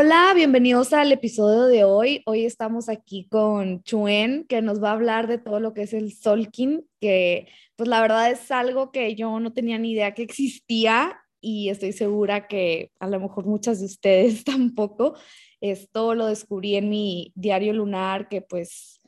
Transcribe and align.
Hola, 0.00 0.32
bienvenidos 0.32 0.92
al 0.92 1.10
episodio 1.10 1.64
de 1.64 1.82
hoy. 1.82 2.22
Hoy 2.24 2.44
estamos 2.44 2.88
aquí 2.88 3.26
con 3.28 3.82
Chuen, 3.82 4.46
que 4.48 4.62
nos 4.62 4.80
va 4.80 4.90
a 4.90 4.92
hablar 4.92 5.26
de 5.26 5.38
todo 5.38 5.58
lo 5.58 5.74
que 5.74 5.82
es 5.82 5.92
el 5.92 6.12
Solkin, 6.12 6.86
que 7.00 7.48
pues 7.74 7.88
la 7.88 8.00
verdad 8.00 8.30
es 8.30 8.48
algo 8.52 8.92
que 8.92 9.16
yo 9.16 9.40
no 9.40 9.52
tenía 9.52 9.76
ni 9.76 9.90
idea 9.90 10.14
que 10.14 10.22
existía 10.22 11.18
y 11.40 11.70
estoy 11.70 11.90
segura 11.90 12.46
que 12.46 12.92
a 13.00 13.08
lo 13.08 13.18
mejor 13.18 13.46
muchas 13.46 13.80
de 13.80 13.86
ustedes 13.86 14.44
tampoco. 14.44 15.16
Esto 15.60 16.14
lo 16.14 16.26
descubrí 16.26 16.76
en 16.76 16.90
mi 16.90 17.32
diario 17.34 17.72
lunar, 17.72 18.28
que 18.28 18.40
pues 18.40 19.00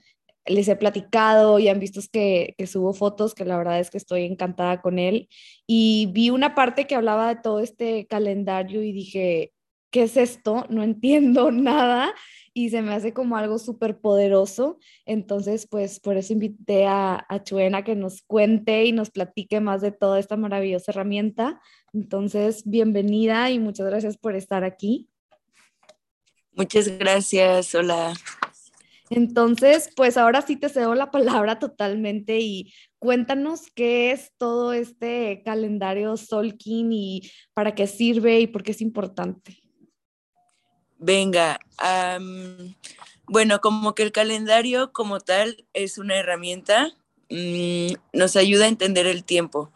les 0.45 0.67
he 0.67 0.75
platicado 0.75 1.61
y 1.61 1.69
han 1.69 1.79
visto 1.79 2.01
que, 2.13 2.57
que 2.59 2.67
subo 2.67 2.95
fotos, 2.95 3.37
que 3.37 3.45
la 3.45 3.59
verdad 3.59 3.79
es 3.79 3.91
que 3.91 3.99
estoy 3.99 4.25
encantada 4.25 4.83
con 4.83 4.99
él. 4.99 5.29
Y 5.69 6.09
vi 6.13 6.31
una 6.31 6.57
parte 6.57 6.89
que 6.89 6.97
hablaba 6.97 7.33
de 7.33 7.41
todo 7.41 7.61
este 7.61 8.09
calendario 8.09 8.83
y 8.83 8.91
dije, 8.91 9.53
¿qué 9.91 10.05
es 10.05 10.17
esto? 10.17 10.67
No 10.69 10.83
entiendo 10.83 11.51
nada 11.53 12.15
y 12.53 12.71
se 12.71 12.83
me 12.83 12.95
hace 12.95 13.13
como 13.13 13.37
algo 13.37 13.59
súper 13.59 14.01
poderoso. 14.01 14.79
Entonces, 15.07 15.67
pues 15.67 16.01
por 16.01 16.17
eso 16.17 16.33
invité 16.33 16.87
a, 16.87 17.25
a 17.29 17.43
Chuena 17.43 17.85
que 17.85 17.95
nos 17.95 18.23
cuente 18.23 18.85
y 18.85 18.93
nos 18.93 19.11
platique 19.11 19.61
más 19.61 19.81
de 19.81 19.93
toda 19.93 20.19
esta 20.19 20.37
maravillosa 20.37 20.93
herramienta. 20.93 21.61
Entonces, 21.93 22.63
bienvenida 22.65 23.51
y 23.51 23.59
muchas 23.59 23.87
gracias 23.87 24.17
por 24.17 24.35
estar 24.35 24.65
aquí. 24.65 25.09
Muchas 26.53 26.89
gracias, 26.99 27.75
hola. 27.75 28.13
Entonces, 29.11 29.91
pues 29.97 30.17
ahora 30.17 30.41
sí 30.41 30.55
te 30.55 30.69
cedo 30.69 30.95
la 30.95 31.11
palabra 31.11 31.59
totalmente 31.59 32.39
y 32.39 32.73
cuéntanos 33.01 33.63
qué 33.75 34.13
es 34.13 34.33
todo 34.39 34.73
este 34.73 35.43
calendario 35.45 36.17
Solkin 36.17 36.93
y 36.93 37.23
para 37.53 37.75
qué 37.75 37.89
sirve 37.89 38.39
y 38.39 38.47
por 38.47 38.63
qué 38.63 38.71
es 38.71 38.81
importante. 38.81 39.60
Venga, 41.03 41.59
bueno, 43.27 43.61
como 43.63 43.95
que 43.95 44.03
el 44.03 44.13
calendario 44.13 44.93
como 44.93 45.19
tal 45.19 45.65
es 45.73 45.97
una 45.97 46.17
herramienta, 46.17 46.93
mm, 47.31 47.95
nos 48.13 48.37
ayuda 48.37 48.67
a 48.67 48.69
entender 48.69 49.07
el 49.07 49.25
tiempo. 49.25 49.73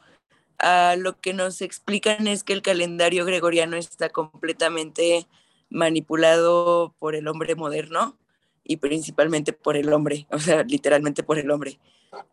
Ah, 0.58 0.96
lo 0.98 1.18
que 1.20 1.32
nos 1.32 1.62
explican 1.62 2.26
es 2.26 2.44
que 2.44 2.52
el 2.52 2.60
calendario 2.60 3.24
gregoriano 3.24 3.76
está 3.76 4.10
completamente 4.10 5.26
manipulado 5.70 6.94
por 6.98 7.14
el 7.14 7.26
hombre 7.26 7.54
moderno 7.54 8.18
y 8.62 8.76
principalmente 8.76 9.54
por 9.54 9.78
el 9.78 9.92
hombre, 9.94 10.26
o 10.30 10.38
sea, 10.38 10.62
literalmente 10.64 11.22
por 11.22 11.38
el 11.38 11.50
hombre. 11.50 11.78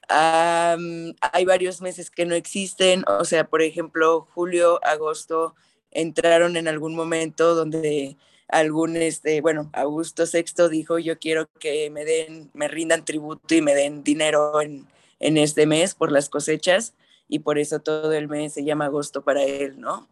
hay 0.09 1.45
varios 1.45 1.81
meses 1.81 2.11
que 2.11 2.25
no 2.25 2.35
existen, 2.35 3.05
o 3.07 3.25
sea, 3.25 3.47
por 3.47 3.61
ejemplo, 3.61 4.27
julio, 4.33 4.83
agosto 4.85 5.55
entraron 5.91 6.57
en 6.57 6.67
algún 6.67 6.95
momento 6.95 7.55
donde 7.55 8.17
algún, 8.51 8.97
este, 8.97 9.41
bueno, 9.41 9.69
Augusto 9.73 10.25
VI 10.31 10.69
dijo, 10.69 10.99
yo 10.99 11.17
quiero 11.17 11.49
que 11.59 11.89
me 11.89 12.05
den, 12.05 12.51
me 12.53 12.67
rindan 12.67 13.05
tributo 13.05 13.55
y 13.55 13.61
me 13.61 13.73
den 13.73 14.03
dinero 14.03 14.61
en, 14.61 14.85
en 15.19 15.37
este 15.37 15.65
mes 15.65 15.95
por 15.95 16.11
las 16.11 16.29
cosechas 16.29 16.93
y 17.29 17.39
por 17.39 17.57
eso 17.57 17.79
todo 17.79 18.11
el 18.11 18.27
mes 18.27 18.53
se 18.53 18.65
llama 18.65 18.85
agosto 18.85 19.23
para 19.23 19.43
él, 19.43 19.79
¿no? 19.79 20.09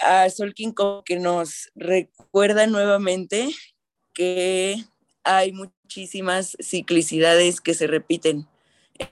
A 0.00 0.30
Solkin 0.30 0.72
como 0.72 1.02
que 1.02 1.18
nos 1.18 1.70
recuerda 1.74 2.66
nuevamente 2.68 3.48
que 4.14 4.76
hay 5.24 5.52
muchísimas 5.52 6.56
ciclicidades 6.60 7.60
que 7.60 7.74
se 7.74 7.88
repiten 7.88 8.46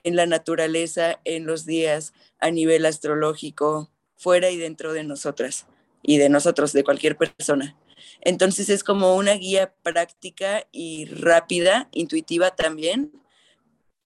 en 0.03 0.15
la 0.15 0.25
naturaleza, 0.25 1.19
en 1.25 1.45
los 1.45 1.65
días, 1.65 2.13
a 2.39 2.51
nivel 2.51 2.85
astrológico, 2.85 3.89
fuera 4.15 4.49
y 4.49 4.57
dentro 4.57 4.93
de 4.93 5.03
nosotras 5.03 5.67
y 6.01 6.17
de 6.17 6.29
nosotros, 6.29 6.71
de 6.71 6.83
cualquier 6.83 7.17
persona. 7.17 7.75
Entonces 8.21 8.69
es 8.69 8.83
como 8.83 9.15
una 9.15 9.33
guía 9.33 9.73
práctica 9.83 10.65
y 10.71 11.05
rápida, 11.05 11.89
intuitiva 11.91 12.55
también, 12.55 13.11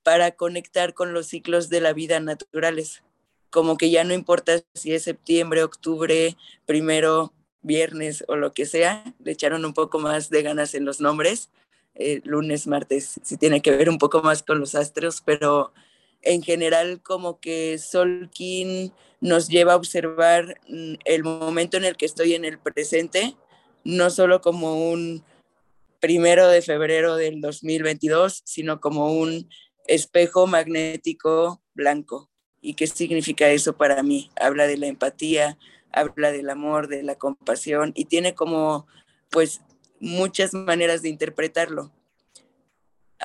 para 0.03 0.31
conectar 0.31 0.93
con 0.93 1.13
los 1.13 1.27
ciclos 1.27 1.69
de 1.69 1.81
la 1.81 1.93
vida 1.93 2.19
naturales. 2.19 3.03
Como 3.49 3.77
que 3.77 3.89
ya 3.89 4.03
no 4.03 4.13
importa 4.13 4.61
si 4.73 4.93
es 4.93 5.03
septiembre, 5.03 5.63
octubre, 5.63 6.35
primero, 6.65 7.33
viernes 7.61 8.23
o 8.27 8.35
lo 8.35 8.53
que 8.53 8.65
sea, 8.65 9.03
le 9.23 9.31
echaron 9.31 9.65
un 9.65 9.73
poco 9.73 9.99
más 9.99 10.29
de 10.29 10.43
ganas 10.43 10.75
en 10.75 10.85
los 10.85 10.99
nombres, 10.99 11.49
eh, 11.95 12.21
lunes, 12.23 12.67
martes, 12.67 13.19
si 13.23 13.37
tiene 13.37 13.61
que 13.61 13.71
ver 13.71 13.89
un 13.89 13.97
poco 13.97 14.21
más 14.21 14.43
con 14.43 14.59
los 14.59 14.75
astros, 14.75 15.21
pero 15.25 15.73
en 16.21 16.41
general 16.41 17.01
como 17.01 17.39
que 17.39 17.77
Solkin 17.77 18.91
nos 19.21 19.47
lleva 19.47 19.73
a 19.73 19.77
observar 19.77 20.59
mm, 20.67 20.95
el 21.05 21.23
momento 21.23 21.77
en 21.77 21.85
el 21.85 21.95
que 21.95 22.05
estoy 22.05 22.33
en 22.33 22.45
el 22.45 22.59
presente 22.59 23.35
no 23.83 24.09
solo 24.09 24.41
como 24.41 24.89
un 24.91 25.23
primero 25.99 26.47
de 26.47 26.61
febrero 26.61 27.15
del 27.15 27.41
2022, 27.41 28.41
sino 28.45 28.81
como 28.81 29.13
un 29.13 29.49
espejo 29.87 30.47
magnético 30.47 31.61
blanco. 31.73 32.29
¿Y 32.61 32.75
qué 32.75 32.87
significa 32.87 33.49
eso 33.49 33.75
para 33.75 34.03
mí? 34.03 34.31
Habla 34.39 34.67
de 34.67 34.77
la 34.77 34.87
empatía, 34.87 35.57
habla 35.91 36.31
del 36.31 36.49
amor, 36.49 36.87
de 36.87 37.03
la 37.03 37.15
compasión 37.15 37.91
y 37.95 38.05
tiene 38.05 38.35
como 38.35 38.87
pues 39.29 39.61
muchas 39.99 40.53
maneras 40.53 41.01
de 41.01 41.09
interpretarlo. 41.09 41.91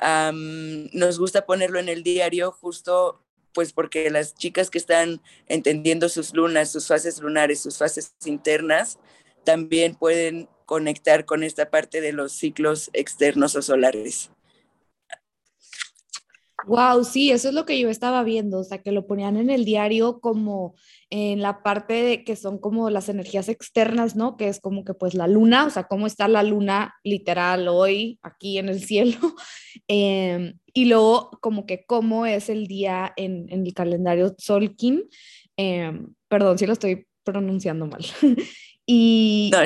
nos 0.01 1.19
gusta 1.19 1.45
ponerlo 1.45 1.79
en 1.79 1.89
el 1.89 2.03
diario 2.03 2.51
justo 2.51 3.23
pues 3.53 3.73
porque 3.73 4.09
las 4.09 4.35
chicas 4.35 4.69
que 4.69 4.77
están 4.77 5.21
entendiendo 5.47 6.07
sus 6.07 6.33
lunas, 6.33 6.71
sus 6.71 6.87
fases 6.87 7.19
lunares, 7.19 7.59
sus 7.59 7.77
fases 7.77 8.13
internas, 8.25 8.99
también 9.43 9.95
pueden 9.95 10.49
conectar 10.65 11.25
con 11.25 11.43
esta 11.43 11.69
parte 11.69 12.01
de 12.01 12.13
los 12.13 12.31
ciclos 12.31 12.89
externos 12.93 13.55
o 13.55 13.61
solares. 13.61 14.31
Wow, 16.67 17.03
sí, 17.03 17.31
eso 17.31 17.49
es 17.49 17.53
lo 17.53 17.65
que 17.65 17.79
yo 17.79 17.89
estaba 17.89 18.23
viendo, 18.23 18.59
o 18.59 18.63
sea, 18.63 18.79
que 18.79 18.91
lo 18.91 19.07
ponían 19.07 19.37
en 19.37 19.49
el 19.49 19.65
diario 19.65 20.19
como 20.19 20.75
en 21.09 21.41
la 21.41 21.63
parte 21.63 21.93
de 21.93 22.23
que 22.23 22.35
son 22.35 22.57
como 22.57 22.89
las 22.89 23.09
energías 23.09 23.49
externas, 23.49 24.15
¿no? 24.15 24.35
Que 24.35 24.49
es 24.49 24.59
como 24.59 24.83
que 24.83 24.93
pues 24.93 25.13
la 25.13 25.27
luna, 25.27 25.65
o 25.65 25.69
sea, 25.69 25.85
cómo 25.85 26.05
está 26.05 26.27
la 26.27 26.43
luna 26.43 26.95
literal 27.03 27.67
hoy 27.67 28.19
aquí 28.21 28.57
en 28.57 28.69
el 28.69 28.83
cielo, 28.83 29.17
em, 29.87 30.59
y 30.73 30.85
luego 30.85 31.31
como 31.41 31.65
que 31.65 31.85
cómo 31.85 32.25
es 32.25 32.49
el 32.49 32.67
día 32.67 33.13
en, 33.15 33.47
el 33.49 33.73
calendario 33.73 34.35
Solkin, 34.37 35.03
em, 35.57 36.13
perdón 36.27 36.57
si 36.57 36.65
lo 36.65 36.73
estoy 36.73 37.07
pronunciando 37.23 37.87
mal. 37.87 38.05
Y 38.91 39.51
no, 39.51 39.59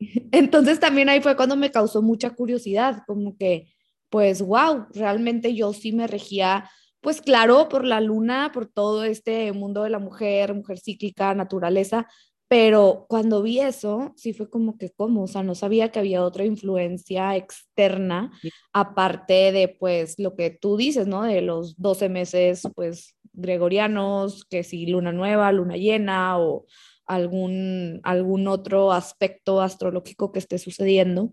entonces 0.32 0.80
también 0.80 1.08
ahí 1.08 1.20
fue 1.20 1.36
cuando 1.36 1.54
me 1.54 1.70
causó 1.70 2.02
mucha 2.02 2.30
curiosidad, 2.30 3.04
como 3.06 3.36
que, 3.36 3.68
pues, 4.10 4.42
wow, 4.42 4.86
realmente 4.92 5.54
yo 5.54 5.72
sí 5.72 5.92
me 5.92 6.08
regía, 6.08 6.68
pues 7.00 7.22
claro, 7.22 7.68
por 7.68 7.84
la 7.84 8.00
luna, 8.00 8.50
por 8.52 8.66
todo 8.66 9.04
este 9.04 9.52
mundo 9.52 9.84
de 9.84 9.90
la 9.90 10.00
mujer, 10.00 10.52
mujer 10.52 10.80
cíclica, 10.80 11.32
naturaleza, 11.32 12.08
pero 12.48 13.06
cuando 13.08 13.40
vi 13.40 13.60
eso, 13.60 14.12
sí 14.16 14.32
fue 14.32 14.50
como 14.50 14.76
que, 14.78 14.90
¿cómo? 14.90 15.22
O 15.22 15.26
sea, 15.28 15.44
no 15.44 15.54
sabía 15.54 15.92
que 15.92 16.00
había 16.00 16.24
otra 16.24 16.44
influencia 16.44 17.36
externa, 17.36 18.32
aparte 18.72 19.52
de, 19.52 19.68
pues, 19.68 20.18
lo 20.18 20.34
que 20.34 20.50
tú 20.50 20.76
dices, 20.76 21.06
¿no? 21.06 21.22
De 21.22 21.40
los 21.40 21.76
12 21.80 22.08
meses, 22.08 22.62
pues, 22.74 23.16
gregorianos, 23.32 24.44
que 24.44 24.64
si 24.64 24.86
luna 24.86 25.12
nueva, 25.12 25.52
luna 25.52 25.76
llena 25.76 26.38
o 26.40 26.66
algún, 27.06 28.00
algún 28.02 28.48
otro 28.48 28.92
aspecto 28.92 29.60
astrológico 29.60 30.32
que 30.32 30.38
esté 30.38 30.58
sucediendo. 30.58 31.32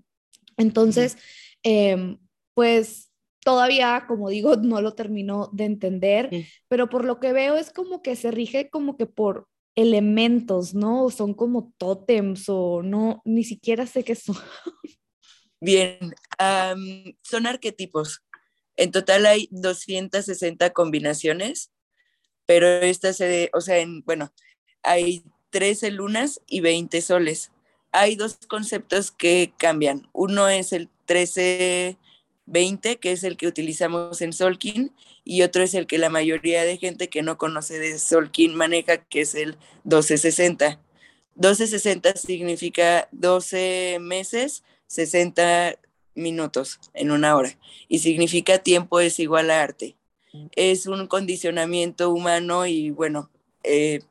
Entonces, 0.57 1.17
em, 1.63 2.17
pues 2.53 3.11
todavía, 3.43 4.05
como 4.07 4.29
digo, 4.29 4.55
no 4.61 4.81
lo 4.81 4.93
termino 4.93 5.49
de 5.53 5.65
entender, 5.65 6.29
pero 6.67 6.89
por 6.89 7.05
lo 7.05 7.19
que 7.19 7.33
veo 7.33 7.55
es 7.55 7.71
como 7.71 8.01
que 8.01 8.15
se 8.15 8.31
rige 8.31 8.69
como 8.69 8.97
que 8.97 9.05
por 9.05 9.47
elementos, 9.75 10.75
¿no? 10.75 11.09
Son 11.09 11.33
como 11.33 11.73
tótems 11.77 12.45
o 12.47 12.83
no, 12.83 13.21
ni 13.25 13.43
siquiera 13.43 13.85
sé 13.87 14.03
qué 14.03 14.15
son. 14.15 14.35
Bien, 15.59 15.97
son 17.23 17.47
arquetipos. 17.47 18.21
En 18.75 18.91
total 18.91 19.25
hay 19.25 19.47
260 19.51 20.71
combinaciones, 20.71 21.71
pero 22.45 22.67
esta 22.67 23.13
se, 23.13 23.49
o 23.53 23.61
sea, 23.61 23.77
en, 23.79 24.01
bueno, 24.01 24.33
hay 24.83 25.23
13 25.53 25.91
lunas 25.91 26.41
y 26.47 26.61
20 26.61 26.99
soles. 27.01 27.51
Hay 27.91 28.15
dos 28.15 28.39
conceptos 28.47 29.11
que 29.11 29.53
cambian. 29.55 30.09
Uno 30.11 30.49
es 30.49 30.73
el 30.73 30.89
13-20, 31.07 31.95
que 32.99 33.11
es 33.11 33.23
el 33.23 33.37
que 33.37 33.45
utilizamos 33.45 34.21
en 34.21 34.33
Solkin, 34.33 34.91
y 35.23 35.43
otro 35.43 35.61
es 35.61 35.75
el 35.75 35.85
que 35.85 35.99
la 35.99 36.09
mayoría 36.09 36.63
de 36.63 36.77
gente 36.77 37.07
que 37.07 37.21
no 37.21 37.37
conoce 37.37 37.77
de 37.77 37.99
Solkin 37.99 38.55
maneja, 38.55 38.97
que 38.97 39.21
es 39.21 39.35
el 39.35 39.57
1260. 39.83 40.79
1260 41.35 42.15
significa 42.15 43.07
12 43.11 43.99
meses, 44.01 44.63
60 44.87 45.77
minutos 46.15 46.79
en 46.95 47.11
una 47.11 47.35
hora, 47.35 47.55
y 47.87 47.99
significa 47.99 48.57
tiempo 48.57 48.99
es 49.01 49.19
igual 49.19 49.51
a 49.51 49.61
arte. 49.61 49.95
Es 50.55 50.87
un 50.87 51.05
condicionamiento 51.05 52.09
humano 52.09 52.65
y 52.65 52.89
bueno, 52.89 53.29
eh, 53.63 54.01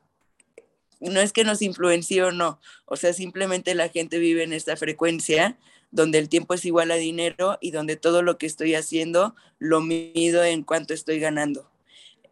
no 1.09 1.19
es 1.19 1.33
que 1.33 1.43
nos 1.43 1.61
influencie 1.61 2.23
o 2.23 2.31
no, 2.31 2.59
o 2.85 2.95
sea, 2.95 3.13
simplemente 3.13 3.75
la 3.75 3.89
gente 3.89 4.19
vive 4.19 4.43
en 4.43 4.53
esta 4.53 4.75
frecuencia 4.77 5.57
donde 5.91 6.17
el 6.17 6.27
tiempo 6.27 6.55
es 6.55 6.65
igual 6.65 6.91
a 6.91 6.95
dinero 6.95 7.57
y 7.61 7.71
donde 7.71 7.95
todo 7.95 8.23
lo 8.23 8.37
que 8.37 8.47
estoy 8.47 8.73
haciendo 8.73 9.35
lo 9.59 9.79
mido 9.79 10.43
en 10.43 10.63
cuánto 10.63 10.93
estoy 10.93 11.19
ganando. 11.19 11.69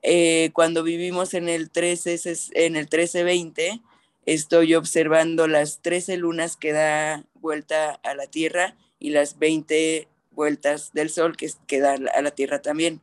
Eh, 0.01 0.49
cuando 0.53 0.81
vivimos 0.81 1.35
en 1.35 1.47
el 1.47 1.69
13, 1.69 2.19
en 2.53 2.75
el 2.75 2.83
1320, 2.83 3.81
estoy 4.25 4.73
observando 4.73 5.47
las 5.47 5.81
13 5.81 6.17
lunas 6.17 6.57
que 6.57 6.71
da 6.71 7.23
vuelta 7.35 7.99
a 8.03 8.15
la 8.15 8.25
Tierra 8.25 8.75
y 8.99 9.11
las 9.11 9.37
20 9.37 10.07
vueltas 10.31 10.91
del 10.93 11.11
Sol 11.11 11.37
que, 11.37 11.51
que 11.67 11.79
da 11.79 11.97
a 12.15 12.21
la 12.21 12.31
Tierra 12.31 12.63
también. 12.63 12.99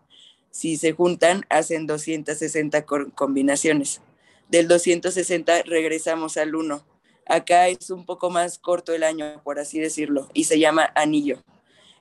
Si 0.51 0.77
se 0.77 0.93
juntan, 0.93 1.45
hacen 1.51 1.87
260 1.87 2.85
combinaciones. 3.15 4.01
Del 4.49 4.67
260 4.69 5.63
regresamos 5.63 6.37
al 6.37 6.55
1 6.55 6.99
Acá 7.29 7.69
es 7.69 7.91
un 7.91 8.07
poco 8.07 8.31
más 8.31 8.59
corto 8.59 8.95
el 8.95 9.03
año, 9.03 9.43
por 9.45 9.59
así 9.59 9.79
decirlo, 9.79 10.29
y 10.33 10.45
se 10.45 10.59
llama 10.59 10.91
anillo. 10.95 11.45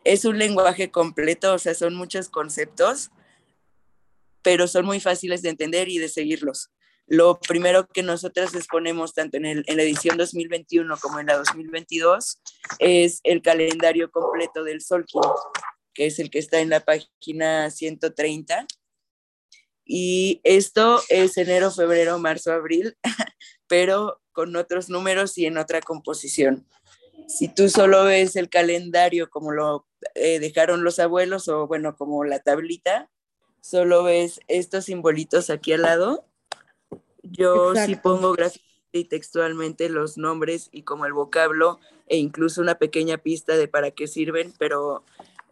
Es 0.05 0.23
un 0.23 0.39
lenguaje 0.39 0.89
completo, 0.89 1.53
o 1.53 1.59
sea, 1.59 1.73
son 1.73 1.95
muchos 1.95 2.29
conceptos, 2.29 3.11
pero 4.41 4.69
son 4.69 4.85
muy 4.85 5.01
fáciles 5.01 5.41
de 5.41 5.49
entender 5.49 5.89
y 5.89 5.97
de 5.97 6.07
seguirlos. 6.07 6.69
Lo 7.07 7.39
primero 7.41 7.88
que 7.89 8.03
nosotras 8.03 8.55
exponemos 8.55 9.13
tanto 9.13 9.35
en, 9.35 9.45
en 9.45 9.77
la 9.77 9.83
edición 9.83 10.17
2021 10.17 10.97
como 10.97 11.19
en 11.19 11.27
la 11.27 11.38
2022 11.38 12.41
es 12.79 13.19
el 13.23 13.41
calendario 13.41 14.09
completo 14.09 14.63
del 14.63 14.79
Solkin, 14.79 15.21
que 15.93 16.05
es 16.05 16.19
el 16.19 16.29
que 16.29 16.39
está 16.39 16.61
en 16.61 16.69
la 16.69 16.79
página 16.79 17.69
130. 17.69 18.65
Y 19.88 20.42
esto 20.44 21.01
es 21.10 21.38
enero, 21.38 21.72
febrero, 21.72 22.19
marzo, 22.19 22.51
abril, 22.51 22.98
pero 23.68 24.22
con 24.34 24.56
otros 24.56 24.89
números 24.89 25.38
y 25.38 25.45
en 25.45 25.57
otra 25.57 25.81
composición. 25.81 26.68
Si 27.28 27.48
tú 27.48 27.69
solo 27.69 28.06
ves 28.06 28.36
el 28.36 28.50
calendario 28.50 29.30
como 29.30 29.51
lo 29.51 29.88
eh, 30.16 30.39
dejaron 30.39 30.84
los 30.84 31.00
abuelos 31.00 31.48
o 31.48 31.68
bueno, 31.68 31.95
como 31.95 32.24
la 32.24 32.39
tablita, 32.39 33.10
solo 33.62 34.04
ves 34.04 34.39
estos 34.48 34.86
simbolitos 34.86 35.50
aquí 35.50 35.74
al 35.74 35.81
lado. 35.81 36.25
Yo 37.24 37.74
sí 37.75 37.95
pongo 37.95 38.34
gráficamente 38.34 38.68
y 38.92 39.06
textualmente 39.06 39.89
los 39.89 40.18
nombres 40.18 40.69
y 40.72 40.84
como 40.84 41.06
el 41.06 41.13
vocablo 41.13 41.80
e 42.07 42.18
incluso 42.18 42.62
una 42.62 42.75
pequeña 42.75 43.18
pista 43.18 43.56
de 43.57 43.68
para 43.68 43.92
qué 43.92 44.07
sirven, 44.07 44.54
pero 44.57 45.04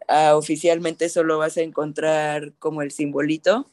ah, 0.08 0.36
oficialmente 0.36 1.08
solo 1.08 1.38
vas 1.38 1.56
a 1.56 1.62
encontrar 1.62 2.54
como 2.58 2.82
el 2.82 2.90
simbolito. 2.90 3.66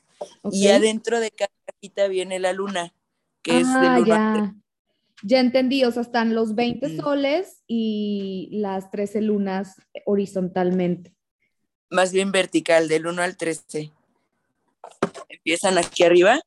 Y 0.51 0.67
adentro 0.67 1.19
de 1.19 1.31
cada 1.31 1.51
cajita 1.65 2.07
viene 2.07 2.39
la 2.39 2.53
luna, 2.53 2.93
que 3.41 3.59
es 3.59 3.67
de 3.67 3.87
ah, 3.87 3.99
luna 3.99 4.63
ya 5.23 5.39
entendí, 5.39 5.83
o 5.85 5.91
sea, 5.91 6.01
están 6.01 6.35
los 6.35 6.53
20 6.53 6.97
soles 6.97 7.63
y 7.65 8.49
las 8.51 8.91
13 8.91 9.21
lunas 9.21 9.81
horizontalmente. 10.05 11.15
Más 11.89 12.11
bien 12.11 12.31
vertical, 12.31 12.87
del 12.87 13.07
1 13.07 13.21
al 13.21 13.37
13. 13.37 13.91
Empiezan 15.29 15.77
aquí 15.77 16.03
arriba. 16.03 16.39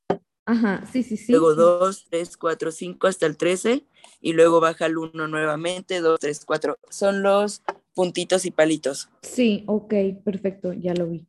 Ajá, 0.44 0.84
sí, 0.92 1.02
sí, 1.02 1.16
sí. 1.16 1.32
Luego 1.32 1.54
2, 1.54 2.06
3, 2.10 2.36
4, 2.36 2.70
5 2.70 3.06
hasta 3.06 3.26
el 3.26 3.36
13 3.36 3.84
y 4.20 4.32
luego 4.34 4.60
baja 4.60 4.86
el 4.86 4.98
1 4.98 5.26
nuevamente, 5.26 6.00
2, 6.00 6.20
3, 6.20 6.44
4. 6.44 6.78
Son 6.90 7.22
los 7.22 7.62
puntitos 7.94 8.44
y 8.44 8.50
palitos. 8.50 9.08
Sí, 9.22 9.64
ok, 9.66 9.94
perfecto, 10.22 10.72
ya 10.72 10.94
lo 10.94 11.06
vi. 11.06 11.26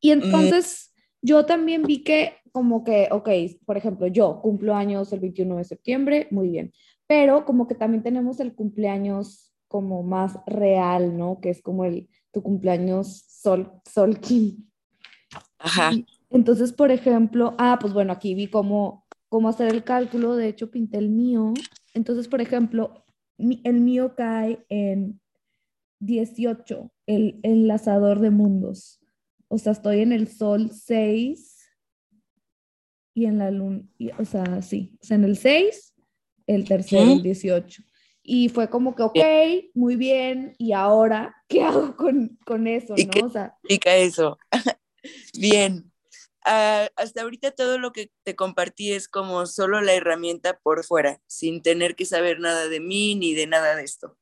Y 0.00 0.10
entonces 0.10 0.91
yo 1.22 1.46
también 1.46 1.84
vi 1.84 2.02
que 2.02 2.34
como 2.52 2.84
que, 2.84 3.08
ok, 3.10 3.28
por 3.64 3.76
ejemplo, 3.76 4.06
yo 4.08 4.40
cumplo 4.42 4.74
años 4.74 5.12
el 5.12 5.20
21 5.20 5.56
de 5.56 5.64
septiembre, 5.64 6.28
muy 6.30 6.48
bien, 6.48 6.72
pero 7.06 7.44
como 7.44 7.66
que 7.66 7.74
también 7.74 8.02
tenemos 8.02 8.40
el 8.40 8.54
cumpleaños 8.54 9.52
como 9.68 10.02
más 10.02 10.38
real, 10.46 11.16
¿no? 11.16 11.40
Que 11.40 11.50
es 11.50 11.62
como 11.62 11.84
el, 11.86 12.08
tu 12.30 12.42
cumpleaños 12.42 13.24
sol, 13.28 13.72
solkin. 13.90 14.70
Ajá. 15.58 15.92
entonces, 16.30 16.72
por 16.72 16.90
ejemplo, 16.90 17.54
ah, 17.58 17.78
pues 17.80 17.94
bueno, 17.94 18.12
aquí 18.12 18.34
vi 18.34 18.48
cómo, 18.48 19.06
cómo 19.28 19.48
hacer 19.48 19.72
el 19.72 19.84
cálculo, 19.84 20.36
de 20.36 20.48
hecho 20.48 20.70
pinté 20.70 20.98
el 20.98 21.08
mío. 21.08 21.54
Entonces, 21.94 22.28
por 22.28 22.40
ejemplo, 22.40 23.04
el 23.38 23.80
mío 23.80 24.14
cae 24.14 24.64
en 24.68 25.20
18, 26.00 26.90
el 27.06 27.40
enlazador 27.42 28.20
de 28.20 28.30
mundos. 28.30 29.01
O 29.52 29.58
sea, 29.58 29.72
estoy 29.72 30.00
en 30.00 30.12
el 30.12 30.28
sol 30.28 30.70
6 30.72 31.58
y 33.12 33.26
en 33.26 33.36
la 33.36 33.50
luna, 33.50 33.82
o 34.18 34.24
sea, 34.24 34.62
sí, 34.62 34.96
o 35.02 35.04
sea, 35.04 35.16
en 35.16 35.24
el 35.24 35.36
6, 35.36 35.94
el 36.46 36.64
tercero, 36.66 37.12
el 37.12 37.22
18. 37.22 37.82
Y 38.22 38.48
fue 38.48 38.70
como 38.70 38.94
que, 38.94 39.02
ok, 39.02 39.18
muy 39.74 39.96
bien, 39.96 40.54
y 40.56 40.72
ahora, 40.72 41.36
¿qué 41.48 41.62
hago 41.62 41.94
con, 41.98 42.38
con 42.46 42.66
eso? 42.66 42.94
¿Y 42.96 43.04
¿no? 43.04 43.26
o 43.26 43.28
sea, 43.28 43.54
eso? 43.68 44.38
bien. 45.38 45.92
Ah, 46.46 46.88
hasta 46.96 47.20
ahorita 47.20 47.50
todo 47.50 47.76
lo 47.76 47.92
que 47.92 48.10
te 48.22 48.34
compartí 48.34 48.92
es 48.92 49.06
como 49.06 49.44
solo 49.44 49.82
la 49.82 49.92
herramienta 49.92 50.60
por 50.60 50.82
fuera, 50.82 51.20
sin 51.26 51.60
tener 51.60 51.94
que 51.94 52.06
saber 52.06 52.40
nada 52.40 52.68
de 52.68 52.80
mí 52.80 53.16
ni 53.16 53.34
de 53.34 53.46
nada 53.46 53.76
de 53.76 53.84
esto. 53.84 54.16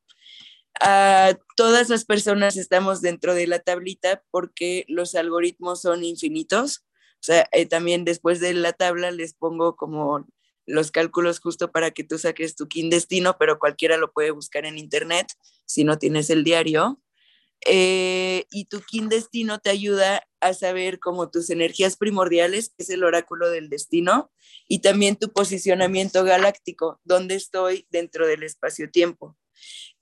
Uh, 0.83 1.37
todas 1.57 1.91
las 1.91 2.07
personas 2.07 2.57
estamos 2.57 3.03
dentro 3.03 3.35
de 3.35 3.47
la 3.47 3.59
tablita 3.59 4.23
porque 4.31 4.87
los 4.89 5.15
algoritmos 5.15 5.83
son 5.83 6.05
infinitos 6.05 6.85
o 7.21 7.23
sea, 7.23 7.47
eh, 7.53 7.67
también 7.67 8.07
después 8.07 8.41
de 8.41 8.55
la 8.55 8.73
tabla 8.73 9.11
les 9.11 9.35
pongo 9.35 9.77
como 9.77 10.27
los 10.67 10.91
cálculos 10.91 11.39
justo 11.39 11.71
para 11.71 11.91
que 11.91 12.03
tú 12.03 12.17
saques 12.17 12.57
tu 12.57 12.67
kin 12.67 12.89
destino, 12.89 13.37
pero 13.39 13.59
cualquiera 13.59 13.99
lo 13.99 14.13
puede 14.13 14.31
buscar 14.31 14.65
en 14.65 14.79
internet 14.79 15.27
si 15.67 15.85
no 15.85 15.99
tienes 15.99 16.31
el 16.31 16.45
diario. 16.45 17.01
Eh, 17.67 18.47
y 18.51 18.65
tu 18.67 18.81
kin 18.81 19.11
destino 19.11 19.59
te 19.59 19.69
ayuda 19.69 20.27
a 20.41 20.55
saber 20.55 20.99
como 20.99 21.31
tus 21.31 21.51
energías 21.51 21.99
primordiales, 21.99 22.71
que 22.71 22.85
es 22.85 22.91
el 22.91 23.05
oráculo 23.05 23.51
del 23.51 23.69
destino, 23.69 24.33
y 24.67 24.79
también 24.79 25.17
tu 25.17 25.31
posicionamiento 25.31 26.25
galáctico, 26.25 27.01
dónde 27.05 27.35
estoy 27.35 27.87
dentro 27.91 28.27
del 28.27 28.45
espacio-tiempo. 28.45 29.37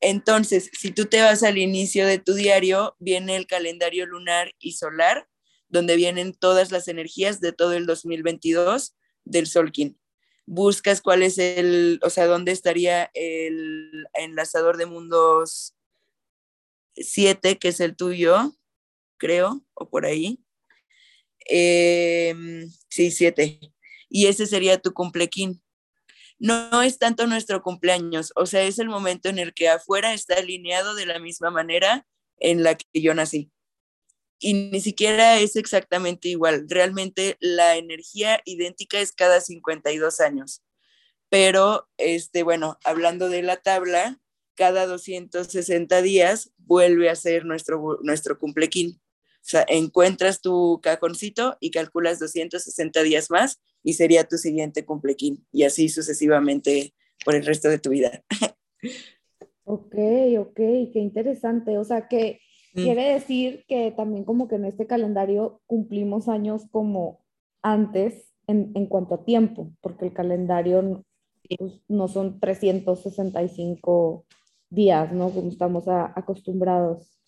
Entonces, 0.00 0.70
si 0.78 0.90
tú 0.92 1.06
te 1.06 1.20
vas 1.22 1.42
al 1.42 1.58
inicio 1.58 2.06
de 2.06 2.18
tu 2.18 2.34
diario, 2.34 2.96
viene 2.98 3.36
el 3.36 3.46
calendario 3.46 4.06
lunar 4.06 4.52
y 4.58 4.72
solar, 4.72 5.28
donde 5.68 5.96
vienen 5.96 6.34
todas 6.34 6.70
las 6.70 6.88
energías 6.88 7.40
de 7.40 7.52
todo 7.52 7.74
el 7.74 7.86
2022 7.86 8.96
del 9.24 9.46
Solkin. 9.46 9.98
Buscas 10.46 11.02
cuál 11.02 11.22
es 11.22 11.38
el, 11.38 12.00
o 12.02 12.10
sea, 12.10 12.26
dónde 12.26 12.52
estaría 12.52 13.10
el 13.14 14.06
enlazador 14.14 14.78
de 14.78 14.86
mundos 14.86 15.74
7, 16.94 17.58
que 17.58 17.68
es 17.68 17.80
el 17.80 17.96
tuyo, 17.96 18.56
creo, 19.18 19.64
o 19.74 19.90
por 19.90 20.06
ahí. 20.06 20.40
Em, 21.46 22.70
sí, 22.88 23.10
7. 23.10 23.60
Y 24.08 24.26
ese 24.26 24.46
sería 24.46 24.78
tu 24.78 24.92
cumplequín. 24.92 25.62
No, 26.38 26.82
es 26.82 26.98
tanto 26.98 27.26
nuestro 27.26 27.62
cumpleaños, 27.62 28.32
o 28.36 28.46
sea, 28.46 28.62
es 28.62 28.78
el 28.78 28.88
momento 28.88 29.28
en 29.28 29.38
el 29.38 29.54
que 29.54 29.68
afuera 29.68 30.14
está 30.14 30.36
alineado 30.36 30.94
de 30.94 31.06
la 31.06 31.18
misma 31.18 31.50
manera 31.50 32.06
en 32.38 32.62
la 32.62 32.76
que 32.76 33.00
yo 33.00 33.12
nací 33.14 33.50
y 34.40 34.54
ni 34.54 34.80
siquiera 34.80 35.38
es 35.40 35.56
exactamente 35.56 36.28
igual. 36.28 36.66
Realmente 36.68 37.36
la 37.40 37.76
energía 37.76 38.40
idéntica 38.44 39.00
es 39.00 39.12
cada 39.12 39.40
52 39.40 40.20
años. 40.20 40.62
Pero, 41.28 41.88
este, 41.98 42.42
bueno, 42.42 42.78
hablando 42.84 43.28
de 43.28 43.42
la 43.42 43.56
tabla, 43.56 44.20
cada 44.54 44.86
260 44.86 46.02
días 46.02 46.52
vuelve 46.56 47.10
a 47.10 47.16
ser 47.16 47.44
nuestro, 47.44 47.98
nuestro 48.02 48.38
cumplequín. 48.38 49.00
O 49.36 49.50
sea, 49.50 49.64
encuentras 49.68 50.40
tu 50.40 50.80
cajoncito 50.82 51.56
y 51.60 51.70
calculas 51.70 52.18
260 52.18 53.02
días 53.02 53.30
más 53.30 53.60
y 53.88 53.94
sería 53.94 54.24
tu 54.24 54.36
siguiente 54.36 54.84
cumplequín. 54.84 55.46
Y 55.52 55.64
así 55.64 55.88
sucesivamente 55.88 56.94
por 57.24 57.34
el 57.34 57.44
resto 57.44 57.68
de 57.68 57.78
tu 57.78 57.90
vida. 57.90 58.22
Ok, 59.64 59.94
ok, 60.38 60.56
qué 60.56 60.98
interesante. 60.98 61.76
O 61.78 61.84
sea 61.84 62.08
que 62.08 62.40
Mm. 62.78 62.82
Quiere 62.82 63.12
decir 63.14 63.64
que 63.66 63.92
también 63.92 64.24
como 64.24 64.48
que 64.48 64.56
en 64.56 64.66
este 64.66 64.86
calendario 64.86 65.60
cumplimos 65.66 66.28
años 66.28 66.62
como 66.70 67.24
antes 67.62 68.32
en, 68.46 68.72
en 68.74 68.86
cuanto 68.86 69.14
a 69.16 69.24
tiempo, 69.24 69.72
porque 69.80 70.06
el 70.06 70.12
calendario 70.12 71.04
pues, 71.58 71.80
no 71.88 72.08
son 72.08 72.38
365 72.40 74.26
días, 74.70 75.12
¿no? 75.12 75.30
Como 75.30 75.48
estamos 75.50 75.84
acostumbrados. 75.88 77.18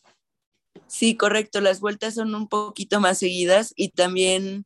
Sí, 0.87 1.17
correcto, 1.17 1.61
las 1.61 1.81
vueltas 1.81 2.15
son 2.15 2.35
un 2.35 2.49
poquito 2.49 3.01
más 3.01 3.19
seguidas 3.19 3.73
y 3.77 3.91
también 3.91 4.65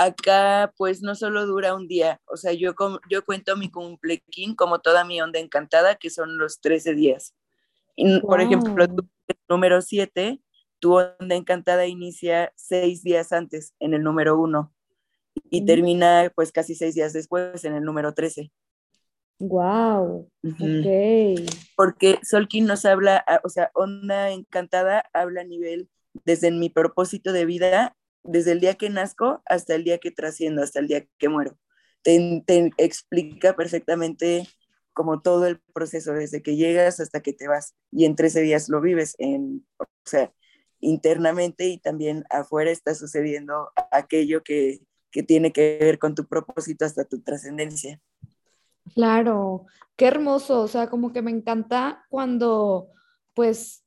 acá 0.00 0.72
pues 0.76 1.02
no 1.02 1.14
solo 1.14 1.46
dura 1.46 1.74
un 1.74 1.86
día, 1.86 2.20
o 2.26 2.36
sea, 2.36 2.52
yo, 2.52 2.74
yo 3.10 3.24
cuento 3.24 3.56
mi 3.56 3.70
cumplequín 3.70 4.54
como 4.54 4.80
toda 4.80 5.04
mi 5.04 5.20
onda 5.20 5.38
encantada, 5.38 5.96
que 5.96 6.08
son 6.08 6.38
los 6.38 6.60
13 6.60 6.94
días. 6.94 7.34
Por 8.22 8.40
ejemplo, 8.40 8.86
número 9.48 9.82
7, 9.82 10.40
tu 10.78 10.98
onda 10.98 11.34
encantada 11.34 11.86
inicia 11.86 12.50
seis 12.56 13.02
días 13.02 13.32
antes 13.32 13.74
en 13.78 13.92
el 13.92 14.02
número 14.02 14.38
1 14.38 14.72
y 15.50 15.66
termina 15.66 16.32
pues 16.34 16.50
casi 16.50 16.74
seis 16.74 16.94
días 16.94 17.12
después 17.12 17.64
en 17.64 17.74
el 17.74 17.84
número 17.84 18.14
13. 18.14 18.50
Wow. 19.38 20.30
Ok. 20.44 21.50
Porque 21.76 22.18
Solkin 22.22 22.66
nos 22.66 22.84
habla, 22.86 23.24
o 23.44 23.48
sea, 23.48 23.70
Onda 23.74 24.30
Encantada 24.30 25.04
habla 25.12 25.42
a 25.42 25.44
nivel 25.44 25.90
desde 26.24 26.50
mi 26.50 26.70
propósito 26.70 27.32
de 27.32 27.44
vida, 27.44 27.96
desde 28.22 28.52
el 28.52 28.60
día 28.60 28.74
que 28.74 28.90
nazco 28.90 29.42
hasta 29.46 29.74
el 29.74 29.84
día 29.84 29.98
que 29.98 30.10
trasciendo, 30.10 30.62
hasta 30.62 30.80
el 30.80 30.88
día 30.88 31.06
que 31.18 31.28
muero. 31.28 31.58
Te, 32.02 32.42
te 32.46 32.70
explica 32.78 33.54
perfectamente 33.54 34.46
como 34.92 35.22
todo 35.22 35.46
el 35.46 35.60
proceso, 35.72 36.12
desde 36.12 36.42
que 36.42 36.56
llegas 36.56 37.00
hasta 37.00 37.20
que 37.20 37.32
te 37.32 37.48
vas. 37.48 37.74
Y 37.90 38.04
en 38.04 38.16
13 38.16 38.42
días 38.42 38.68
lo 38.68 38.80
vives, 38.80 39.14
en, 39.18 39.66
o 39.78 39.84
sea, 40.04 40.32
internamente 40.80 41.68
y 41.68 41.78
también 41.78 42.24
afuera 42.30 42.70
está 42.70 42.94
sucediendo 42.94 43.70
aquello 43.92 44.42
que, 44.42 44.80
que 45.10 45.22
tiene 45.22 45.52
que 45.52 45.78
ver 45.80 45.98
con 45.98 46.14
tu 46.14 46.26
propósito 46.26 46.84
hasta 46.84 47.04
tu 47.04 47.20
trascendencia. 47.20 48.00
Claro, 48.94 49.66
qué 49.96 50.06
hermoso, 50.06 50.62
o 50.62 50.68
sea, 50.68 50.88
como 50.88 51.12
que 51.12 51.22
me 51.22 51.30
encanta 51.30 52.04
cuando 52.08 52.88
pues 53.34 53.84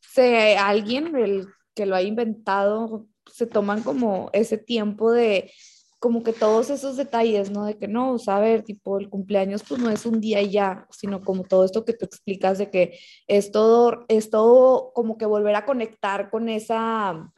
se 0.00 0.56
alguien 0.56 1.14
el 1.16 1.48
que 1.74 1.86
lo 1.86 1.94
ha 1.94 2.02
inventado 2.02 3.06
se 3.32 3.46
toman 3.46 3.82
como 3.82 4.30
ese 4.32 4.58
tiempo 4.58 5.12
de 5.12 5.52
como 5.98 6.22
que 6.22 6.32
todos 6.32 6.70
esos 6.70 6.96
detalles, 6.96 7.50
¿no? 7.50 7.64
De 7.64 7.78
que 7.78 7.88
no, 7.88 8.12
o 8.12 8.18
sea, 8.18 8.36
a 8.36 8.40
ver, 8.40 8.62
tipo, 8.62 8.98
el 8.98 9.08
cumpleaños 9.08 9.62
pues 9.66 9.80
no 9.80 9.90
es 9.90 10.06
un 10.06 10.20
día 10.20 10.42
y 10.42 10.50
ya, 10.50 10.86
sino 10.90 11.22
como 11.22 11.44
todo 11.44 11.64
esto 11.64 11.84
que 11.84 11.94
tú 11.94 12.04
explicas 12.04 12.58
de 12.58 12.70
que 12.70 12.98
es 13.26 13.50
todo, 13.50 14.04
es 14.08 14.30
todo 14.30 14.92
como 14.92 15.16
que 15.16 15.26
volver 15.26 15.56
a 15.56 15.64
conectar 15.64 16.30
con 16.30 16.48
esa, 16.48 17.32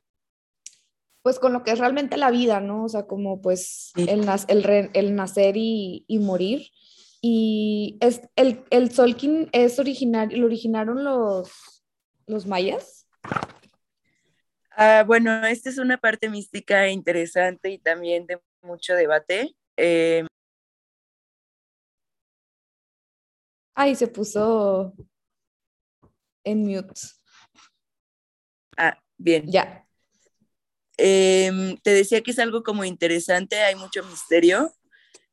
pues 1.22 1.38
con 1.38 1.52
lo 1.52 1.62
que 1.62 1.70
es 1.70 1.78
realmente 1.78 2.16
la 2.16 2.30
vida, 2.30 2.60
¿no? 2.60 2.84
O 2.84 2.88
sea, 2.88 3.06
como 3.06 3.40
pues 3.40 3.92
el, 3.96 4.28
el, 4.48 4.90
el, 4.92 5.14
nacer 5.14 5.56
y, 5.56 6.04
y, 6.08 6.18
morir. 6.18 6.68
Y 7.20 7.96
es, 8.00 8.22
el, 8.36 8.64
el 8.70 8.90
Solkin 8.90 9.48
es 9.52 9.78
original, 9.78 10.28
lo 10.32 10.46
originaron 10.46 11.04
los, 11.04 11.50
los 12.26 12.46
mayas. 12.46 13.06
Ah, 14.80 15.02
bueno, 15.04 15.44
esta 15.46 15.70
es 15.70 15.78
una 15.78 15.98
parte 15.98 16.28
mística 16.30 16.88
interesante 16.88 17.68
y 17.70 17.78
también 17.78 18.26
de 18.26 18.40
mucho 18.62 18.94
debate. 18.94 19.56
Eh, 19.76 20.24
Ay, 23.74 23.94
se 23.94 24.08
puso 24.08 24.92
en 26.44 26.64
mute. 26.66 27.00
Ah, 28.76 28.98
bien. 29.18 29.44
Ya. 29.50 29.86
Em, 30.96 31.76
te 31.82 31.90
decía 31.92 32.22
que 32.22 32.32
es 32.32 32.38
algo 32.38 32.62
como 32.62 32.84
interesante, 32.84 33.60
hay 33.60 33.74
mucho 33.76 34.02
misterio. 34.04 34.72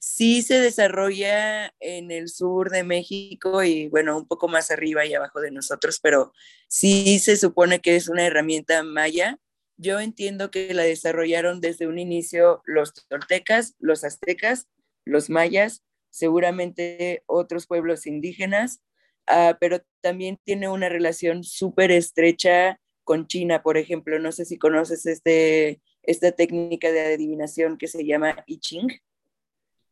Sí 0.07 0.43
se 0.43 0.59
desarrolla 0.59 1.74
en 1.79 2.12
el 2.12 2.29
sur 2.29 2.69
de 2.69 2.83
México 2.83 3.63
y 3.63 3.88
bueno, 3.89 4.15
un 4.17 4.27
poco 4.27 4.47
más 4.47 4.69
arriba 4.69 5.05
y 5.05 5.15
abajo 5.15 5.41
de 5.41 5.50
nosotros, 5.50 6.00
pero 6.00 6.31
sí 6.67 7.17
se 7.17 7.38
supone 7.38 7.79
que 7.79 7.95
es 7.95 8.07
una 8.07 8.25
herramienta 8.25 8.83
maya 8.83 9.39
yo 9.77 10.00
entiendo 10.00 10.51
que 10.51 10.74
la 10.74 10.83
desarrollaron 10.83 11.59
desde 11.59 11.88
un 11.88 12.00
inicio 12.00 12.62
los 12.65 12.93
toltecas, 13.07 13.75
los 13.79 14.03
aztecas, 14.03 14.67
los 15.03 15.29
mayas, 15.29 15.83
seguramente 16.09 17.24
otros 17.25 17.67
pueblos 17.67 18.07
indígenas, 18.07 18.81
uh, 19.29 19.53
pero 19.59 19.81
también 20.01 20.39
tiene 20.43 20.69
una 20.69 20.88
relación 20.88 21.43
súper 21.43 21.91
estrecha 21.91 22.79
con 23.03 23.27
China, 23.27 23.63
por 23.63 23.77
ejemplo. 23.77 24.17
No 24.17 24.31
sé 24.31 24.45
si 24.45 24.57
conoces 24.57 25.05
este, 25.05 25.81
esta 26.03 26.31
técnica 26.31 26.91
de 26.91 27.13
adivinación 27.13 27.77
que 27.77 27.88
se 27.88 28.05
llama 28.05 28.43
I 28.47 28.59
Ching. 28.59 28.88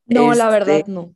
No, 0.05 0.31
este, 0.31 0.43
la 0.43 0.49
verdad 0.49 0.85
no. 0.87 1.15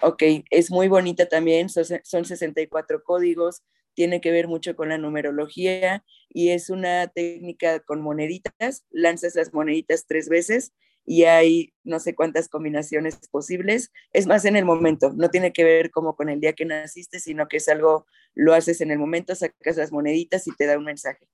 Ok, 0.00 0.22
es 0.50 0.70
muy 0.70 0.88
bonita 0.88 1.26
también, 1.26 1.68
son, 1.68 1.84
son 2.02 2.24
64 2.24 3.02
códigos, 3.04 3.62
tiene 3.94 4.20
que 4.20 4.32
ver 4.32 4.48
mucho 4.48 4.74
con 4.76 4.88
la 4.88 4.98
numerología 4.98 6.04
y 6.28 6.50
es 6.50 6.68
una 6.68 7.06
técnica 7.08 7.80
con 7.80 8.00
moneditas, 8.02 8.84
lanzas 8.90 9.34
las 9.34 9.54
moneditas 9.54 10.06
tres 10.06 10.28
veces 10.28 10.74
y 11.06 11.24
hay 11.24 11.72
no 11.84 12.00
sé 12.00 12.14
cuántas 12.14 12.48
combinaciones 12.48 13.28
posibles. 13.30 13.92
Es 14.12 14.26
más 14.26 14.44
en 14.44 14.56
el 14.56 14.64
momento, 14.64 15.12
no 15.14 15.30
tiene 15.30 15.52
que 15.52 15.64
ver 15.64 15.90
como 15.90 16.16
con 16.16 16.28
el 16.28 16.40
día 16.40 16.54
que 16.54 16.64
naciste, 16.64 17.20
sino 17.20 17.46
que 17.46 17.58
es 17.58 17.68
algo, 17.68 18.06
lo 18.34 18.54
haces 18.54 18.80
en 18.80 18.90
el 18.90 18.98
momento, 18.98 19.34
sacas 19.34 19.76
las 19.76 19.92
moneditas 19.92 20.46
y 20.46 20.52
te 20.56 20.66
da 20.66 20.78
un 20.78 20.84
mensaje. 20.84 21.28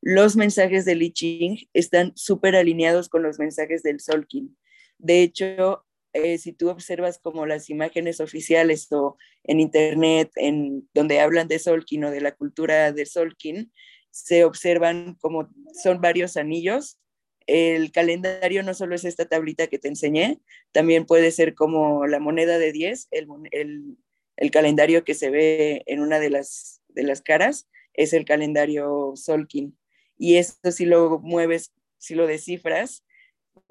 Los 0.00 0.36
mensajes 0.36 0.84
del 0.84 1.02
I 1.02 1.12
Ching 1.12 1.68
están 1.72 2.12
súper 2.14 2.56
alineados 2.56 3.08
con 3.08 3.22
los 3.22 3.38
mensajes 3.38 3.82
del 3.82 4.00
Solkin. 4.00 4.56
De 4.98 5.22
hecho, 5.22 5.84
eh, 6.14 6.38
si 6.38 6.52
tú 6.52 6.70
observas 6.70 7.18
como 7.18 7.44
las 7.44 7.68
imágenes 7.70 8.20
oficiales 8.20 8.90
o 8.92 9.16
en 9.42 9.60
internet, 9.60 10.30
en 10.36 10.88
donde 10.94 11.20
hablan 11.20 11.48
de 11.48 11.58
Solkin 11.58 12.04
o 12.04 12.10
de 12.10 12.20
la 12.20 12.32
cultura 12.32 12.92
de 12.92 13.04
Solkin, 13.04 13.72
se 14.10 14.44
observan 14.44 15.16
como 15.20 15.50
son 15.82 16.00
varios 16.00 16.36
anillos. 16.36 16.98
El 17.46 17.92
calendario 17.92 18.62
no 18.62 18.74
solo 18.74 18.94
es 18.94 19.04
esta 19.04 19.26
tablita 19.26 19.66
que 19.66 19.78
te 19.78 19.88
enseñé, 19.88 20.40
también 20.72 21.04
puede 21.04 21.30
ser 21.30 21.54
como 21.54 22.06
la 22.06 22.20
moneda 22.20 22.58
de 22.58 22.72
10, 22.72 23.08
el, 23.10 23.26
el, 23.50 23.98
el 24.36 24.50
calendario 24.50 25.04
que 25.04 25.14
se 25.14 25.30
ve 25.30 25.82
en 25.86 26.00
una 26.00 26.20
de 26.20 26.30
las, 26.30 26.80
de 26.88 27.02
las 27.02 27.20
caras 27.22 27.68
es 27.92 28.12
el 28.12 28.24
calendario 28.24 29.12
Solkin. 29.16 29.76
Y 30.16 30.36
esto 30.36 30.70
si 30.70 30.86
lo 30.86 31.18
mueves, 31.18 31.72
si 31.98 32.14
lo 32.14 32.26
descifras, 32.26 33.03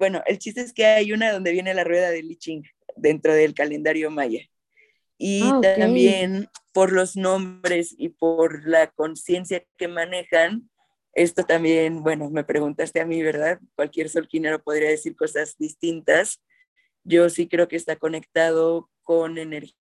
bueno, 0.04 0.22
el 0.26 0.38
chiste 0.38 0.60
es 0.60 0.74
que 0.74 0.84
hay 0.84 1.12
una 1.12 1.32
donde 1.32 1.50
viene 1.50 1.72
la 1.72 1.82
rueda 1.82 2.10
de 2.10 2.22
Li 2.22 2.36
Ching 2.36 2.62
dentro 2.94 3.32
del 3.32 3.54
calendario 3.54 4.10
maya. 4.10 4.42
Y 5.16 5.40
ah, 5.44 5.60
también 5.78 6.50
por 6.74 6.92
los 6.92 7.16
nombres 7.16 7.94
y 7.96 8.10
por 8.10 8.68
la 8.68 8.88
conciencia 8.88 9.64
que 9.78 9.88
manejan, 9.88 10.68
esto 11.14 11.42
también, 11.44 12.02
bueno, 12.02 12.28
me 12.28 12.44
preguntaste 12.44 13.00
a 13.00 13.06
mí, 13.06 13.22
¿verdad? 13.22 13.58
Cualquier 13.76 14.10
solquinero 14.10 14.62
podría 14.62 14.90
decir 14.90 15.16
cosas 15.16 15.56
distintas. 15.58 16.42
Yo 17.02 17.30
sí 17.30 17.48
creo 17.48 17.66
que 17.66 17.76
está 17.76 17.96
conectado 17.96 18.90
con 19.04 19.38
energía 19.38 19.83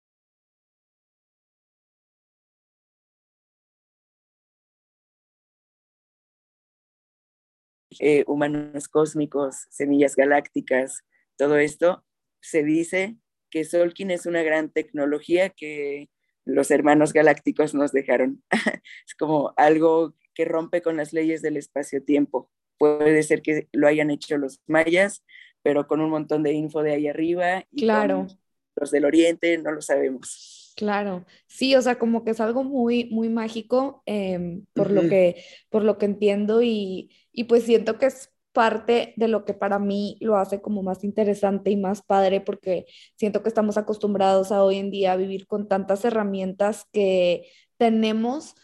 Eh, 8.00 8.24
humanos 8.26 8.88
cósmicos, 8.88 9.66
semillas 9.70 10.16
galácticas, 10.16 11.04
todo 11.36 11.58
esto, 11.58 12.04
se 12.40 12.62
dice 12.62 13.16
que 13.50 13.64
Solkin 13.64 14.10
es 14.10 14.26
una 14.26 14.42
gran 14.42 14.70
tecnología 14.70 15.50
que 15.50 16.08
los 16.44 16.70
hermanos 16.70 17.12
galácticos 17.12 17.74
nos 17.74 17.92
dejaron. 17.92 18.42
es 19.06 19.14
como 19.18 19.54
algo 19.56 20.14
que 20.34 20.44
rompe 20.44 20.82
con 20.82 20.96
las 20.96 21.12
leyes 21.12 21.42
del 21.42 21.56
espacio-tiempo. 21.56 22.50
Puede 22.78 23.22
ser 23.22 23.42
que 23.42 23.68
lo 23.72 23.86
hayan 23.86 24.10
hecho 24.10 24.36
los 24.36 24.60
mayas, 24.66 25.24
pero 25.62 25.86
con 25.86 26.00
un 26.00 26.10
montón 26.10 26.42
de 26.42 26.52
info 26.52 26.82
de 26.82 26.92
ahí 26.92 27.06
arriba. 27.08 27.64
Y 27.70 27.82
claro. 27.82 28.26
Los 28.76 28.90
del 28.90 29.04
oriente 29.04 29.56
no 29.58 29.70
lo 29.70 29.80
sabemos. 29.80 30.72
Claro, 30.76 31.24
sí, 31.46 31.76
o 31.76 31.82
sea, 31.82 32.00
como 32.00 32.24
que 32.24 32.32
es 32.32 32.40
algo 32.40 32.64
muy, 32.64 33.04
muy 33.10 33.28
mágico 33.28 34.02
em, 34.06 34.66
por, 34.72 34.90
lo 34.90 35.02
que, 35.02 35.44
por 35.70 35.84
lo 35.84 35.98
que 35.98 36.06
entiendo 36.06 36.62
y, 36.62 37.10
y 37.34 37.44
pues 37.44 37.64
siento 37.64 37.98
que 37.98 38.06
es 38.06 38.30
parte 38.52 39.14
de 39.16 39.28
lo 39.28 39.44
que 39.44 39.52
para 39.52 39.78
mí 39.78 40.16
lo 40.20 40.36
hace 40.36 40.62
como 40.62 40.82
más 40.82 41.04
interesante 41.04 41.70
y 41.70 41.76
más 41.76 42.02
padre 42.02 42.40
porque 42.40 42.86
siento 43.16 43.42
que 43.42 43.48
estamos 43.48 43.76
acostumbrados 43.76 44.52
a 44.52 44.62
hoy 44.62 44.76
en 44.76 44.90
día 44.90 45.12
a 45.12 45.16
vivir 45.16 45.46
con 45.46 45.68
tantas 45.68 46.04
herramientas 46.04 46.86
que 46.92 47.50
tenemos 47.76 48.54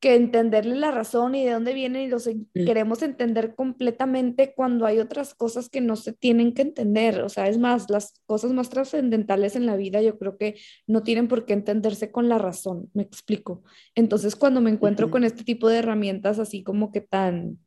que 0.00 0.14
entenderle 0.14 0.76
la 0.76 0.90
razón 0.90 1.34
y 1.34 1.44
de 1.44 1.52
dónde 1.52 1.74
viene 1.74 2.04
y 2.04 2.08
los 2.08 2.28
queremos 2.54 3.02
entender 3.02 3.54
completamente 3.54 4.54
cuando 4.54 4.86
hay 4.86 4.98
otras 4.98 5.34
cosas 5.34 5.68
que 5.68 5.82
no 5.82 5.94
se 5.94 6.14
tienen 6.14 6.54
que 6.54 6.62
entender. 6.62 7.20
O 7.20 7.28
sea, 7.28 7.48
es 7.48 7.58
más, 7.58 7.90
las 7.90 8.14
cosas 8.24 8.52
más 8.52 8.70
trascendentales 8.70 9.56
en 9.56 9.66
la 9.66 9.76
vida 9.76 10.00
yo 10.00 10.18
creo 10.18 10.38
que 10.38 10.56
no 10.86 11.02
tienen 11.02 11.28
por 11.28 11.44
qué 11.44 11.52
entenderse 11.52 12.10
con 12.10 12.30
la 12.30 12.38
razón, 12.38 12.88
me 12.94 13.02
explico. 13.02 13.62
Entonces, 13.94 14.36
cuando 14.36 14.62
me 14.62 14.70
encuentro 14.70 15.10
con 15.10 15.22
este 15.22 15.44
tipo 15.44 15.68
de 15.68 15.78
herramientas 15.78 16.38
así 16.38 16.62
como 16.62 16.92
que 16.92 17.02
tan, 17.02 17.58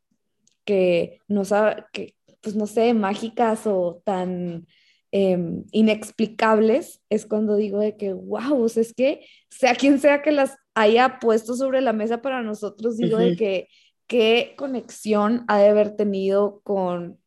que 0.64 1.20
no 1.28 1.44
sabe, 1.44 1.84
que 1.92 2.14
pues 2.40 2.56
no 2.56 2.66
sé, 2.66 2.92
mágicas 2.94 3.66
o 3.66 4.02
tan 4.04 4.66
em, 5.12 5.64
inexplicables, 5.72 7.00
es 7.08 7.26
cuando 7.26 7.56
digo 7.56 7.78
de 7.78 7.96
que, 7.96 8.12
wow, 8.12 8.66
es 8.66 8.92
que 8.94 9.26
sea 9.48 9.74
quien 9.74 9.98
sea 9.98 10.22
que 10.22 10.32
las 10.32 10.56
haya 10.74 11.18
puesto 11.20 11.54
sobre 11.54 11.80
la 11.80 11.92
mesa 11.92 12.20
para 12.20 12.42
nosotros, 12.42 12.96
digo 12.96 13.18
de 13.18 13.36
que 13.36 13.68
qué 14.06 14.54
conexión 14.56 15.44
ha 15.48 15.58
de 15.58 15.68
haber 15.68 15.96
tenido 15.96 16.60
con 16.64 17.18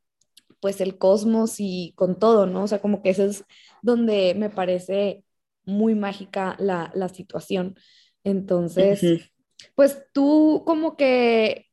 pues 0.59 0.81
el 0.81 0.97
cosmos 0.97 1.55
y 1.59 1.93
con 1.95 2.19
todo, 2.19 2.45
¿no? 2.45 2.63
O 2.63 2.67
sea, 2.67 2.79
como 2.79 3.01
que 3.01 3.11
eso 3.11 3.25
es 3.25 3.43
donde 3.81 4.33
me 4.35 4.49
parece 4.49 5.23
muy 5.65 5.95
mágica 5.95 6.55
la, 6.59 6.91
la 6.95 7.09
situación. 7.09 7.75
Entonces, 8.23 9.31
pues 9.75 10.03
tú 10.13 10.63
como 10.65 10.97
que, 10.97 11.66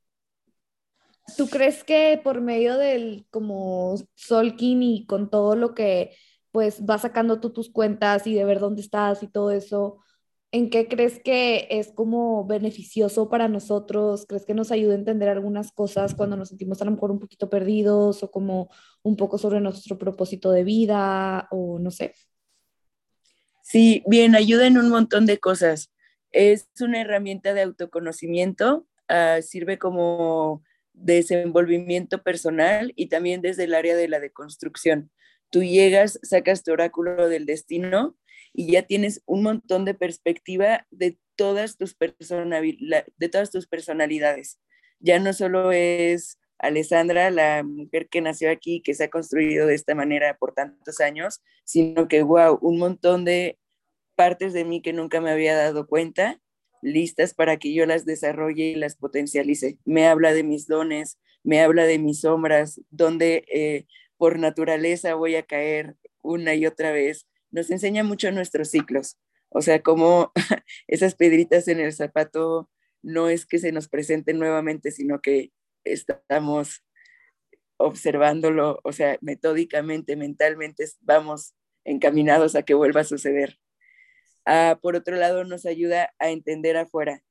¿tú 1.37 1.49
crees 1.49 1.85
que 1.85 2.21
por 2.23 2.41
medio 2.41 2.77
del 2.79 3.27
como 3.31 3.97
Solkin 4.15 4.83
y 4.83 5.07
con 5.07 5.31
todo 5.31 5.57
lo 5.57 5.75
que 5.75 6.17
pues 6.51 6.85
vas 6.85 7.03
sacando 7.03 7.41
tú 7.41 7.53
tus 7.53 7.69
cuentas 7.71 8.27
y 8.27 8.35
de 8.35 8.45
ver 8.45 8.61
dónde 8.61 8.81
estás 8.81 9.25
y 9.25 9.27
todo 9.27 9.51
eso, 9.51 9.99
¿en 10.53 10.71
qué 10.71 10.87
crees 10.87 11.21
que 11.21 11.67
es 11.69 11.91
como 11.91 12.47
beneficioso 12.47 13.29
para 13.29 13.49
nosotros? 13.49 14.25
¿Crees 14.29 14.47
que 14.47 14.55
nos 14.55 14.71
ayuda 14.71 14.93
a 14.93 14.99
entender 14.99 15.29
algunas 15.29 15.73
cosas 15.73 16.15
cuando 16.15 16.37
nos 16.37 16.51
sentimos 16.51 16.81
a 16.81 16.85
lo 16.85 16.93
mejor 16.93 17.11
un 17.11 17.19
poquito 17.19 17.51
perdidos 17.51 18.23
o 18.23 18.31
como 18.31 18.71
un 19.03 19.17
poco 19.17 19.37
sobre 19.37 19.61
nuestro 19.61 19.99
propósito 19.99 20.53
de 20.53 20.63
vida 20.63 21.49
o 21.51 21.81
no 21.81 21.91
sé? 21.91 22.15
Sí, 23.65 24.05
bien, 24.07 24.37
ayuda 24.37 24.69
en 24.69 24.79
un 24.79 24.91
montón 24.91 25.27
de 25.27 25.41
cosas. 25.41 25.91
Es 26.31 26.69
una 26.81 27.01
herramienta 27.01 27.53
de 27.53 27.63
autoconocimiento, 27.63 28.87
uh, 29.09 29.43
sirve 29.43 29.79
como 29.79 30.63
desenvolvimiento 30.95 32.23
personal 32.23 32.93
y 32.97 33.09
también 33.09 33.43
desde 33.43 33.65
el 33.65 33.75
área 33.75 33.97
de 33.97 34.09
la 34.09 34.21
deconstrucción. 34.21 35.11
Tú 35.51 35.63
llegas, 35.63 36.19
sacas 36.23 36.63
tu 36.63 36.73
oráculo 36.73 37.29
del 37.29 37.47
destino 37.47 38.17
y 38.53 38.73
ya 38.73 38.83
tienes 38.83 39.23
un 39.27 39.43
montón 39.43 39.85
de 39.85 39.95
perspectiva 39.95 40.87
de 40.91 41.19
todas 41.37 41.77
tus, 41.77 41.95
personalidades. 41.95 44.61
Ya 45.01 45.19
no 45.19 45.33
solo 45.33 45.73
es 45.73 46.39
Alessandra, 46.59 47.31
la 47.31 47.63
mujer 47.65 48.09
que 48.09 48.21
nació 48.21 48.51
aquí, 48.51 48.81
que 48.81 48.95
se 48.95 49.05
ha 49.05 49.11
construido 49.11 49.67
de 49.67 49.75
esta 49.75 49.95
manera 49.95 50.37
por 50.39 50.55
tantos 50.55 51.01
años, 51.01 51.43
sino 51.65 52.09
que, 52.09 52.23
wow, 52.23 52.59
un 52.63 52.79
montón 52.79 53.25
de 53.25 53.59
partes 54.15 54.53
de 54.53 54.65
mí 54.65 54.81
que 54.81 54.93
nunca 54.93 55.21
me 55.21 55.31
había 55.31 55.57
dado 55.57 55.89
cuenta, 55.89 56.41
listas 56.85 57.35
para 57.35 57.57
que 57.57 57.73
yo 57.73 57.87
las 57.87 58.05
desarrolle 58.05 58.65
y 58.65 58.75
las 58.75 58.95
potencialice. 58.95 59.79
Me 59.85 60.07
habla 60.07 60.33
de 60.33 60.45
mis 60.45 60.67
dones, 60.69 61.19
me 61.43 61.61
habla 61.61 61.85
de 61.87 61.99
mis 61.99 62.21
sombras, 62.21 62.81
donde 62.91 63.45
eh, 63.53 63.87
por 64.19 64.39
naturaleza 64.39 65.15
voy 65.15 65.37
a 65.37 65.45
caer 65.45 65.97
una 66.23 66.55
y 66.55 66.67
otra 66.67 66.93
vez, 66.93 67.27
nos 67.51 67.71
enseña 67.71 68.05
mucho 68.05 68.31
nuestros 68.33 68.71
ciclos. 68.71 69.19
O 69.49 69.63
sea, 69.63 69.83
como 69.83 70.33
esas 70.87 71.15
piedritas 71.15 71.69
en 71.69 71.81
el 71.81 71.93
zapato 71.93 72.71
no 73.03 73.29
es 73.29 73.47
que 73.47 73.59
se 73.59 73.73
nos 73.73 73.89
presenten 73.89 74.39
nuevamente, 74.39 74.91
sino 74.91 75.21
que 75.21 75.53
estamos 75.85 76.85
observándolo, 77.77 78.81
o 78.85 78.93
sea, 78.93 79.19
metódicamente, 79.21 80.17
mentalmente, 80.17 80.85
vamos 81.01 81.55
encaminados 81.85 82.55
a 82.57 82.63
que 82.63 82.75
vuelva 82.75 83.01
a 83.03 83.05
suceder. 83.05 83.59
Ah, 84.47 84.79
por 84.83 84.97
otro 84.97 85.17
lado, 85.17 85.45
nos 85.45 85.67
ayuda 85.67 86.15
a 86.19 86.31
entender 86.31 86.77
afuera. 86.77 87.23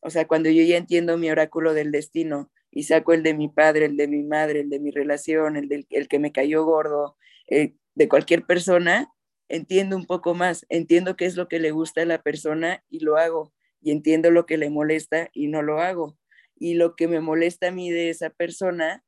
O 0.00 0.10
sea, 0.10 0.26
cuando 0.28 0.50
yo 0.50 0.62
ya 0.64 0.76
entiendo 0.76 1.18
mi 1.18 1.30
oráculo 1.30 1.74
del 1.74 1.92
destino 1.92 2.50
y 2.70 2.84
saco 2.84 3.12
el 3.12 3.22
de 3.22 3.34
mi 3.34 3.48
padre, 3.48 3.86
el 3.86 3.96
de 3.96 4.08
mi 4.08 4.22
madre, 4.22 4.60
el 4.60 4.70
de 4.70 4.80
mi 4.80 4.90
relación, 4.90 5.56
el 5.56 5.68
del 5.68 5.86
el 5.90 6.08
que 6.08 6.18
me 6.18 6.32
cayó 6.32 6.64
gordo, 6.64 7.16
eh, 7.48 7.74
de 7.94 8.08
cualquier 8.08 8.44
persona, 8.46 9.12
entiendo 9.48 9.96
un 9.96 10.06
poco 10.06 10.34
más, 10.34 10.66
entiendo 10.68 11.16
qué 11.16 11.26
es 11.26 11.36
lo 11.36 11.48
que 11.48 11.58
le 11.58 11.70
gusta 11.72 12.02
a 12.02 12.06
la 12.06 12.22
persona 12.22 12.84
y 12.88 13.00
lo 13.00 13.16
hago, 13.16 13.52
y 13.80 13.90
entiendo 13.92 14.30
lo 14.30 14.46
que 14.46 14.58
le 14.58 14.70
molesta 14.70 15.30
y 15.32 15.48
no 15.48 15.62
lo 15.62 15.80
hago. 15.80 16.16
Y 16.56 16.74
lo 16.74 16.96
que 16.96 17.08
me 17.08 17.20
molesta 17.20 17.68
a 17.68 17.70
mí 17.72 17.90
de 17.90 18.10
esa 18.10 18.30
persona, 18.30 19.04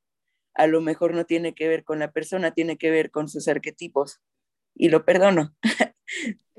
a 0.54 0.66
lo 0.66 0.80
mejor 0.80 1.14
no 1.14 1.26
tiene 1.26 1.54
que 1.54 1.68
ver 1.68 1.84
con 1.84 1.98
la 2.00 2.12
persona, 2.12 2.52
tiene 2.52 2.78
que 2.78 2.90
ver 2.90 3.10
con 3.10 3.28
sus 3.28 3.48
arquetipos. 3.48 4.20
Y 4.74 4.88
lo 4.90 5.04
perdono. 5.04 5.54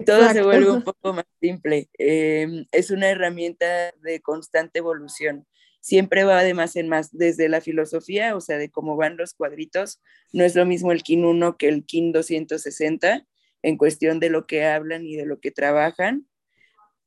Todo 0.06 0.30
se 0.32 0.42
vuelve 0.42 0.72
un 0.72 0.82
poco 0.84 1.14
más 1.14 1.26
simple. 1.40 1.90
Em, 1.98 2.66
es 2.72 2.92
una 2.92 3.10
herramienta 3.10 3.92
de 4.02 4.22
constante 4.22 4.80
evolución. 4.80 5.48
Siempre 5.80 6.24
va 6.24 6.44
de 6.44 6.54
más 6.54 6.76
en 6.76 6.90
más, 6.90 7.10
desde 7.12 7.50
la 7.50 7.62
filosofía, 7.62 8.36
o 8.36 8.42
sea, 8.42 8.58
de 8.58 8.70
cómo 8.70 8.96
van 8.96 9.18
los 9.18 9.34
cuadritos. 9.34 10.02
No 10.32 10.44
es 10.44 10.56
lo 10.56 10.66
mismo 10.66 10.92
el 10.92 11.04
KIN 11.04 11.26
1 11.26 11.58
que 11.58 11.70
el 11.70 11.86
KIN 11.86 12.12
260 12.12 13.26
en 13.64 13.78
cuestión 13.78 14.20
de 14.20 14.30
lo 14.30 14.48
que 14.48 14.66
hablan 14.66 15.06
y 15.06 15.16
de 15.16 15.26
lo 15.26 15.40
que 15.40 15.52
trabajan, 15.52 16.28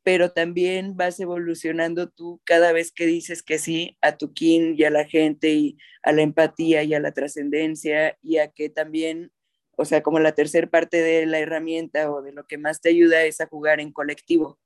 pero 0.03 0.33
también 0.33 0.97
vas 0.97 1.19
evolucionando 1.19 2.11
tú 2.11 2.41
cada 2.45 2.73
vez 2.73 2.93
que 2.93 3.07
dices 3.07 3.43
que 3.43 3.59
sí 3.59 3.97
a 4.03 4.17
tu 4.17 4.35
kin 4.35 4.75
y 4.79 4.85
a 4.85 4.91
la 4.91 5.05
gente 5.05 5.53
y 5.53 5.79
a 6.03 6.13
la 6.13 6.23
empatía 6.23 6.83
y 6.83 6.95
a 6.95 7.01
la 7.01 7.13
trascendencia 7.13 8.19
y 8.23 8.37
a 8.37 8.49
que 8.49 8.69
también, 8.69 9.33
o 9.77 9.85
sea, 9.85 10.03
como 10.03 10.19
la 10.21 10.33
tercera 10.33 10.69
parte 10.69 11.03
de 11.03 11.27
la 11.27 11.39
herramienta 11.39 12.11
o 12.11 12.23
de 12.23 12.33
lo 12.33 12.47
que 12.47 12.59
más 12.59 12.81
te 12.81 12.91
ayuda 12.91 13.25
es 13.25 13.41
a 13.41 13.47
jugar 13.47 13.81
en 13.81 13.93
colectivo. 13.93 14.59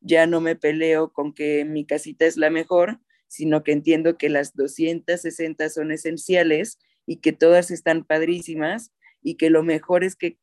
Ya 0.00 0.26
no 0.26 0.40
me 0.40 0.56
peleo 0.56 1.12
con 1.12 1.34
que 1.34 1.64
mi 1.64 1.86
casita 1.86 2.26
es 2.26 2.36
la 2.36 2.50
mejor, 2.50 3.00
sino 3.28 3.62
que 3.62 3.72
entiendo 3.72 4.18
que 4.18 4.28
las 4.28 4.54
260 4.54 5.68
son 5.70 5.92
esenciales 5.92 6.78
y 7.06 7.18
que 7.18 7.32
todas 7.32 7.70
están 7.70 8.04
padrísimas 8.04 8.92
y 9.22 9.36
que 9.36 9.50
lo 9.50 9.62
mejor 9.62 10.04
es 10.04 10.16
que 10.16 10.38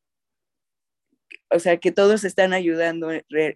o 1.50 1.58
sea, 1.60 1.76
que 1.78 1.92
todos 1.92 2.24
están 2.24 2.52
ayudando 2.52 3.08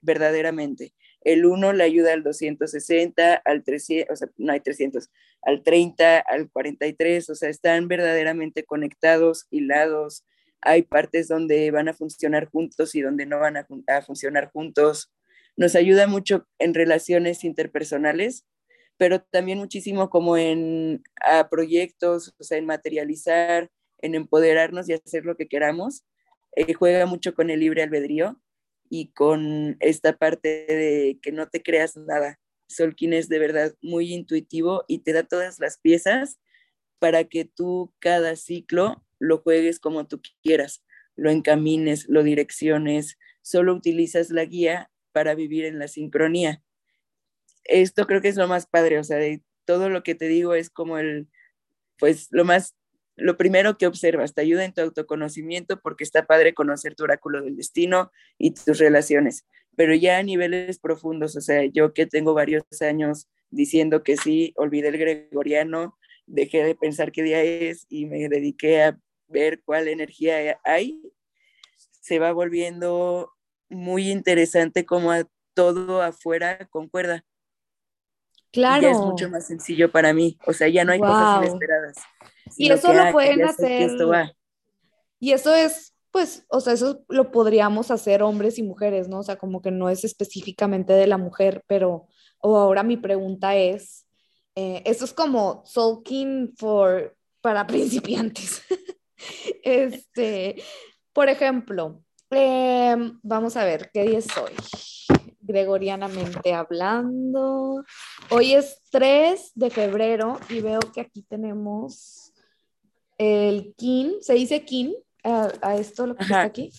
verdaderamente. 0.02 0.94
El 1.20 1.46
1 1.46 1.72
le 1.72 1.84
ayuda 1.84 2.12
al 2.12 2.22
260, 2.22 3.34
al 3.44 3.64
300, 3.64 4.12
o 4.12 4.16
sea, 4.16 4.28
no 4.36 4.52
hay 4.52 4.60
300, 4.60 5.10
al 5.42 5.62
30, 5.62 6.20
al 6.20 6.48
43, 6.50 7.30
o 7.30 7.34
sea, 7.34 7.48
están 7.48 7.88
verdaderamente 7.88 8.64
conectados, 8.64 9.46
hilados. 9.50 10.24
Hay 10.60 10.82
partes 10.82 11.28
donde 11.28 11.70
van 11.70 11.88
a 11.88 11.94
funcionar 11.94 12.46
juntos 12.50 12.94
y 12.94 13.00
donde 13.00 13.26
no 13.26 13.38
van 13.38 13.56
a, 13.56 13.66
funcionar 14.02 14.50
juntos. 14.50 15.12
Nos 15.56 15.74
ayuda 15.74 16.06
mucho 16.06 16.46
en 16.58 16.74
relaciones 16.74 17.44
interpersonales, 17.44 18.46
pero 18.96 19.22
también 19.22 19.58
muchísimo 19.58 20.10
como 20.10 20.36
en 20.36 21.02
proyectos, 21.50 22.34
o 22.38 22.44
sea, 22.44 22.58
en 22.58 22.66
materializar, 22.66 23.70
en 24.00 24.14
empoderarnos 24.14 24.88
y 24.88 24.92
hacer 24.92 25.24
lo 25.24 25.36
que 25.36 25.48
queramos 25.48 26.04
eh, 26.56 26.74
juega 26.74 27.06
mucho 27.06 27.34
con 27.34 27.50
el 27.50 27.60
libre 27.60 27.82
albedrío 27.82 28.40
y 28.90 29.12
con 29.12 29.76
esta 29.80 30.16
parte 30.16 30.66
de 30.66 31.18
que 31.22 31.32
no 31.32 31.48
te 31.48 31.62
creas 31.62 31.96
nada. 31.96 32.40
Solkin 32.68 33.12
es 33.12 33.28
de 33.28 33.38
verdad 33.38 33.74
muy 33.80 34.12
intuitivo 34.12 34.84
y 34.88 35.00
te 35.00 35.12
da 35.12 35.22
todas 35.22 35.58
las 35.60 35.78
piezas 35.78 36.40
para 36.98 37.24
que 37.24 37.44
tú 37.44 37.94
cada 38.00 38.34
ciclo 38.36 39.04
lo 39.18 39.38
juegues 39.38 39.80
como 39.80 40.06
tú 40.06 40.20
quieras, 40.42 40.84
lo 41.16 41.30
encamines, 41.30 42.08
lo 42.08 42.22
direcciones, 42.22 43.18
solo 43.42 43.74
utilizas 43.74 44.30
la 44.30 44.44
guía 44.44 44.90
para 45.12 45.34
vivir 45.34 45.64
en 45.64 45.78
la 45.78 45.88
sincronía. 45.88 46.62
Esto 47.64 48.06
creo 48.06 48.20
que 48.20 48.28
es 48.28 48.36
lo 48.36 48.48
más 48.48 48.66
padre, 48.66 48.98
o 48.98 49.04
sea, 49.04 49.16
de 49.18 49.42
todo 49.64 49.90
lo 49.90 50.02
que 50.02 50.14
te 50.14 50.28
digo 50.28 50.54
es 50.54 50.70
como 50.70 50.98
el, 50.98 51.28
pues 51.98 52.28
lo 52.30 52.44
más 52.44 52.74
lo 53.18 53.36
primero 53.36 53.76
que 53.76 53.86
observas, 53.86 54.32
te 54.32 54.42
ayuda 54.42 54.64
en 54.64 54.72
tu 54.72 54.80
autoconocimiento 54.80 55.80
porque 55.80 56.04
está 56.04 56.26
padre 56.26 56.54
conocer 56.54 56.94
tu 56.94 57.02
oráculo 57.02 57.42
del 57.42 57.56
destino 57.56 58.12
y 58.38 58.52
tus 58.52 58.78
relaciones, 58.78 59.44
pero 59.76 59.94
ya 59.94 60.18
a 60.18 60.22
niveles 60.22 60.78
profundos, 60.78 61.36
o 61.36 61.40
sea, 61.40 61.64
yo 61.64 61.92
que 61.92 62.06
tengo 62.06 62.32
varios 62.32 62.62
años 62.80 63.28
diciendo 63.50 64.04
que 64.04 64.16
sí, 64.16 64.52
olvidé 64.56 64.88
el 64.88 64.98
gregoriano, 64.98 65.98
dejé 66.26 66.62
de 66.62 66.76
pensar 66.76 67.10
qué 67.10 67.22
día 67.24 67.42
es 67.42 67.86
y 67.88 68.06
me 68.06 68.28
dediqué 68.28 68.82
a 68.82 68.98
ver 69.28 69.62
cuál 69.62 69.88
energía 69.88 70.58
hay, 70.64 71.00
se 72.00 72.18
va 72.18 72.32
volviendo 72.32 73.32
muy 73.68 74.10
interesante 74.10 74.84
como 74.84 75.12
a 75.12 75.24
todo 75.54 76.02
afuera 76.02 76.66
concuerda. 76.70 77.24
Claro. 78.50 78.82
Ya 78.82 78.90
es 78.90 78.98
mucho 78.98 79.28
más 79.28 79.46
sencillo 79.46 79.92
para 79.92 80.12
mí, 80.14 80.38
o 80.46 80.52
sea, 80.52 80.68
ya 80.68 80.84
no 80.84 80.92
hay 80.92 81.00
cosas 81.00 81.44
inesperadas 81.44 81.96
y 82.56 82.70
eso 82.70 82.92
lo 82.92 83.12
pueden 83.12 83.44
hacer. 83.44 83.90
Y 85.20 85.32
eso 85.32 85.54
es, 85.54 85.94
pues, 86.10 86.44
o 86.48 86.60
sea, 86.60 86.72
eso 86.72 87.04
lo 87.08 87.30
podríamos 87.30 87.90
hacer 87.90 88.22
hombres 88.22 88.58
y 88.58 88.62
mujeres, 88.62 89.08
¿no? 89.08 89.18
O 89.18 89.22
sea, 89.22 89.36
como 89.36 89.60
que 89.60 89.70
no 89.70 89.88
es 89.90 90.04
específicamente 90.04 90.92
de 90.92 91.06
la 91.06 91.18
mujer, 91.18 91.64
pero, 91.66 92.06
o 92.38 92.56
ahora 92.56 92.82
mi 92.82 92.96
pregunta 92.96 93.56
es, 93.56 94.06
eh, 94.54 94.82
eso 94.84 95.04
es 95.04 95.12
como 95.12 95.62
sulking 95.66 96.54
for, 96.56 97.16
para 97.40 97.66
principiantes. 97.66 98.62
este, 99.62 100.62
por 101.12 101.28
ejemplo, 101.28 102.02
em, 102.30 103.18
vamos 103.22 103.56
a 103.56 103.64
ver, 103.64 103.90
¿qué 103.92 104.02
día 104.04 104.18
es 104.18 104.28
hoy? 104.36 104.52
Gregorianamente 105.40 106.52
hablando. 106.52 107.84
Hoy 108.30 108.54
es 108.54 108.80
3 108.90 109.52
de 109.54 109.70
febrero 109.70 110.38
y 110.50 110.60
veo 110.60 110.80
que 110.94 111.00
aquí 111.00 111.22
tenemos 111.22 112.32
el 113.16 113.74
KIN, 113.76 114.16
se 114.20 114.34
dice 114.34 114.64
KIN 114.64 114.94
a, 115.24 115.76
esto 115.76 116.06
lo 116.06 116.16
que 116.16 116.22
está 116.22 116.42
aquí. 116.42 116.70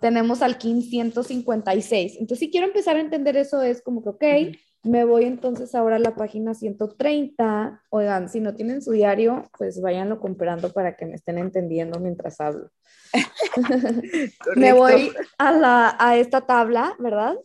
Tenemos 0.00 0.42
al 0.42 0.58
KIN 0.58 0.82
156. 0.82 2.16
Entonces, 2.20 2.38
si 2.38 2.50
quiero 2.50 2.66
empezar 2.66 2.96
a 2.96 3.00
entender 3.00 3.36
eso, 3.36 3.62
es 3.62 3.80
como 3.80 4.02
que, 4.02 4.08
ok, 4.10 4.56
me 4.86 5.04
voy 5.04 5.24
entonces 5.24 5.74
ahora 5.74 5.96
a 5.96 6.00
la 6.00 6.14
página 6.14 6.54
130. 6.54 7.82
Oigan, 7.90 8.28
si 8.28 8.40
no 8.40 8.54
tienen 8.54 8.82
su 8.82 8.92
diario, 8.92 9.50
pues 9.58 9.80
váyanlo 9.80 10.20
comprando 10.20 10.72
para 10.72 10.96
que 10.96 11.06
me 11.06 11.14
estén 11.14 11.38
entendiendo 11.38 12.00
mientras 12.00 12.40
hablo. 12.40 12.70
me 14.56 14.72
voy 14.72 15.12
a, 15.38 15.52
la, 15.52 15.96
a 15.98 16.16
esta 16.16 16.42
tabla, 16.42 16.94
¿verdad? 16.98 17.36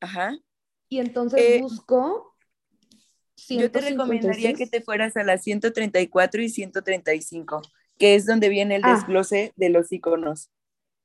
Ajá. 0.00 0.36
Y 0.88 0.98
entonces 0.98 1.40
eh, 1.40 1.60
busco. 1.60 2.34
Yo 3.48 3.70
te 3.70 3.80
recomendaría 3.80 4.54
que 4.54 4.66
te 4.66 4.80
fueras 4.80 5.16
a 5.16 5.22
las 5.22 5.42
134 5.42 6.42
y 6.42 6.48
135 6.48 7.62
que 8.00 8.14
es 8.14 8.24
donde 8.24 8.48
viene 8.48 8.76
el 8.76 8.82
ah. 8.84 8.94
desglose 8.94 9.52
de 9.56 9.68
los 9.68 9.92
iconos. 9.92 10.50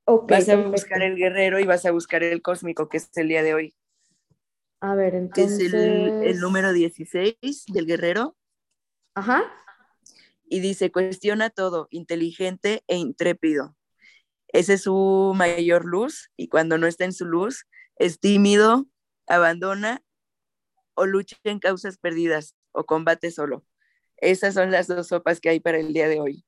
vas 0.07 0.49
a 0.49 0.55
buscar 0.55 1.03
el 1.03 1.17
guerrero 1.17 1.59
y 1.59 1.65
vas 1.65 1.85
a 1.85 1.91
buscar 1.91 2.23
el 2.23 2.41
cósmico, 2.41 2.88
que 2.88 2.97
es 2.97 3.09
el 3.17 3.27
día 3.27 3.43
de 3.43 3.53
hoy. 3.53 3.75
A 4.86 4.93
ver, 4.93 5.15
entonces. 5.15 5.74
Es 5.74 5.74
el, 5.74 6.39
número 6.39 6.71
16 6.71 7.65
del 7.74 7.88
guerrero. 7.88 8.38
Ajá. 9.15 9.43
Y 10.48 10.60
dice, 10.60 10.91
cuestiona 10.91 11.50
todo, 11.50 11.88
inteligente 11.89 12.84
e 12.88 12.98
intrépido. 12.98 13.76
Esa 14.48 14.74
es 14.74 14.84
su 14.84 15.34
mayor 15.36 15.86
luz 15.86 16.30
y 16.38 16.50
cuando 16.50 16.78
no 16.78 16.86
está 16.86 17.04
en 17.04 17.13
su 17.13 17.26
luz, 17.26 17.65
es 17.95 18.19
tímido, 18.19 18.86
abandona 19.26 20.04
o 20.93 21.08
lucha 21.08 21.36
en 21.45 21.58
causas 21.58 21.98
perdidas 21.98 22.56
o 22.71 22.86
combate 22.86 23.32
solo. 23.32 23.65
Esas 24.17 24.54
son 24.54 24.69
las 24.69 24.86
dos 24.86 25.08
sopas 25.08 25.39
que 25.39 25.50
hay 25.50 25.60
para 25.60 25.80
el 25.80 25.93
día 25.93 26.08
de 26.08 26.19
hoy. 26.19 26.45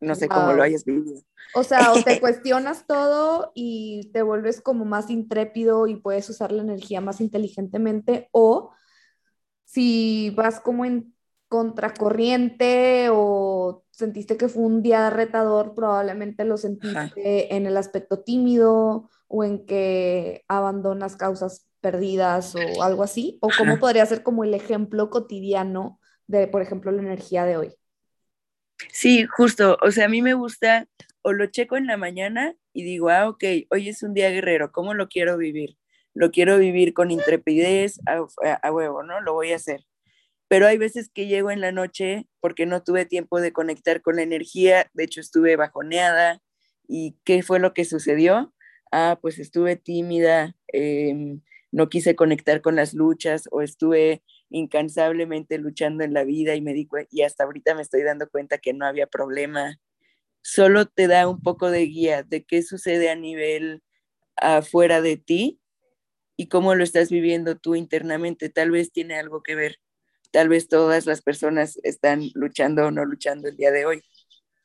No 0.00 0.14
sé 0.14 0.28
cómo 0.28 0.52
lo 0.52 0.62
hayas 0.62 0.84
vivido. 0.84 1.20
O 1.54 1.62
sea, 1.62 1.92
o 1.92 2.02
te 2.02 2.20
cuestionas 2.20 2.86
todo 2.86 3.52
y 3.54 4.10
te 4.12 4.22
vuelves 4.22 4.60
como 4.60 4.84
más 4.84 5.10
intrépido 5.10 5.86
y 5.86 5.96
puedes 5.96 6.28
usar 6.28 6.52
la 6.52 6.62
energía 6.62 7.00
más 7.00 7.20
inteligentemente, 7.20 8.28
o 8.32 8.72
si 9.64 10.30
vas 10.36 10.60
como 10.60 10.84
en 10.84 11.14
contracorriente 11.48 13.08
o 13.12 13.84
sentiste 13.90 14.36
que 14.36 14.48
fue 14.48 14.64
un 14.64 14.82
día 14.82 15.10
retador, 15.10 15.74
probablemente 15.74 16.44
lo 16.44 16.56
sentiste 16.56 17.54
en 17.54 17.66
el 17.66 17.76
aspecto 17.76 18.20
tímido 18.20 19.08
o 19.28 19.44
en 19.44 19.64
que 19.64 20.44
abandonas 20.48 21.16
causas 21.16 21.66
perdidas 21.80 22.54
o 22.56 22.82
algo 22.82 23.02
así, 23.02 23.38
o 23.40 23.48
cómo 23.56 23.78
podría 23.78 24.04
ser 24.06 24.22
como 24.22 24.44
el 24.44 24.54
ejemplo 24.54 25.08
cotidiano 25.08 26.00
de, 26.26 26.48
por 26.48 26.62
ejemplo, 26.62 26.90
la 26.90 27.02
energía 27.02 27.44
de 27.44 27.56
hoy. 27.56 27.74
Sí, 28.92 29.24
justo, 29.26 29.78
o 29.82 29.90
sea, 29.90 30.06
a 30.06 30.08
mí 30.08 30.22
me 30.22 30.34
gusta, 30.34 30.86
o 31.22 31.32
lo 31.32 31.46
checo 31.46 31.76
en 31.76 31.86
la 31.86 31.96
mañana 31.96 32.54
y 32.72 32.84
digo, 32.84 33.08
ah, 33.08 33.28
ok, 33.28 33.44
hoy 33.70 33.88
es 33.88 34.02
un 34.02 34.14
día 34.14 34.30
guerrero, 34.30 34.70
¿cómo 34.72 34.94
lo 34.94 35.08
quiero 35.08 35.36
vivir? 35.38 35.76
Lo 36.14 36.30
quiero 36.30 36.58
vivir 36.58 36.94
con 36.94 37.10
intrepidez, 37.10 38.00
a, 38.06 38.72
huevo, 38.72 39.02
¿no? 39.02 39.20
Lo 39.20 39.34
voy 39.34 39.52
a 39.52 39.56
hacer. 39.56 39.84
Pero 40.48 40.66
hay 40.66 40.78
veces 40.78 41.10
que 41.12 41.26
llego 41.26 41.50
en 41.50 41.60
la 41.60 41.72
noche 41.72 42.26
porque 42.40 42.66
no 42.66 42.82
tuve 42.82 43.06
tiempo 43.06 43.40
de 43.40 43.52
conectar 43.52 44.02
con 44.02 44.16
la 44.16 44.22
energía, 44.22 44.90
de 44.94 45.04
hecho 45.04 45.20
estuve 45.20 45.56
bajoneada. 45.56 46.40
¿Y 46.88 47.16
qué 47.24 47.42
fue 47.42 47.58
lo 47.60 47.74
que 47.74 47.84
sucedió? 47.84 48.54
Ah, 48.92 49.18
pues 49.20 49.38
estuve 49.38 49.76
tímida, 49.76 50.56
em, 50.68 51.42
no 51.72 51.88
quise 51.88 52.14
conectar 52.16 52.62
con 52.62 52.76
las 52.76 52.94
luchas 52.94 53.48
o 53.50 53.62
estuve 53.62 54.22
incansablemente 54.50 55.58
luchando 55.58 56.04
en 56.04 56.14
la 56.14 56.24
vida 56.24 56.54
y 56.54 56.60
me 56.60 56.74
di 56.74 56.88
y 57.10 57.22
hasta 57.22 57.44
ahorita 57.44 57.74
me 57.74 57.82
estoy 57.82 58.02
dando 58.02 58.28
cuenta 58.28 58.58
que 58.58 58.72
no 58.72 58.86
había 58.86 59.06
problema. 59.06 59.78
Solo 60.42 60.86
te 60.86 61.08
da 61.08 61.28
un 61.28 61.42
poco 61.42 61.70
de 61.70 61.86
guía 61.86 62.22
de 62.22 62.44
qué 62.44 62.62
sucede 62.62 63.10
a 63.10 63.16
nivel 63.16 63.82
afuera 64.36 65.00
de 65.02 65.16
ti 65.16 65.60
y 66.36 66.48
cómo 66.48 66.74
lo 66.74 66.84
estás 66.84 67.10
viviendo 67.10 67.56
tú 67.56 67.74
internamente. 67.74 68.50
Tal 68.50 68.70
vez 68.70 68.92
tiene 68.92 69.18
algo 69.18 69.42
que 69.42 69.54
ver. 69.54 69.76
Tal 70.32 70.48
vez 70.48 70.68
todas 70.68 71.06
las 71.06 71.22
personas 71.22 71.78
están 71.82 72.30
luchando 72.34 72.86
o 72.86 72.90
no 72.90 73.04
luchando 73.04 73.48
el 73.48 73.56
día 73.56 73.70
de 73.72 73.86
hoy. 73.86 74.02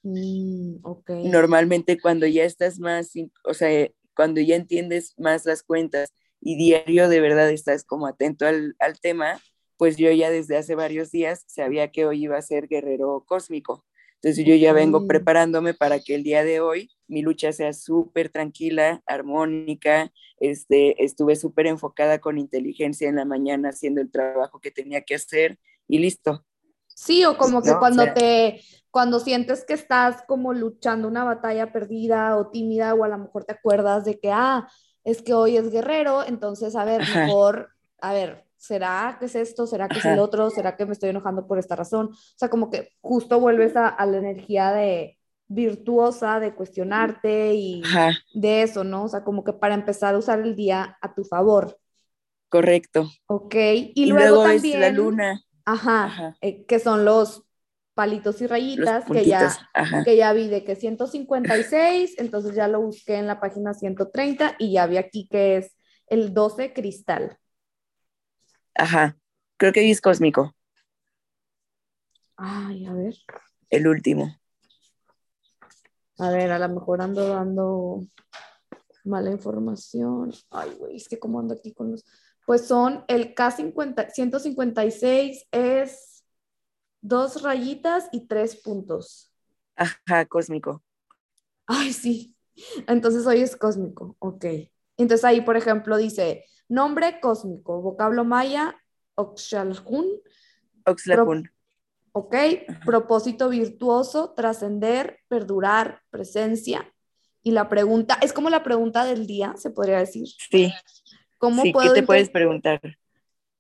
Mm, 0.03 0.77
Normalmente 1.23 1.99
cuando 1.99 2.27
ya 2.27 2.43
estás 2.43 2.79
más, 2.79 3.13
o 3.45 3.53
sea, 3.53 3.87
cuando 4.15 4.41
ya 4.41 4.55
entiendes 4.55 5.13
más 5.17 5.45
las 5.45 5.63
cuentas 5.63 6.13
y 6.41 6.57
diario 6.57 7.07
de 7.09 7.21
verdad 7.21 7.49
estás 7.51 7.83
como 7.85 8.07
atento 8.07 8.45
al, 8.47 8.75
al 8.79 8.99
tema, 8.99 9.39
pues 9.81 9.97
yo 9.97 10.11
ya 10.11 10.29
desde 10.29 10.57
hace 10.57 10.75
varios 10.75 11.09
días 11.09 11.43
sabía 11.47 11.89
que 11.89 12.05
hoy 12.05 12.25
iba 12.25 12.37
a 12.37 12.41
ser 12.43 12.67
guerrero 12.67 13.25
cósmico. 13.27 13.83
Entonces 14.21 14.45
yo 14.45 14.53
ya 14.53 14.73
vengo 14.73 15.07
preparándome 15.07 15.73
para 15.73 15.99
que 15.99 16.13
el 16.13 16.21
día 16.21 16.43
de 16.43 16.59
hoy 16.59 16.91
mi 17.07 17.23
lucha 17.23 17.51
sea 17.51 17.73
súper 17.73 18.29
tranquila, 18.29 19.01
armónica. 19.07 20.11
Este, 20.37 21.03
estuve 21.03 21.35
súper 21.35 21.65
enfocada 21.65 22.19
con 22.19 22.37
inteligencia 22.37 23.09
en 23.09 23.15
la 23.15 23.25
mañana 23.25 23.69
haciendo 23.69 24.01
el 24.01 24.11
trabajo 24.11 24.59
que 24.59 24.69
tenía 24.69 25.01
que 25.01 25.15
hacer 25.15 25.57
y 25.87 25.97
listo. 25.97 26.45
Sí, 26.85 27.25
o 27.25 27.35
como 27.35 27.63
que 27.63 27.73
cuando 27.79 28.13
te, 28.13 28.61
cuando 28.91 29.19
sientes 29.19 29.65
que 29.65 29.73
estás 29.73 30.21
como 30.27 30.53
luchando 30.53 31.07
una 31.07 31.23
batalla 31.23 31.73
perdida 31.73 32.37
o 32.37 32.51
tímida 32.51 32.93
o 32.93 33.03
a 33.03 33.07
lo 33.07 33.17
mejor 33.17 33.45
te 33.45 33.53
acuerdas 33.53 34.05
de 34.05 34.19
que, 34.19 34.31
ah, 34.31 34.69
es 35.03 35.23
que 35.23 35.33
hoy 35.33 35.57
es 35.57 35.71
guerrero, 35.71 36.23
entonces, 36.23 36.75
a 36.75 36.85
ver, 36.85 37.01
mejor, 37.15 37.69
a 37.99 38.13
ver, 38.13 38.50
¿será 38.61 39.17
que 39.19 39.25
es 39.25 39.35
esto? 39.35 39.65
¿Será 39.65 39.89
que 39.89 39.97
es 39.97 40.05
el 40.05 40.19
otro? 40.19 40.51
¿Será 40.51 40.77
que 40.77 40.85
me 40.85 40.93
estoy 40.93 41.09
enojando 41.09 41.47
por 41.47 41.57
esta 41.57 41.75
razón? 41.75 42.09
O 42.11 42.37
sea, 42.37 42.49
como 42.49 42.69
que 42.69 42.89
justo 43.01 43.39
vuelves 43.39 43.75
a, 43.75 44.05
la 44.05 44.17
energía 44.17 44.71
de 44.71 45.17
virtuosa, 45.47 46.39
de 46.39 46.53
cuestionarte 46.53 47.55
y 47.55 47.81
de 48.35 48.61
eso, 48.61 48.83
¿no? 48.83 49.05
O 49.05 49.07
sea, 49.07 49.23
como 49.23 49.43
que 49.43 49.53
para 49.53 49.73
empezar 49.73 50.13
a 50.13 50.19
usar 50.19 50.39
el 50.41 50.55
día 50.55 50.95
a 51.01 51.13
tu 51.15 51.23
favor. 51.23 51.75
Correcto. 52.49 53.09
Ok, 53.25 53.55
y, 53.95 54.05
luego, 54.05 54.43
también... 54.43 54.79
la 54.79 54.91
luna. 54.91 55.41
Ajá, 55.65 56.35
eh, 56.41 56.63
que 56.65 56.79
son 56.79 57.03
los 57.03 57.43
palitos 57.95 58.41
y 58.41 58.47
rayitas 58.47 59.05
que 59.05 59.25
ya, 59.25 59.51
que 60.05 60.15
ya 60.15 60.33
vi 60.33 60.47
de 60.47 60.63
que 60.63 60.75
156, 60.75 62.15
entonces 62.19 62.55
ya 62.55 62.67
lo 62.67 62.81
busqué 62.81 63.15
en 63.15 63.27
la 63.27 63.39
página 63.39 63.73
130 63.73 64.55
y 64.59 64.73
ya 64.73 64.85
vi 64.85 64.97
aquí 64.97 65.27
que 65.29 65.57
es 65.57 65.75
el 66.07 66.33
12 66.33 66.73
cristal. 66.73 67.37
Ajá, 68.75 69.17
creo 69.57 69.73
que 69.73 69.89
es 69.89 70.01
cósmico. 70.01 70.55
Ay, 72.37 72.85
a 72.85 72.93
ver. 72.93 73.15
El 73.69 73.87
último. 73.87 74.35
A 76.17 76.29
ver, 76.29 76.51
a 76.51 76.59
lo 76.59 76.69
mejor 76.69 77.01
ando 77.01 77.27
dando 77.27 78.01
mala 79.03 79.31
información. 79.31 80.31
Ay, 80.49 80.71
güey, 80.77 80.95
es 80.95 81.07
que 81.07 81.19
como 81.19 81.39
ando 81.39 81.53
aquí 81.53 81.73
con 81.73 81.91
los... 81.91 82.05
Pues 82.45 82.67
son 82.67 83.05
el 83.07 83.35
K50, 83.35 84.11
156 84.11 85.47
es 85.51 86.23
dos 87.01 87.41
rayitas 87.41 88.09
y 88.11 88.27
tres 88.27 88.55
puntos. 88.55 89.31
Ajá, 89.75 90.25
cósmico. 90.25 90.83
Ay, 91.65 91.93
sí. 91.93 92.35
Entonces 92.87 93.25
hoy 93.25 93.41
es 93.41 93.55
cósmico, 93.55 94.15
ok. 94.19 94.45
Entonces 94.97 95.25
ahí, 95.25 95.41
por 95.41 95.57
ejemplo, 95.57 95.97
dice, 95.97 96.45
Nombre 96.71 97.19
cósmico, 97.19 97.81
vocablo 97.81 98.23
maya. 98.23 98.81
Oxalhun. 99.15 100.21
ok, 102.13 102.35
propósito 102.85 103.49
virtuoso, 103.49 104.33
trascender, 104.37 105.19
perdurar, 105.27 106.01
presencia. 106.09 106.89
Y 107.43 107.51
la 107.51 107.67
pregunta, 107.67 108.17
es 108.21 108.31
como 108.31 108.49
la 108.49 108.63
pregunta 108.63 109.03
del 109.03 109.27
día, 109.27 109.53
se 109.57 109.71
podría 109.71 109.97
decir. 109.97 110.29
Sí. 110.49 110.71
¿Cómo 111.37 111.61
sí, 111.61 111.73
¿qué 111.73 111.89
te 111.89 112.03
puedes 112.03 112.29
preguntar? 112.29 112.79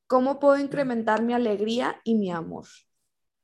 ¿Cómo 0.07 0.39
puedo 0.39 0.57
incrementar 0.57 1.21
mi 1.21 1.33
alegría 1.33 1.99
y 2.05 2.15
mi 2.15 2.31
amor? 2.31 2.63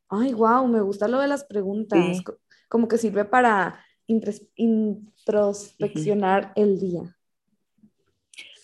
Ay, 0.08 0.34
wow, 0.34 0.65
me 0.65 0.80
gusta 0.80 1.10
lo 1.10 1.19
de 1.19 1.27
las 1.27 1.43
preguntas. 1.43 2.21
Como 2.69 2.88
que 2.88 2.97
sirve 2.97 3.25
para 3.25 3.84
introspeccionar 4.06 6.53
el 6.56 6.80
día. 6.80 7.16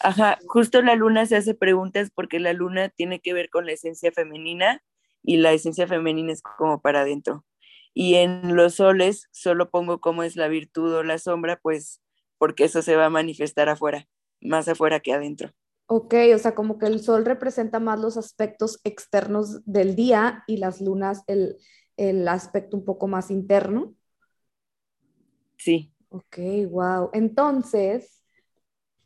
Ajá, 0.03 0.37
justo 0.47 0.81
la 0.81 0.95
luna 0.95 1.25
se 1.25 1.37
hace 1.37 1.55
preguntas 1.55 2.11
porque 2.13 2.39
la 2.39 2.53
luna 2.53 2.89
tiene 2.89 3.19
que 3.21 3.33
ver 3.33 3.49
con 3.49 3.65
la 3.65 3.71
esencia 3.71 4.11
femenina 4.11 4.83
y 5.23 5.37
la 5.37 5.53
esencia 5.53 5.87
femenina 5.87 6.33
es 6.33 6.41
como 6.41 6.81
para 6.81 7.01
adentro. 7.01 7.45
Y 7.93 8.15
en 8.15 8.55
los 8.55 8.75
soles 8.75 9.29
solo 9.31 9.69
pongo 9.69 10.01
cómo 10.01 10.23
es 10.23 10.35
la 10.35 10.47
virtud 10.49 10.93
o 10.93 11.03
la 11.03 11.17
sombra, 11.19 11.57
pues 11.61 12.01
porque 12.37 12.65
eso 12.65 12.81
se 12.81 12.95
va 12.97 13.05
a 13.05 13.09
manifestar 13.09 13.69
afuera, 13.69 14.07
más 14.41 14.67
afuera 14.67 14.99
que 14.99 15.13
adentro. 15.13 15.53
Ok, 15.87 16.15
o 16.35 16.37
sea, 16.39 16.55
como 16.55 16.79
que 16.79 16.87
el 16.87 17.01
sol 17.01 17.25
representa 17.25 17.79
más 17.79 17.99
los 17.99 18.17
aspectos 18.17 18.79
externos 18.83 19.63
del 19.65 19.95
día 19.95 20.43
y 20.47 20.57
las 20.57 20.81
lunas 20.81 21.23
el, 21.27 21.57
el 21.97 22.27
aspecto 22.27 22.77
un 22.77 22.85
poco 22.85 23.07
más 23.07 23.31
interno. 23.31 23.95
Sí. 25.57 25.91
Ok, 26.09 26.37
wow. 26.69 27.09
Entonces, 27.13 28.22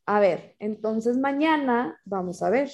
a 0.07 0.21
ver, 0.21 0.55
entonces 0.59 1.17
mañana 1.17 1.99
vamos 2.05 2.41
a 2.41 2.49
ver. 2.49 2.71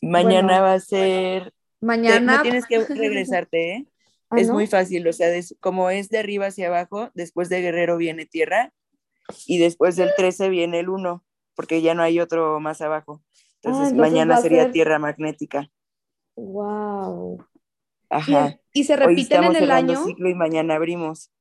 Mañana 0.00 0.60
va 0.60 0.74
a 0.74 0.80
ser. 0.80 1.52
Mañana. 1.80 2.36
no 2.36 2.42
tienes 2.42 2.66
que 2.66 2.78
regresarte, 2.88 3.72
¿eh? 3.74 3.86
Ah, 4.30 4.36
es 4.38 4.48
muy 4.48 4.68
fácil, 4.68 5.06
o 5.08 5.12
sea, 5.12 5.28
como 5.60 5.90
es 5.90 6.08
de 6.08 6.18
arriba 6.18 6.46
hacia 6.46 6.68
abajo, 6.68 7.10
después 7.14 7.48
de 7.48 7.60
Guerrero 7.60 7.96
viene 7.96 8.24
Tierra 8.24 8.72
y 9.46 9.58
después 9.58 9.96
del 9.96 10.10
13 10.16 10.48
viene 10.48 10.78
el 10.78 10.88
1, 10.88 11.22
porque 11.54 11.82
ya 11.82 11.94
no 11.94 12.02
hay 12.02 12.20
otro 12.20 12.60
más 12.60 12.80
abajo. 12.80 13.22
Entonces, 13.60 13.92
ah, 13.92 13.96
mañana 13.96 14.36
sería 14.38 14.70
Tierra 14.70 15.00
magnética. 15.00 15.68
Wow. 16.36 17.44
Ajá. 18.08 18.56
¿Y, 18.72 18.84
se 18.84 18.96
repiten 18.96 19.44
en 19.44 19.56
el 19.56 19.70
año? 19.72 20.02
Ciclo 20.04 20.28
y 20.30 20.34
mañana 20.34 20.76
abrimos 20.76 21.32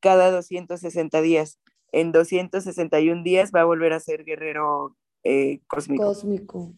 cada 0.00 0.30
260 0.30 1.22
días 1.22 1.58
en 1.94 2.12
261 2.12 3.22
días 3.22 3.52
va 3.54 3.60
a 3.60 3.64
volver 3.64 3.92
a 3.92 4.00
ser 4.00 4.24
guerrero 4.24 4.96
eh, 5.22 5.60
cósmico. 5.66 6.04
Cósmico. 6.04 6.74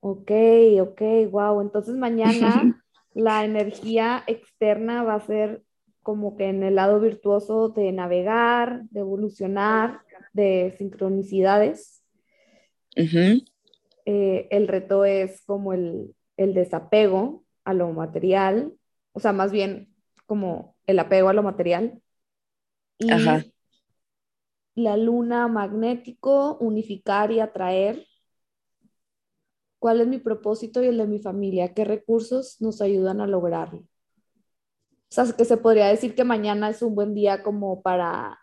Ok, 0.00 0.30
ok, 0.80 1.02
wow. 1.30 1.60
Entonces 1.60 1.94
mañana 1.96 2.80
la 3.14 3.44
energía 3.44 4.24
externa 4.26 5.02
va 5.02 5.14
a 5.14 5.26
ser 5.26 5.62
como 6.02 6.36
que 6.36 6.48
en 6.48 6.62
el 6.62 6.74
lado 6.74 6.98
virtuoso 6.98 7.68
de 7.68 7.92
navegar, 7.92 8.82
de 8.90 9.00
evolucionar, 9.00 10.00
de 10.32 10.74
sincronicidades. 10.78 12.02
Eh, 12.96 14.48
el 14.50 14.66
reto 14.66 15.04
es 15.04 15.42
como 15.42 15.72
el, 15.72 16.14
el 16.36 16.54
desapego 16.54 17.44
a 17.64 17.74
lo 17.74 17.92
material, 17.92 18.72
o 19.12 19.20
sea, 19.20 19.32
más 19.32 19.52
bien 19.52 19.94
como 20.26 20.74
el 20.86 20.98
apego 20.98 21.28
a 21.28 21.34
lo 21.34 21.42
material. 21.42 22.00
Y 22.98 23.10
la 24.74 24.96
luna 24.96 25.48
magnético, 25.48 26.56
unificar 26.58 27.32
y 27.32 27.40
atraer. 27.40 28.06
¿Cuál 29.78 30.00
es 30.00 30.06
mi 30.06 30.18
propósito 30.18 30.82
y 30.82 30.88
el 30.88 30.98
de 30.98 31.06
mi 31.06 31.18
familia? 31.18 31.74
¿Qué 31.74 31.84
recursos 31.84 32.60
nos 32.60 32.80
ayudan 32.80 33.20
a 33.20 33.26
lograrlo? 33.26 33.80
O 33.80 33.86
sea, 35.12 35.24
que 35.36 35.44
se 35.44 35.56
podría 35.56 35.88
decir 35.88 36.14
que 36.14 36.24
mañana 36.24 36.68
es 36.70 36.82
un 36.82 36.94
buen 36.94 37.14
día 37.14 37.42
como 37.42 37.82
para, 37.82 38.38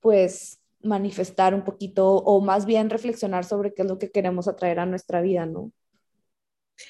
pues, 0.00 0.60
manifestar 0.82 1.54
un 1.54 1.64
poquito 1.64 2.16
o 2.16 2.40
más 2.40 2.66
bien 2.66 2.90
reflexionar 2.90 3.44
sobre 3.44 3.72
qué 3.72 3.82
es 3.82 3.88
lo 3.88 3.98
que 3.98 4.10
queremos 4.10 4.48
atraer 4.48 4.80
a 4.80 4.86
nuestra 4.86 5.20
vida, 5.20 5.46
¿no? 5.46 5.72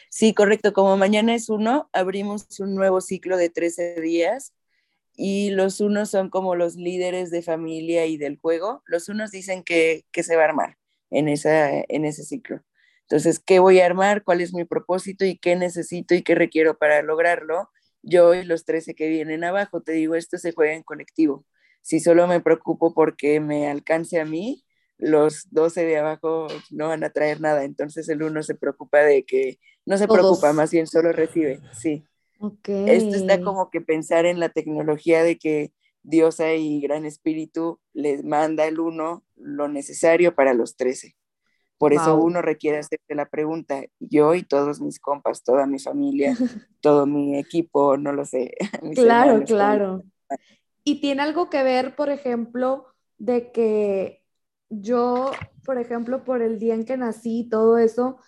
Sí, 0.08 0.32
correcto. 0.32 0.72
Como 0.72 0.96
mañana 0.96 1.34
es 1.34 1.48
uno, 1.48 1.90
abrimos 1.92 2.46
un 2.58 2.74
nuevo 2.74 3.00
ciclo 3.00 3.36
de 3.36 3.50
13 3.50 4.00
días 4.00 4.54
y 5.16 5.50
los 5.50 5.80
unos 5.80 6.10
son 6.10 6.30
como 6.30 6.56
los 6.56 6.76
líderes 6.76 7.30
de 7.30 7.42
familia 7.42 8.06
y 8.06 8.16
del 8.16 8.38
juego. 8.38 8.82
Los 8.86 9.08
unos 9.08 9.30
dicen 9.30 9.62
que, 9.62 10.04
se 10.12 10.36
va 10.36 10.42
a 10.42 10.46
armar 10.46 10.76
en, 11.10 11.28
esa, 11.28 11.70
en 11.88 12.04
ese 12.04 12.24
ciclo. 12.24 12.62
Entonces, 13.02 13.38
¿qué 13.38 13.58
voy 13.58 13.80
a 13.80 13.86
armar? 13.86 14.24
¿Cuál 14.24 14.40
es 14.40 14.54
mi 14.54 14.64
propósito 14.64 15.24
y 15.24 15.38
qué 15.38 15.56
necesito 15.56 16.14
y 16.14 16.22
qué 16.22 16.34
requiero 16.34 16.78
para 16.78 17.02
lograrlo? 17.02 17.70
Yo 18.02 18.34
y 18.34 18.44
los 18.44 18.64
13 18.64 18.94
que 18.94 19.08
vienen 19.08 19.44
abajo, 19.44 19.82
te 19.82 19.92
digo, 19.92 20.14
esto 20.14 20.38
se 20.38 20.52
juega 20.52 20.74
en 20.74 20.82
colectivo. 20.82 21.46
Si 21.82 22.00
solo 22.00 22.26
me 22.26 22.40
preocupo 22.40 22.94
porque 22.94 23.40
me 23.40 23.68
alcance 23.68 24.20
a 24.20 24.24
mí, 24.24 24.64
los 24.98 25.48
12 25.50 25.84
de 25.84 25.98
abajo 25.98 26.46
no 26.70 26.88
van 26.88 27.04
a 27.04 27.10
traer 27.10 27.40
nada. 27.40 27.64
Entonces 27.64 28.08
el 28.08 28.22
uno 28.22 28.42
se 28.42 28.54
preocupa 28.54 28.98
de 29.00 29.24
que, 29.24 29.58
no 29.86 29.98
se 29.98 30.08
preocupa, 30.08 30.52
más 30.52 30.70
bien 30.70 30.86
solo 30.86 31.12
recibe, 31.12 31.60
sí. 31.72 32.04
Okay. 32.38 32.84
Esto 32.88 33.16
está 33.16 33.40
como 33.40 33.70
que 33.70 33.80
pensar 33.80 34.26
en 34.26 34.40
la 34.40 34.48
tecnología 34.48 35.22
de 35.22 35.38
que 35.38 35.72
Diosa 36.02 36.52
y 36.54 36.80
Gran 36.80 37.06
Espíritu 37.06 37.80
les 37.92 38.24
manda 38.24 38.66
el 38.66 38.78
uno 38.78 39.24
lo 39.36 39.68
necesario 39.68 40.34
para 40.34 40.52
los 40.52 40.76
13. 40.76 41.16
Por 41.78 41.92
eso 41.92 42.16
uno 42.16 42.40
requiere 42.40 42.78
hacerte 42.78 43.14
la 43.14 43.28
pregunta. 43.28 43.82
Yo 43.98 44.34
y 44.34 44.42
todos 44.42 44.80
mis 44.80 45.00
compas, 45.00 45.42
toda 45.42 45.66
mi 45.66 45.78
familia, 45.78 46.34
todo 46.80 47.06
mi 47.06 47.38
equipo, 47.38 47.96
no 47.96 48.12
lo 48.12 48.24
sé. 48.24 48.54
Claro, 48.94 49.42
claro. 49.44 50.02
Y 50.84 51.00
tiene 51.00 51.22
algo 51.22 51.50
que 51.50 51.62
ver, 51.62 51.96
por 51.96 52.10
ejemplo, 52.10 52.86
de 53.18 53.50
que 53.52 54.22
yo, 54.68 55.30
por 55.64 55.78
ejemplo, 55.78 56.24
por 56.24 56.42
el 56.42 56.58
día 56.58 56.74
en 56.74 56.84
que 56.84 56.96
nací 56.96 57.40
y 57.40 57.48
todo 57.48 57.78
eso, 57.78 58.18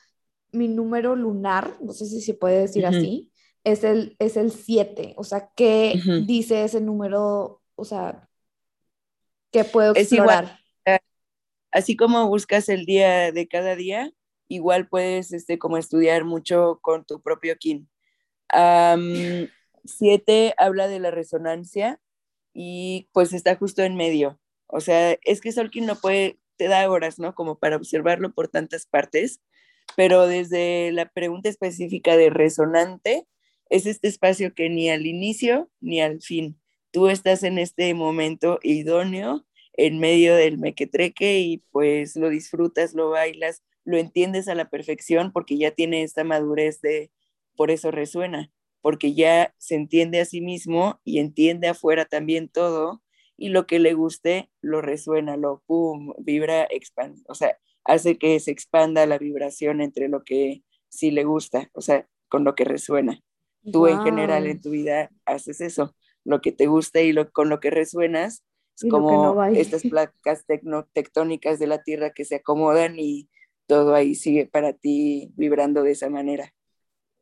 mi 0.53 0.69
número 0.69 1.17
lunar, 1.17 1.77
no 1.81 1.93
sé 1.93 2.07
si 2.07 2.21
se 2.21 2.35
puede 2.35 2.61
decir 2.61 2.87
así, 2.87 3.33
es 3.67 3.83
el, 3.83 4.15
es 4.21 4.37
el 4.37 4.53
7. 4.53 5.15
O 5.17 5.25
sea, 5.25 5.51
¿qué 5.57 6.01
dice 6.25 6.63
ese 6.63 6.81
número? 6.81 7.61
O 7.75 7.85
sea, 7.85 8.29
¿qué 9.51 9.65
puedo 9.65 9.93
explorar? 9.97 10.61
Así 11.73 11.97
como 11.97 12.29
buscas 12.29 12.69
el 12.69 12.87
día 12.87 13.33
de 13.33 13.49
cada 13.49 13.75
día, 13.75 14.13
igual 14.47 14.87
puedes 14.89 15.33
este, 15.33 15.59
como 15.59 15.79
estudiar 15.79 16.25
mucho 16.25 16.79
con 16.81 17.05
tu 17.05 17.21
propio 17.21 17.57
kin. 17.59 17.91
7 19.85 20.55
habla 20.59 20.87
de 20.87 21.01
la 21.01 21.11
resonancia 21.11 22.01
y 22.55 23.09
pues 23.13 23.33
está 23.33 23.57
justo 23.57 23.83
en 23.83 23.97
medio. 23.97 24.39
O 24.69 24.81
sea, 24.81 25.19
es 25.23 25.41
que 25.41 25.51
Solkin 25.51 25.87
no 25.87 25.97
puede, 25.97 26.39
te 26.57 26.69
da 26.69 26.89
horas, 26.89 27.19
¿no? 27.19 27.35
Como 27.35 27.59
para 27.59 27.77
observarlo 27.77 28.33
por 28.33 28.47
tantas 28.47 28.87
partes, 28.87 29.41
pero 29.97 30.29
desde 30.29 30.93
la 30.93 31.09
pregunta 31.09 31.49
específica 31.49 32.17
de 32.17 32.31
resonante, 32.31 33.27
es 33.71 33.87
este 33.87 34.09
espacio 34.09 34.55
que 34.55 34.69
ni 34.69 34.91
al 34.91 35.07
inicio 35.07 35.71
ni 35.81 36.01
al 36.01 36.21
fin. 36.23 36.61
Tú 36.91 37.09
estás 37.09 37.43
en 37.43 37.59
este 37.59 37.93
momento 37.95 38.59
idóneo 38.63 39.47
en 39.75 39.99
medio 39.99 40.35
del 40.35 40.59
mequetreque 40.59 41.41
y 41.41 41.59
pues 41.71 42.17
lo 42.17 42.31
disfrutas, 42.31 42.95
lo 42.95 43.11
bailas, 43.11 43.63
lo 43.85 43.99
entiendes 43.99 44.49
a 44.49 44.55
la 44.55 44.71
perfección 44.71 45.33
porque 45.33 45.59
ya 45.59 45.71
tiene 45.71 46.03
esta 46.03 46.25
madurez 46.25 46.81
de, 46.81 47.11
por 47.57 47.71
eso 47.71 47.91
resuena, 47.91 48.51
porque 48.81 49.15
ya 49.15 49.55
se 49.59 49.75
entiende 49.75 50.21
a 50.21 50.25
sí 50.25 50.41
mismo 50.41 51.01
y 51.05 51.19
entiende 51.19 51.69
afuera 51.69 52.05
también 52.07 52.49
todo 52.49 53.03
y 53.37 53.51
lo 53.51 53.67
que 53.67 53.79
le 53.79 53.95
guste 53.95 54.51
lo 54.61 54.81
resuena, 54.81 55.37
lo 55.37 55.63
pum, 55.67 56.15
vibra, 56.19 56.67
expande, 56.71 57.23
o 57.29 57.35
sea, 57.35 57.59
hace 57.85 58.19
que 58.19 58.41
se 58.41 58.51
expanda 58.51 59.07
la 59.07 59.19
vibración 59.19 59.81
entre 59.81 60.09
lo 60.09 60.25
que 60.25 60.63
sí 60.89 61.11
le 61.11 61.25
gusta, 61.25 61.71
o 61.75 61.81
sea, 61.81 62.09
con 62.29 62.45
lo 62.45 62.55
que 62.55 62.65
resuena. 62.65 63.23
Tú 63.73 63.87
en 63.87 64.01
general 64.03 64.47
en 64.47 64.61
tu 64.61 64.71
vida 64.71 65.11
haces 65.25 65.61
eso, 65.61 65.95
lo 66.25 66.41
que 66.41 66.53
te 66.53 66.67
gusta 66.67 67.01
y 67.01 67.13
lo, 67.13 67.31
con 67.31 67.49
lo 67.49 67.61
que 67.61 67.71
resuenas, 67.71 68.45
es 68.77 68.91
como 68.91 69.43
estas 69.45 69.83
placas 69.83 70.45
tectónicas 70.93 71.59
de 71.59 71.67
la 71.67 71.83
Tierra 71.83 72.11
que 72.11 72.25
se 72.25 72.37
acomodan 72.37 72.99
y 72.99 73.29
todo 73.67 73.95
ahí 73.95 74.15
sigue 74.15 74.47
para 74.47 74.73
ti 74.73 75.33
vibrando 75.37 75.83
de 75.83 75.93
esa 75.93 76.11
manera. 76.11 76.53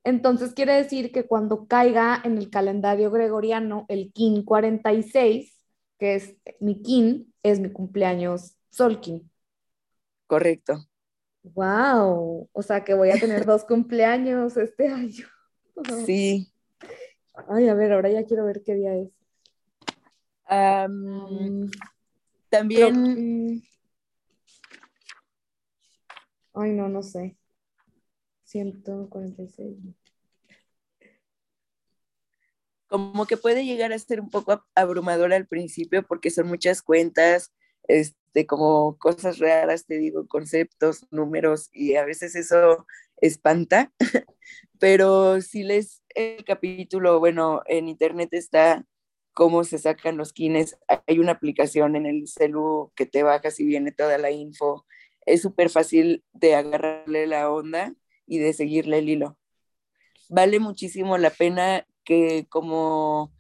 Entonces 0.04 0.52
quiere 0.52 0.74
decir 0.74 1.12
que 1.12 1.26
cuando 1.26 1.66
caiga 1.66 2.20
en 2.24 2.37
el 2.37 2.50
calendario 2.50 3.11
gregoriano 3.11 3.87
el 3.88 4.12
KIN 4.12 4.44
46, 4.44 5.59
que 5.98 6.14
es 6.16 6.37
mi 6.61 6.83
kin, 6.83 7.33
es 7.42 7.61
mi 7.61 7.70
cumpleaños 7.70 8.57
Solkin. 8.70 9.30
Correcto. 10.26 10.85
Wow, 11.42 12.48
o 12.52 12.62
sea 12.62 12.85
que 12.85 12.94
voy 12.94 13.11
a 13.11 13.20
tener 13.20 13.46
dos 13.46 13.64
cumpleaños 13.68 14.57
este 14.57 14.88
año. 14.88 15.26
Sí. 16.07 16.51
Ay, 17.49 17.69
a 17.69 17.75
ver, 17.75 17.93
ahora 17.93 18.11
ya 18.11 18.25
quiero 18.25 18.45
ver 18.45 18.63
qué 18.63 18.75
día 18.75 18.95
es. 18.95 19.11
También. 22.49 23.63
Ay, 26.55 26.73
no, 26.73 26.89
no 26.89 27.03
sé. 27.03 27.37
146 28.45 29.77
como 32.95 33.27
que 33.27 33.37
puede 33.37 33.65
llegar 33.65 33.93
a 33.93 33.99
ser 33.99 34.21
un 34.21 34.31
poco 34.31 34.65
abrumador 34.77 35.33
al 35.33 35.49
principio 35.49 36.07
porque 36.07 36.31
son 36.31 36.47
muchas 36.47 36.81
cuentas, 36.81 37.53
este, 37.89 38.47
como 38.47 38.97
cosas 38.99 39.39
raras, 39.41 39.85
te 39.87 39.99
digo, 39.99 40.29
conceptos, 40.29 41.05
números, 41.11 41.71
y 41.73 41.97
a 41.97 42.05
veces 42.05 42.37
eso 42.37 42.87
espanta, 43.17 43.93
pero 44.85 45.40
si 45.40 45.62
les 45.62 46.03
el 46.11 46.44
capítulo, 46.44 47.18
bueno, 47.18 47.62
en 47.64 47.88
internet 47.88 48.29
está 48.33 48.85
cómo 49.33 49.64
se 49.64 49.79
sacan 49.79 50.18
los 50.18 50.35
kines, 50.35 50.77
hay 51.07 51.20
una 51.20 51.33
aplicación 51.33 51.97
en 51.97 52.05
el 52.05 52.29
celu 52.29 52.92
que 52.94 53.07
te 53.07 53.23
bajas 53.23 53.59
y 53.61 53.64
viene 53.64 53.92
toda 53.92 54.18
la 54.18 54.31
info, 54.31 54.85
es 55.25 55.40
súper 55.40 55.70
fácil 55.70 56.23
de 56.35 56.55
agarrarle 56.55 57.27
la 57.27 57.51
onda 57.51 57.94
y 58.27 58.37
de 58.40 58.53
seguirle 58.53 58.99
el 58.99 59.09
hilo. 59.09 59.38
Vale 60.29 60.61
muchísimo 60.61 61.16
la 61.16 61.31
pena 61.31 61.87
que 62.05 62.47
como 62.51 63.33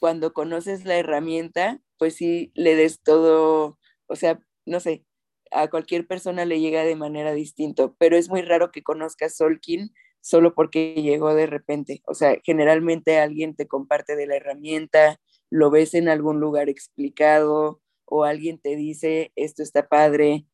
cuando 0.00 0.32
conoces 0.32 0.84
la 0.84 0.96
herramienta, 0.96 1.80
pues 1.98 2.16
sí 2.16 2.50
le 2.56 2.74
des 2.74 3.00
todo, 3.00 3.78
o 4.08 4.16
sea, 4.16 4.40
no 4.66 4.80
sé, 4.80 5.04
a 5.52 5.70
cualquier 5.70 6.08
persona 6.08 6.44
le 6.44 6.58
llega 6.58 6.82
de 6.82 6.96
manera 6.96 7.32
distinta, 7.32 7.92
pero 7.96 8.16
es 8.16 8.28
muy 8.28 8.42
raro 8.42 8.72
que 8.72 8.82
conozcas 8.82 9.36
Solkin 9.36 9.94
solo 10.24 10.54
porque 10.54 10.94
llegó 10.94 11.34
de 11.34 11.44
repente. 11.44 12.02
O 12.06 12.14
sea, 12.14 12.38
generalmente 12.42 13.18
alguien 13.18 13.54
te 13.54 13.68
comparte 13.68 14.16
de 14.16 14.26
la 14.26 14.36
herramienta, 14.36 15.20
lo 15.50 15.70
ves 15.70 15.92
en 15.92 16.08
algún 16.08 16.40
lugar 16.40 16.70
explicado 16.70 17.82
o 18.06 18.24
alguien 18.24 18.58
te 18.58 18.74
dice, 18.74 19.32
esto 19.36 19.62
está 19.62 19.86
padre, 19.86 20.46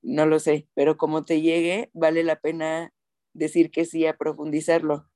no 0.00 0.24
lo 0.24 0.38
sé, 0.38 0.66
pero 0.74 0.96
como 0.96 1.26
te 1.26 1.42
llegue, 1.42 1.90
vale 1.92 2.24
la 2.24 2.40
pena 2.40 2.94
decir 3.34 3.70
que 3.70 3.84
sí 3.84 4.06
a 4.06 4.16
profundizarlo. 4.16 5.06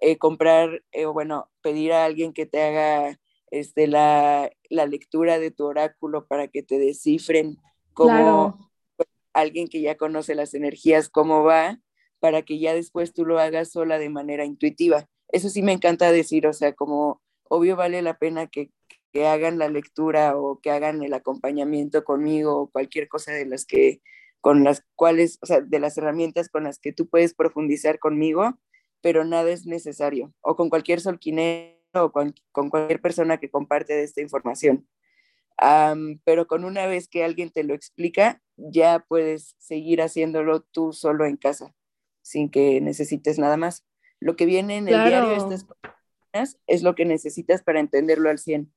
Eh, 0.00 0.18
comprar 0.18 0.82
eh, 0.90 1.06
o 1.06 1.12
bueno, 1.12 1.52
pedir 1.62 1.92
a 1.92 2.04
alguien 2.04 2.32
que 2.32 2.46
te 2.46 2.62
haga 2.62 3.20
este, 3.52 3.86
la, 3.86 4.50
la, 4.70 4.86
lectura 4.86 5.38
de 5.38 5.52
tu 5.52 5.66
oráculo 5.66 6.26
para 6.26 6.48
que 6.48 6.64
te 6.64 6.80
descifren 6.80 7.58
como 7.94 8.70
alguien 9.32 9.68
que 9.68 9.80
ya 9.80 9.96
conoce 9.96 10.34
las 10.34 10.54
energías, 10.54 11.08
cómo 11.08 11.44
va, 11.44 11.80
para 12.20 12.42
que 12.42 12.58
ya 12.58 12.74
después 12.74 13.12
tú 13.12 13.24
lo 13.24 13.38
hagas 13.38 13.70
sola 13.70 13.98
de 13.98 14.10
manera 14.10 14.44
intuitiva. 14.44 15.08
Eso 15.28 15.48
sí 15.48 15.62
me 15.62 15.72
encanta 15.72 16.10
decir, 16.12 16.46
o 16.46 16.52
sea, 16.52 16.74
como 16.74 17.20
obvio 17.44 17.76
vale 17.76 18.02
la 18.02 18.18
pena 18.18 18.46
que, 18.46 18.70
que 19.12 19.26
hagan 19.26 19.58
la 19.58 19.68
lectura 19.68 20.36
o 20.36 20.60
que 20.60 20.70
hagan 20.70 21.02
el 21.02 21.14
acompañamiento 21.14 22.04
conmigo 22.04 22.56
o 22.56 22.70
cualquier 22.70 23.08
cosa 23.08 23.32
de 23.32 23.46
las 23.46 23.64
que 23.64 24.00
con 24.40 24.64
las 24.64 24.84
cuales, 24.94 25.38
o 25.42 25.46
sea, 25.46 25.60
de 25.60 25.80
las 25.80 25.98
herramientas 25.98 26.48
con 26.48 26.64
las 26.64 26.78
que 26.78 26.92
tú 26.92 27.08
puedes 27.08 27.34
profundizar 27.34 27.98
conmigo, 27.98 28.58
pero 29.00 29.24
nada 29.24 29.50
es 29.50 29.66
necesario. 29.66 30.32
O 30.40 30.56
con 30.56 30.70
cualquier 30.70 31.00
solquinero 31.00 31.76
o 31.92 32.12
con, 32.12 32.34
cualquier 32.52 33.00
persona 33.00 33.38
que 33.38 33.50
comparte 33.50 33.94
de 33.94 34.04
esta 34.04 34.20
información. 34.20 34.86
pero 36.24 36.46
con 36.46 36.64
una 36.64 36.86
vez 36.86 37.08
que 37.08 37.24
alguien 37.24 37.50
te 37.50 37.64
lo 37.64 37.74
explica, 37.74 38.40
ya 38.56 39.04
puedes 39.08 39.56
seguir 39.58 40.02
haciéndolo 40.02 40.62
tú 40.62 40.92
solo 40.92 41.24
en 41.26 41.36
casa, 41.36 41.74
sin 42.28 42.50
que 42.50 42.80
necesites 42.80 43.38
nada 43.38 43.56
más. 43.56 43.86
Lo 44.20 44.36
que 44.36 44.44
viene 44.44 44.76
en 44.76 44.88
el 44.88 44.94
diario 44.94 45.32
estas 45.32 46.58
es 46.66 46.82
lo 46.82 46.94
que 46.94 47.06
necesitas 47.06 47.62
para 47.62 47.80
entenderlo 47.80 48.28
al 48.28 48.38
100. 48.38 48.70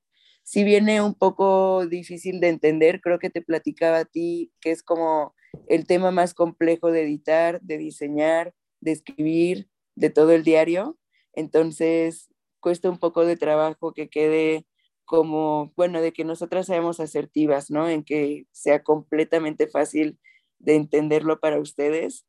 Si 0.43 0.63
viene 0.63 1.01
un 1.01 1.13
poco 1.13 1.85
difícil 1.85 2.39
de 2.39 2.47
entender, 2.47 3.01
creo 3.01 3.19
que 3.19 3.29
te 3.29 3.41
platicaba 3.41 3.99
a 3.99 4.05
ti 4.05 4.51
que 4.61 4.71
es 4.71 4.83
como 4.83 5.35
el 5.67 5.85
tema 5.85 6.11
más 6.11 6.33
complejo 6.33 6.91
de 6.91 7.03
editar, 7.03 7.59
de 7.61 7.77
diseñar, 7.77 8.53
de 8.79 8.93
escribir, 8.93 9.69
de 9.95 10.09
todo 10.09 10.31
el 10.31 10.43
diario. 10.43 10.97
Entonces, 11.33 12.29
cuesta 12.61 12.89
un 12.89 12.99
poco 12.99 13.25
de 13.25 13.35
trabajo 13.35 13.93
que 13.93 14.09
quede 14.09 14.65
como, 15.03 15.73
bueno, 15.75 16.01
de 16.01 16.13
que 16.13 16.23
nosotras 16.23 16.67
seamos 16.67 17.01
asertivas, 17.01 17.69
¿no? 17.69 17.89
En 17.89 18.05
que 18.05 18.47
sea 18.51 18.81
completamente 18.81 19.67
fácil 19.67 20.17
de 20.57 20.75
entenderlo 20.75 21.41
para 21.41 21.59
ustedes, 21.59 22.25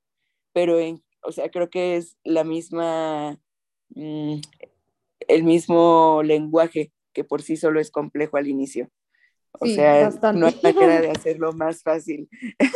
pero 0.53 0.81
en, 0.81 1.03
o 1.23 1.33
sea, 1.33 1.51
creo 1.51 1.71
que 1.71 1.97
es 1.97 2.17
la 2.25 2.45
misma, 2.45 3.39
mm, 3.91 4.41
el 5.29 5.45
mismo 5.45 6.23
lenguaje 6.25 6.93
que 7.13 7.25
por 7.25 7.43
sí 7.43 7.57
solo 7.57 7.81
es 7.81 7.91
complejo 7.91 8.37
al 8.37 8.49
inicio. 8.49 8.91
O 9.61 9.67
sea, 9.67 10.11
no 10.35 10.47
hay 10.47 10.61
manera 10.63 11.01
de 11.01 11.11
hacerlo 11.11 11.53
más 11.53 11.83
fácil. 11.83 12.29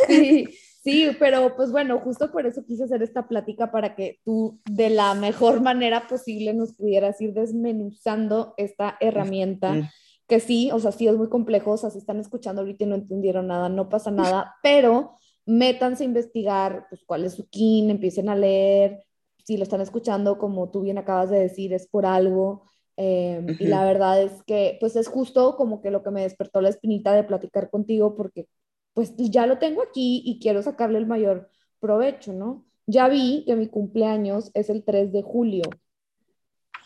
Sí, 0.07 0.47
sí, 0.83 1.09
pero 1.19 1.55
pues 1.55 1.71
bueno, 1.71 1.99
justo 1.99 2.31
por 2.31 2.45
eso 2.45 2.63
quise 2.65 2.83
hacer 2.83 3.01
esta 3.01 3.27
plática 3.27 3.71
para 3.71 3.95
que 3.95 4.19
tú 4.23 4.59
de 4.65 4.89
la 4.89 5.13
mejor 5.15 5.61
manera 5.61 6.07
posible 6.07 6.53
nos 6.53 6.73
pudieras 6.73 7.19
ir 7.21 7.33
desmenuzando 7.33 8.53
esta 8.57 8.97
herramienta. 8.99 9.91
Que 10.27 10.41
sí, 10.41 10.69
o 10.73 10.79
sea, 10.79 10.91
sí 10.91 11.07
es 11.07 11.15
muy 11.15 11.29
complejo, 11.29 11.71
o 11.71 11.77
sea, 11.77 11.89
si 11.89 11.99
están 11.99 12.19
escuchando 12.19 12.61
ahorita 12.61 12.83
y 12.83 12.87
no 12.87 12.95
entendieron 12.95 13.47
nada, 13.47 13.69
no 13.69 13.87
pasa 13.87 14.11
nada, 14.11 14.55
pero 14.61 15.15
métanse 15.47 16.03
a 16.03 16.05
investigar, 16.05 16.85
pues 16.89 17.03
cuál 17.05 17.25
es 17.25 17.33
su 17.33 17.47
kin, 17.49 17.89
empiecen 17.89 18.29
a 18.29 18.35
leer, 18.35 19.03
si 19.43 19.57
lo 19.57 19.63
están 19.63 19.81
escuchando, 19.81 20.37
como 20.37 20.69
tú 20.69 20.81
bien 20.81 20.97
acabas 20.97 21.29
de 21.29 21.39
decir, 21.39 21.73
es 21.73 21.87
por 21.87 22.05
algo. 22.05 22.65
Em, 22.97 23.55
y 23.59 23.67
la 23.67 23.85
verdad 23.85 24.21
es 24.21 24.43
que, 24.43 24.77
pues 24.79 24.95
es 24.95 25.07
justo 25.07 25.55
como 25.55 25.81
que 25.81 25.91
lo 25.91 26.03
que 26.03 26.11
me 26.11 26.23
despertó 26.23 26.61
la 26.61 26.69
espinita 26.69 27.13
de 27.13 27.23
platicar 27.23 27.69
contigo, 27.69 28.15
porque 28.15 28.47
pues 28.93 29.13
ya 29.15 29.45
lo 29.45 29.57
tengo 29.59 29.83
aquí 29.83 30.21
y 30.25 30.39
quiero 30.39 30.61
sacarle 30.63 30.97
el 30.97 31.05
mayor 31.05 31.49
provecho, 31.79 32.33
¿no? 32.33 32.65
Ya 32.87 33.07
vi 33.07 33.43
que 33.45 33.55
mi 33.55 33.67
cumpleaños 33.67 34.51
es 34.53 34.69
el 34.69 34.83
3 34.83 35.13
de 35.13 35.21
julio 35.21 35.63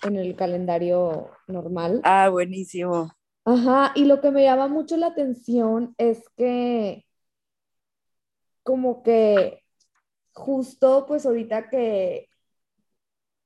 en 0.04 0.18
el 0.18 0.36
calendario 0.36 1.30
normal. 1.48 2.02
Ah, 2.04 2.30
buenísimo. 2.30 3.12
Ajá, 3.46 3.92
y 3.96 4.06
lo 4.06 4.22
que 4.22 4.32
me 4.32 4.44
llama 4.44 4.68
mucho 4.68 4.98
la 4.98 5.08
atención 5.08 5.96
es 5.98 6.22
que 6.36 7.06
como 8.64 9.04
que 9.04 9.64
justo 10.34 11.06
pues 11.08 11.26
ahorita 11.26 11.70
que 11.70 12.30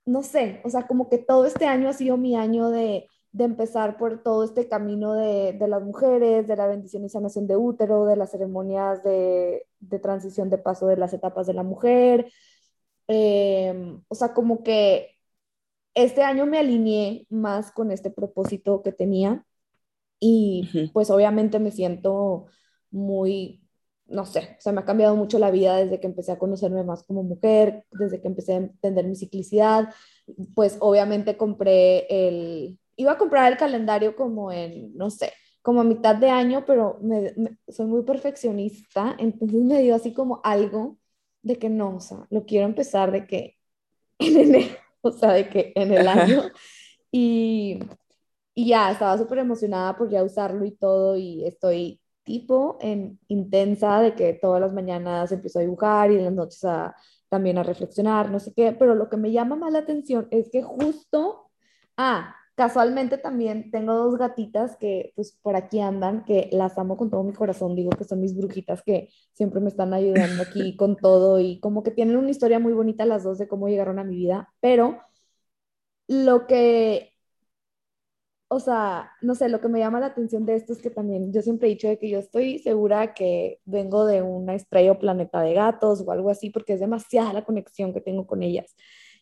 no 0.05 0.23
sé, 0.23 0.61
o 0.63 0.69
sea, 0.69 0.87
como 0.87 1.09
que 1.09 1.17
todo 1.17 1.45
este 1.45 1.65
año 1.65 1.89
ha 1.89 1.93
sido 1.93 2.17
mi 2.17 2.35
año 2.35 2.69
de, 2.69 3.07
empezar 3.37 3.97
por 3.97 4.23
todo 4.23 4.45
este 4.45 4.69
camino 4.69 5.13
de, 5.13 5.57
las 5.67 5.83
mujeres, 5.83 6.47
de 6.47 6.55
la 6.55 6.67
bendición 6.67 7.03
y 7.03 7.09
sanación 7.09 7.47
de 7.47 7.57
útero, 7.57 8.05
de 8.05 8.15
las 8.15 8.31
ceremonias 8.31 9.03
de, 9.03 9.67
transición 10.01 10.49
de 10.49 10.57
paso 10.57 10.87
de 10.87 10.97
las 10.97 11.13
etapas 11.13 11.47
de 11.47 11.53
la 11.53 11.63
mujer. 11.63 12.31
Em, 13.07 14.01
o 14.07 14.15
sea, 14.15 14.33
como 14.33 14.63
que 14.63 15.15
este 15.95 16.23
año 16.23 16.45
me 16.45 16.59
alineé 16.59 17.27
más 17.29 17.71
con 17.71 17.91
este 17.91 18.09
propósito 18.11 18.81
que 18.83 18.91
tenía 18.91 19.45
y 20.19 20.89
pues 20.93 21.09
obviamente 21.09 21.59
me 21.59 21.71
siento 21.71 22.47
muy 22.91 23.64
no 24.07 24.25
sé, 24.25 24.55
o 24.57 24.61
sea, 24.61 24.71
me 24.71 24.81
ha 24.81 24.85
cambiado 24.85 25.15
mucho 25.15 25.39
la 25.39 25.51
vida 25.51 25.77
desde 25.77 25.99
que 25.99 26.07
empecé 26.07 26.31
a 26.31 26.37
conocerme 26.37 26.83
más 26.83 27.03
como 27.03 27.23
mujer, 27.23 27.85
desde 27.91 28.21
que 28.21 28.27
empecé 28.27 28.53
a 28.53 28.57
entender 28.57 29.05
mi 29.05 29.15
ciclicidad, 29.15 29.93
pues 30.53 30.77
obviamente 30.79 31.37
compré 31.37 32.05
el, 32.09 32.79
iba 32.95 33.13
a 33.13 33.17
comprar 33.17 33.51
el 33.51 33.57
calendario 33.57 34.15
como 34.15 34.51
en, 34.51 34.95
no 34.95 35.09
sé, 35.09 35.33
como 35.61 35.81
a 35.81 35.83
mitad 35.83 36.15
de 36.15 36.29
año, 36.29 36.63
pero 36.65 36.99
me, 37.01 37.33
soy 37.67 37.87
muy 37.87 38.03
perfeccionista, 38.03 39.15
entonces 39.17 39.61
me 39.61 39.81
dio 39.81 39.95
así 39.95 40.13
como 40.13 40.39
algo 40.43 40.97
de 41.41 41.57
que 41.57 41.69
no, 41.69 41.95
o 41.95 41.99
sea, 41.99 42.27
lo 42.29 42.45
quiero 42.45 42.65
empezar 42.65 43.11
de 43.11 43.25
que 43.25 43.57
en 44.19 44.37
enero, 44.37 44.75
o 45.01 45.11
sea, 45.11 45.33
de 45.33 45.49
que 45.49 45.73
en 45.75 45.93
el 45.93 46.07
año, 46.07 46.43
y, 47.11 47.79
y 48.53 48.67
ya, 48.67 48.91
estaba 48.91 49.17
súper 49.17 49.39
emocionada 49.39 49.97
por 49.97 50.09
ya 50.09 50.23
usarlo 50.23 50.65
y 50.65 50.71
todo, 50.71 51.17
y 51.17 51.45
estoy 51.45 51.99
tipo 52.25 52.77
en 52.81 53.19
intensa 53.29 54.01
de 54.01 54.15
que 54.15 54.33
todas 54.33 54.61
las 54.61 54.73
mañanas 54.73 55.31
empiezo 55.31 55.59
a 55.59 55.61
dibujar 55.63 56.11
y 56.11 56.17
en 56.17 56.25
las 56.25 56.33
noches 56.33 56.65
a, 56.65 56.95
también 57.29 57.57
a 57.57 57.63
reflexionar, 57.63 58.31
no 58.31 58.39
sé 58.39 58.53
qué, 58.55 58.73
pero 58.73 58.95
lo 58.95 59.09
que 59.09 59.17
me 59.17 59.31
llama 59.31 59.55
más 59.55 59.71
la 59.71 59.79
atención 59.79 60.27
es 60.31 60.49
que 60.51 60.63
justo, 60.63 61.51
ah, 61.97 62.35
casualmente 62.55 63.17
también 63.17 63.71
tengo 63.71 63.93
dos 63.93 64.17
gatitas 64.17 64.77
que 64.77 65.13
pues 65.15 65.33
por 65.41 65.55
aquí 65.55 65.79
andan, 65.81 66.23
que 66.25 66.49
las 66.51 66.77
amo 66.77 66.97
con 66.97 67.09
todo 67.09 67.23
mi 67.23 67.33
corazón, 67.33 67.75
digo 67.75 67.91
que 67.91 68.05
son 68.05 68.21
mis 68.21 68.35
brujitas 68.35 68.81
que 68.83 69.09
siempre 69.33 69.59
me 69.61 69.69
están 69.69 69.93
ayudando 69.93 70.43
aquí 70.43 70.75
con 70.77 70.95
todo 70.97 71.39
y 71.39 71.59
como 71.59 71.83
que 71.83 71.91
tienen 71.91 72.17
una 72.17 72.31
historia 72.31 72.59
muy 72.59 72.73
bonita 72.73 73.05
las 73.05 73.23
dos 73.23 73.37
de 73.37 73.47
cómo 73.47 73.67
llegaron 73.67 73.99
a 73.99 74.03
mi 74.03 74.15
vida, 74.15 74.53
pero 74.61 74.99
lo 76.07 76.47
que 76.47 77.14
o 78.55 78.59
sea, 78.61 79.11
no 79.21 79.35
sé, 79.35 79.49
lo 79.49 79.59
que 79.59 79.67
me 79.67 79.79
llama 79.79 79.99
la 79.99 80.05
atención 80.07 80.45
de 80.45 80.55
esto 80.55 80.71
es 80.71 80.81
que 80.81 80.89
también 80.89 81.33
yo 81.33 81.41
siempre 81.41 81.67
he 81.67 81.71
dicho 81.71 81.89
de 81.89 81.99
que 81.99 82.09
yo 82.09 82.19
estoy 82.19 82.59
segura 82.59 83.13
que 83.13 83.59
vengo 83.65 84.05
de 84.05 84.21
una 84.21 84.55
estrella 84.55 84.93
o 84.93 84.99
planeta 84.99 85.41
de 85.41 85.53
gatos 85.53 86.01
o 86.01 86.11
algo 86.11 86.29
así, 86.29 86.51
porque 86.51 86.73
es 86.73 86.79
demasiada 86.79 87.33
la 87.33 87.43
conexión 87.43 87.93
que 87.93 87.99
tengo 87.99 88.25
con 88.25 88.43
ellas. 88.43 88.73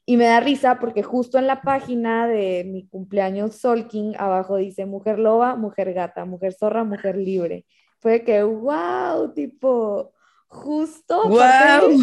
Y 0.06 0.18
me 0.18 0.26
da 0.26 0.40
risa 0.40 0.78
porque 0.80 1.02
justo 1.02 1.40
en 1.40 1.48
la 1.48 1.62
página 1.62 2.28
de 2.28 2.64
mi 2.64 2.88
cumpleaños 2.88 3.56
Solking, 3.56 4.16
abajo 4.20 4.58
dice 4.58 4.86
mujer 4.86 5.18
loba, 5.18 5.56
mujer 5.56 5.94
gata, 5.94 6.26
mujer 6.26 6.54
zorra, 6.54 6.84
mujer 6.84 7.18
libre. 7.18 7.66
Fue 8.00 8.24
que, 8.24 8.44
wow, 8.44 9.34
tipo, 9.34 10.14
justo. 10.48 11.28
Wow 11.28 11.98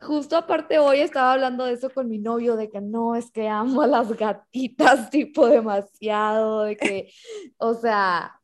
justo 0.00 0.36
aparte 0.36 0.78
hoy 0.78 1.00
estaba 1.00 1.32
hablando 1.32 1.64
de 1.64 1.72
eso 1.72 1.90
con 1.90 2.08
mi 2.08 2.18
novio, 2.18 2.56
de 2.56 2.70
que 2.70 2.80
no, 2.80 3.16
es 3.16 3.30
que 3.30 3.48
amo 3.48 3.82
a 3.82 3.86
las 3.86 4.12
gatitas, 4.16 5.10
tipo 5.10 5.46
demasiado, 5.46 6.64
de 6.64 6.76
que, 6.76 7.12
o 7.58 7.74
sea, 7.74 8.40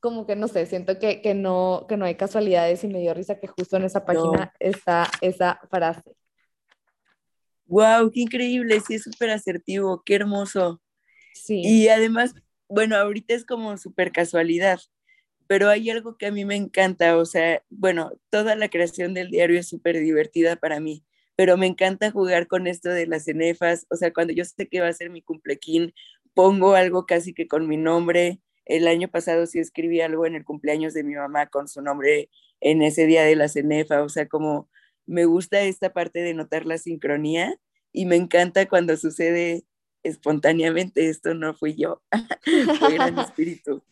como 0.00 0.26
que 0.26 0.36
no 0.36 0.48
sé, 0.48 0.66
siento 0.66 0.98
que, 0.98 1.22
que, 1.22 1.34
no, 1.34 1.86
que 1.88 1.96
no 1.96 2.04
hay 2.04 2.16
casualidades 2.16 2.82
y 2.84 2.88
me 2.88 3.00
dio 3.00 3.14
risa 3.14 3.38
que 3.38 3.46
justo 3.46 3.76
en 3.76 3.84
esa 3.84 4.04
página 4.04 4.52
está 4.58 5.08
esa 5.20 5.60
frase. 5.70 6.16
Wow, 7.66 8.10
qué 8.10 8.20
increíble, 8.20 8.80
sí, 8.80 8.94
es 8.94 9.04
súper 9.04 9.30
asertivo, 9.30 10.02
qué 10.04 10.16
hermoso. 10.16 10.82
Sí. 11.34 11.62
Y 11.64 11.88
además, 11.88 12.34
bueno, 12.68 12.96
ahorita 12.96 13.32
es 13.34 13.46
como 13.46 13.78
súper 13.78 14.12
casualidad, 14.12 14.80
pero 15.52 15.68
hay 15.68 15.90
algo 15.90 16.16
que 16.16 16.24
a 16.24 16.32
mí 16.32 16.46
me 16.46 16.56
encanta, 16.56 17.18
o 17.18 17.26
sea, 17.26 17.62
bueno, 17.68 18.12
toda 18.30 18.56
la 18.56 18.70
creación 18.70 19.12
del 19.12 19.28
diario 19.28 19.60
es 19.60 19.68
súper 19.68 20.00
divertida 20.00 20.56
para 20.56 20.80
mí, 20.80 21.04
pero 21.36 21.58
me 21.58 21.66
encanta 21.66 22.10
jugar 22.10 22.46
con 22.46 22.66
esto 22.66 22.88
de 22.88 23.06
las 23.06 23.24
cenefas, 23.24 23.86
o 23.90 23.96
sea, 23.96 24.14
cuando 24.14 24.32
yo 24.32 24.46
sé 24.46 24.66
que 24.66 24.80
va 24.80 24.88
a 24.88 24.92
ser 24.94 25.10
mi 25.10 25.20
cumplequín, 25.20 25.92
pongo 26.32 26.74
algo 26.74 27.04
casi 27.04 27.34
que 27.34 27.48
con 27.48 27.68
mi 27.68 27.76
nombre. 27.76 28.40
El 28.64 28.88
año 28.88 29.08
pasado 29.08 29.44
sí 29.44 29.58
escribí 29.58 30.00
algo 30.00 30.24
en 30.24 30.36
el 30.36 30.44
cumpleaños 30.46 30.94
de 30.94 31.04
mi 31.04 31.16
mamá 31.16 31.48
con 31.48 31.68
su 31.68 31.82
nombre 31.82 32.30
en 32.60 32.80
ese 32.80 33.04
día 33.06 33.22
de 33.24 33.36
la 33.36 33.48
cenefa, 33.48 34.02
o 34.02 34.08
sea, 34.08 34.28
como 34.28 34.70
me 35.04 35.26
gusta 35.26 35.60
esta 35.60 35.92
parte 35.92 36.22
de 36.22 36.32
notar 36.32 36.64
la 36.64 36.78
sincronía 36.78 37.54
y 37.92 38.06
me 38.06 38.16
encanta 38.16 38.66
cuando 38.70 38.96
sucede 38.96 39.66
espontáneamente, 40.02 41.08
esto 41.08 41.34
no 41.34 41.54
fui 41.54 41.74
yo, 41.74 42.02
fue 42.78 42.96
el 42.96 43.18
espíritu. 43.18 43.82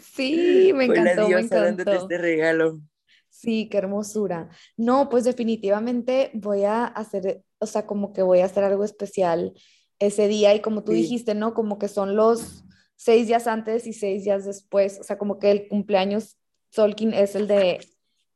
Sí, 0.00 0.72
me 0.74 0.86
encantó. 0.86 1.26
Fue 1.26 1.42
la 1.42 1.64
dándote 1.64 1.96
este 1.96 2.18
regalo. 2.18 2.80
Sí, 3.28 3.68
qué 3.68 3.78
hermosura. 3.78 4.48
No, 4.76 5.08
pues 5.08 5.24
definitivamente 5.24 6.30
voy 6.34 6.64
a 6.64 6.84
hacer, 6.84 7.42
o 7.58 7.66
sea, 7.66 7.86
como 7.86 8.12
que 8.12 8.22
voy 8.22 8.40
a 8.40 8.46
hacer 8.46 8.64
algo 8.64 8.84
especial 8.84 9.52
ese 9.98 10.28
día 10.28 10.54
y 10.54 10.60
como 10.60 10.84
tú 10.84 10.92
dijiste, 10.92 11.34
¿no? 11.34 11.52
Como 11.52 11.78
que 11.78 11.88
son 11.88 12.16
los 12.16 12.64
seis 12.96 13.26
días 13.26 13.46
antes 13.46 13.86
y 13.86 13.92
seis 13.92 14.24
días 14.24 14.46
después, 14.46 14.98
o 15.00 15.04
sea, 15.04 15.18
como 15.18 15.38
que 15.38 15.50
el 15.50 15.68
cumpleaños 15.68 16.38
Solkin 16.70 17.12
es 17.12 17.34
el 17.34 17.46
de 17.46 17.80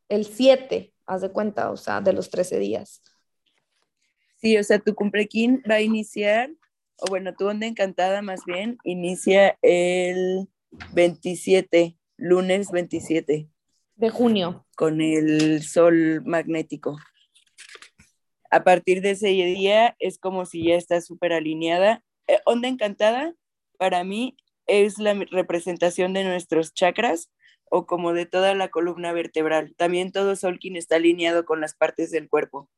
el 0.08 0.26
7, 0.26 0.92
haz 1.06 1.22
de 1.22 1.30
cuenta, 1.30 1.70
o 1.70 1.76
sea, 1.76 2.00
de 2.00 2.12
los 2.12 2.30
13 2.30 2.58
días. 2.58 3.02
Sí, 4.36 4.56
o 4.58 4.64
sea, 4.64 4.78
tu 4.78 4.94
cumpleaños 4.94 5.60
va 5.70 5.76
a 5.76 5.80
iniciar 5.80 6.50
o 7.00 7.06
bueno, 7.08 7.34
tu 7.34 7.48
onda 7.48 7.66
encantada 7.66 8.22
más 8.22 8.44
bien, 8.44 8.78
inicia 8.84 9.58
el 9.62 10.48
27, 10.92 11.96
lunes 12.16 12.70
27. 12.70 13.48
De 13.96 14.10
junio. 14.10 14.66
Con 14.76 15.00
el 15.00 15.62
sol 15.62 16.22
magnético. 16.24 16.98
A 18.50 18.64
partir 18.64 19.02
de 19.02 19.10
ese 19.10 19.28
día 19.28 19.94
es 19.98 20.18
como 20.18 20.46
si 20.46 20.64
ya 20.64 20.74
está 20.74 21.00
súper 21.00 21.32
alineada. 21.32 22.02
Eh, 22.26 22.40
onda 22.46 22.68
encantada 22.68 23.34
para 23.78 24.04
mí 24.04 24.36
es 24.66 24.98
la 24.98 25.14
representación 25.30 26.12
de 26.12 26.24
nuestros 26.24 26.74
chakras 26.74 27.30
o 27.70 27.86
como 27.86 28.12
de 28.12 28.26
toda 28.26 28.54
la 28.54 28.68
columna 28.68 29.12
vertebral. 29.12 29.74
También 29.76 30.12
todo 30.12 30.36
Solkin 30.36 30.76
está 30.76 30.96
alineado 30.96 31.44
con 31.44 31.60
las 31.60 31.74
partes 31.74 32.10
del 32.10 32.28
cuerpo 32.28 32.68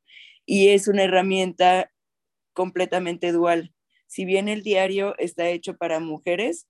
y 0.45 0.69
es 0.69 0.89
una 0.89 1.05
herramienta 1.05 1.91
completamente 2.53 3.33
dual. 3.33 3.73
Si 4.13 4.27
bien 4.27 4.49
el 4.49 4.63
diario 4.63 5.15
está 5.17 5.49
hecho 5.49 5.79
para 5.79 5.99
mujeres, 5.99 6.69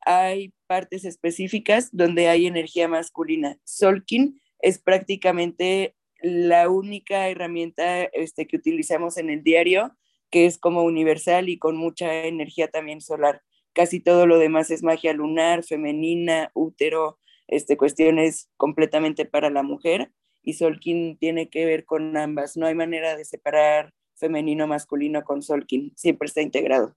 hay 0.00 0.52
partes 0.66 1.04
específicas 1.04 1.88
donde 1.92 2.26
hay 2.26 2.46
energía 2.46 2.88
masculina. 2.88 3.56
Solkin 3.62 4.40
es 4.58 4.80
prácticamente 4.80 5.94
la 6.20 6.68
única 6.68 7.28
herramienta 7.28 8.02
este, 8.02 8.48
que 8.48 8.56
utilizamos 8.56 9.18
en 9.18 9.30
el 9.30 9.44
diario, 9.44 9.96
que 10.30 10.46
es 10.46 10.58
como 10.58 10.82
universal 10.82 11.48
y 11.48 11.60
con 11.60 11.76
mucha 11.76 12.24
energía 12.24 12.72
también 12.72 13.00
solar. 13.00 13.40
Casi 13.72 14.00
todo 14.00 14.26
lo 14.26 14.40
demás 14.40 14.72
es 14.72 14.82
magia 14.82 15.12
lunar, 15.12 15.62
femenina, 15.62 16.50
útero, 16.54 17.20
este, 17.46 17.76
cuestiones 17.76 18.50
completamente 18.56 19.26
para 19.26 19.48
la 19.48 19.62
mujer 19.62 20.10
y 20.42 20.54
Solkin 20.54 21.18
tiene 21.18 21.50
que 21.50 21.66
ver 21.66 21.84
con 21.84 22.16
ambas. 22.16 22.56
No 22.56 22.66
hay 22.66 22.74
manera 22.74 23.14
de 23.14 23.24
separar 23.24 23.92
femenino 24.20 24.66
masculino 24.66 25.24
con 25.24 25.42
Solkin, 25.42 25.92
siempre 25.96 26.26
está 26.26 26.42
integrado. 26.42 26.94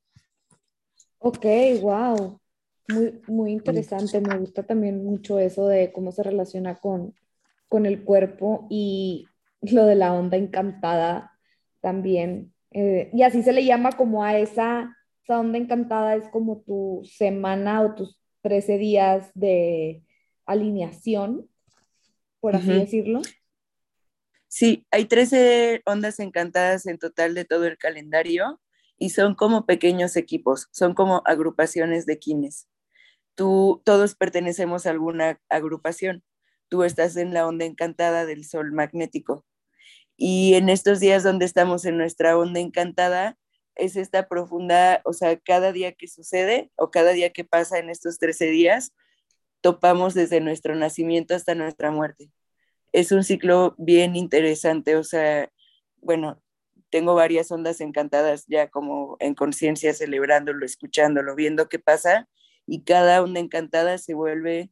Ok, 1.20 1.46
wow. 1.82 2.40
Muy, 2.90 3.22
muy 3.28 3.52
interesante. 3.54 4.20
Me 4.20 4.38
gusta 4.38 4.64
también 4.64 5.04
mucho 5.06 5.40
eso 5.40 5.68
de 5.68 5.92
cómo 5.94 6.12
se 6.12 6.22
relaciona 6.22 6.76
con, 6.80 7.16
con 7.70 7.86
el 7.86 8.04
cuerpo 8.04 8.68
y 8.70 9.26
lo 9.62 9.86
de 9.86 9.96
la 9.96 10.14
onda 10.14 10.38
encantada 10.38 11.32
también. 11.80 12.54
Eh, 12.72 13.10
y 13.14 13.24
así 13.24 13.42
se 13.42 13.54
le 13.54 13.64
llama 13.64 13.94
como 13.94 14.24
a 14.24 14.38
esa, 14.38 14.98
esa 15.24 15.40
onda 15.40 15.58
encantada, 15.58 16.16
es 16.16 16.28
como 16.28 16.62
tu 16.62 17.02
semana 17.06 17.82
o 17.82 17.96
tus 17.96 18.20
13 18.42 18.78
días 18.78 19.32
de 19.34 20.04
alineación, 20.46 21.48
por 22.42 22.58
así 22.58 22.74
decirlo. 22.74 23.22
Sí, 24.56 24.86
hay 24.92 25.06
13 25.06 25.82
ondas 25.84 26.20
encantadas 26.20 26.86
en 26.86 27.00
total 27.00 27.34
de 27.34 27.44
todo 27.44 27.66
el 27.66 27.80
calendario 27.80 28.62
y 29.00 29.10
son 29.10 29.34
como 29.34 29.66
pequeños 29.66 30.16
equipos, 30.16 30.68
son 30.72 30.94
como 30.94 31.24
agrupaciones 31.26 32.06
de 32.06 32.20
quines. 32.20 32.68
Tú, 33.34 33.82
todos 33.84 34.14
pertenecemos 34.14 34.86
a 34.86 34.92
alguna 34.92 35.42
agrupación. 35.50 36.24
Tú 36.70 36.84
estás 36.84 37.18
en 37.18 37.34
la 37.34 37.48
onda 37.48 37.66
encantada 37.66 38.28
del 38.28 38.46
sol 38.46 38.72
magnético. 38.74 39.44
Y 40.18 40.54
en 40.54 40.70
estos 40.70 41.00
días 41.00 41.24
donde 41.24 41.46
estamos 41.46 41.84
en 41.86 41.98
nuestra 41.98 42.38
onda 42.38 42.60
encantada, 42.60 43.40
es 43.74 43.96
esta 43.96 44.28
profunda, 44.28 45.02
o 45.04 45.14
sea, 45.14 45.36
cada 45.40 45.72
día 45.72 45.94
que 45.94 46.08
sucede 46.08 46.72
o 46.76 46.92
cada 46.92 47.14
día 47.14 47.32
que 47.32 47.44
pasa 47.44 47.80
en 47.80 47.90
estos 47.90 48.20
13 48.20 48.46
días, 48.52 48.94
topamos 49.62 50.14
desde 50.14 50.42
nuestro 50.42 50.76
nacimiento 50.76 51.34
hasta 51.34 51.56
nuestra 51.56 51.90
muerte. 51.90 52.32
Es 52.94 53.12
un 53.12 53.24
ciclo 53.24 53.74
bien 53.80 54.16
interesante, 54.16 54.96
o 54.96 55.04
sea, 55.04 55.50
bueno, 56.00 56.40
tengo 56.92 57.16
varias 57.16 57.52
ondas 57.52 57.82
encantadas 57.82 58.46
ya 58.48 58.70
como 58.70 59.18
en 59.20 59.34
conciencia, 59.34 59.96
celebrándolo, 59.96 60.64
escuchándolo, 60.64 61.36
viendo 61.36 61.70
qué 61.70 61.80
pasa, 61.80 62.30
y 62.68 62.84
cada 62.84 63.24
onda 63.24 63.40
encantada 63.40 63.98
se 63.98 64.14
vuelve 64.14 64.70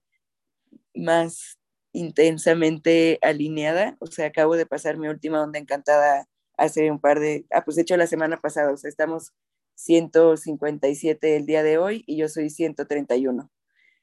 más 0.94 1.58
intensamente 1.94 3.18
alineada. 3.24 3.98
O 4.00 4.06
sea, 4.06 4.28
acabo 4.28 4.56
de 4.56 4.68
pasar 4.68 4.98
mi 4.98 5.08
última 5.08 5.42
onda 5.44 5.60
encantada 5.60 6.28
hace 6.58 6.92
un 6.92 7.00
par 7.00 7.20
de, 7.20 7.48
ah, 7.52 7.66
pues 7.66 7.76
de 7.76 7.82
hecho 7.82 7.98
la 7.98 8.08
semana 8.08 8.40
pasada, 8.40 8.72
o 8.72 8.78
sea, 8.78 8.90
estamos 8.90 9.34
157 9.76 11.38
el 11.38 11.48
día 11.48 11.64
de 11.64 11.80
hoy 11.80 12.04
y 12.06 12.18
yo 12.18 12.30
soy 12.30 12.52
131. 12.52 13.50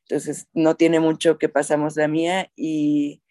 Entonces, 0.09 0.49
no 0.55 0.75
tiene 0.77 0.99
mucho 1.01 1.39
que 1.39 1.49
pasamos 1.49 1.97
la 1.97 2.09
mía 2.09 2.51
y 2.57 3.23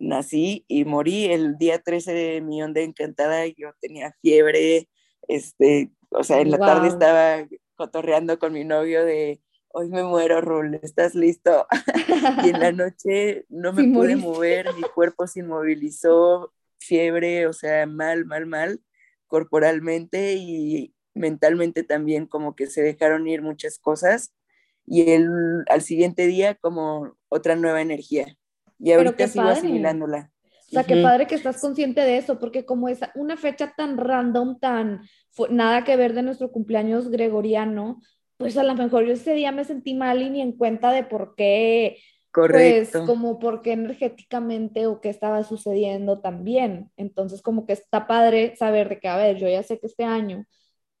nací 0.00 0.64
y 0.66 0.84
morí 0.84 1.26
el 1.26 1.56
día 1.58 1.80
13 1.80 2.12
de 2.12 2.40
mi 2.40 2.62
onda 2.62 2.80
encantada. 2.80 3.46
Yo 3.46 3.70
tenía 3.80 4.16
fiebre, 4.20 4.88
este, 5.28 5.92
o 6.10 6.24
sea, 6.24 6.40
en 6.40 6.50
la 6.50 6.58
tarde 6.58 6.88
estaba 6.88 7.46
cotorreando 7.76 8.38
con 8.38 8.52
mi 8.52 8.64
novio 8.64 9.04
de 9.04 9.40
hoy 9.72 9.88
me 9.88 10.02
muero, 10.02 10.40
Rul, 10.40 10.80
¿estás 10.82 11.14
listo? 11.14 11.66
y 12.44 12.48
en 12.48 12.60
la 12.60 12.72
noche 12.72 13.44
no 13.48 13.72
me 13.72 13.84
pude 13.84 14.16
mover, 14.16 14.74
mi 14.74 14.82
cuerpo 14.82 15.26
se 15.26 15.40
inmovilizó, 15.40 16.52
fiebre, 16.78 17.46
o 17.46 17.52
sea, 17.52 17.86
mal, 17.86 18.24
mal, 18.24 18.46
mal, 18.46 18.80
corporalmente 19.26 20.34
y 20.34 20.94
mentalmente 21.14 21.84
también 21.84 22.26
como 22.26 22.56
que 22.56 22.66
se 22.66 22.82
dejaron 22.82 23.28
ir 23.28 23.42
muchas 23.42 23.78
cosas 23.78 24.32
y 24.86 25.10
el, 25.12 25.28
al 25.68 25.82
siguiente 25.82 26.26
día 26.26 26.56
como 26.56 27.16
otra 27.28 27.54
nueva 27.54 27.80
energía. 27.80 28.36
Y 28.80 28.92
ahorita 28.92 29.28
sigo 29.28 29.48
asimilándola. 29.48 30.30
O 30.70 30.72
sea, 30.72 30.84
qué 30.84 31.02
padre 31.02 31.26
que 31.26 31.34
estás 31.34 31.60
consciente 31.60 32.00
de 32.00 32.16
eso, 32.16 32.38
porque 32.38 32.64
como 32.64 32.88
es 32.88 33.00
una 33.16 33.36
fecha 33.36 33.74
tan 33.76 33.98
random, 33.98 34.60
tan 34.60 35.00
nada 35.50 35.82
que 35.82 35.96
ver 35.96 36.14
de 36.14 36.22
nuestro 36.22 36.52
cumpleaños 36.52 37.10
gregoriano, 37.10 38.00
pues 38.36 38.56
a 38.56 38.62
lo 38.62 38.74
mejor 38.76 39.04
yo 39.04 39.12
ese 39.12 39.34
día 39.34 39.50
me 39.50 39.64
sentí 39.64 39.94
mal 39.94 40.22
y 40.22 40.30
ni 40.30 40.40
en 40.40 40.52
cuenta 40.52 40.92
de 40.92 41.02
por 41.02 41.34
qué, 41.34 41.96
pues, 42.32 42.48
Correcto. 42.48 42.90
pues 42.92 43.04
como 43.04 43.40
por 43.40 43.62
qué 43.62 43.72
energéticamente 43.72 44.86
o 44.86 45.00
qué 45.00 45.08
estaba 45.08 45.42
sucediendo 45.42 46.20
también. 46.20 46.92
Entonces 46.96 47.42
como 47.42 47.66
que 47.66 47.72
está 47.72 48.06
padre 48.06 48.54
saber 48.56 48.88
de 48.88 49.00
que, 49.00 49.08
a 49.08 49.16
ver, 49.16 49.38
yo 49.38 49.48
ya 49.48 49.64
sé 49.64 49.80
que 49.80 49.88
este 49.88 50.04
año, 50.04 50.46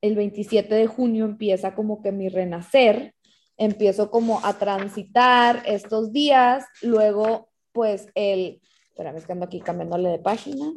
el 0.00 0.16
27 0.16 0.74
de 0.74 0.86
junio 0.88 1.26
empieza 1.26 1.76
como 1.76 2.02
que 2.02 2.10
mi 2.10 2.28
renacer, 2.28 3.14
empiezo 3.56 4.10
como 4.10 4.44
a 4.44 4.54
transitar 4.54 5.62
estos 5.66 6.12
días, 6.12 6.66
luego 6.82 7.49
pues 7.72 8.08
el, 8.14 8.60
espérame, 8.88 9.22
que 9.24 9.32
ando 9.32 9.44
aquí 9.44 9.60
cambiándole 9.60 10.10
de 10.10 10.18
página, 10.18 10.72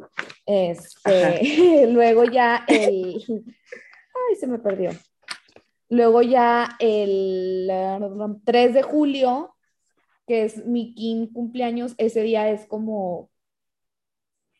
este, 0.46 1.86
luego 1.92 2.24
ya 2.24 2.64
el, 2.68 3.22
ay, 3.26 4.36
se 4.38 4.46
me 4.46 4.58
perdió, 4.58 4.90
luego 5.88 6.22
ya 6.22 6.76
el 6.78 7.70
3 8.44 8.74
de 8.74 8.82
julio, 8.82 9.54
que 10.26 10.44
es 10.44 10.64
mi 10.64 10.94
quin 10.94 11.26
cumpleaños, 11.26 11.94
ese 11.98 12.22
día 12.22 12.48
es 12.50 12.66
como, 12.66 13.30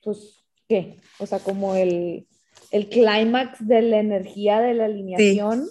pues, 0.03 0.45
¿qué? 0.69 0.97
O 1.19 1.27
sea, 1.27 1.39
como 1.39 1.75
el, 1.75 2.27
el 2.71 2.89
clímax 2.89 3.67
de 3.67 3.83
la 3.83 3.99
energía 3.99 4.61
de 4.61 4.75
la 4.75 4.87
alineación 4.87 5.67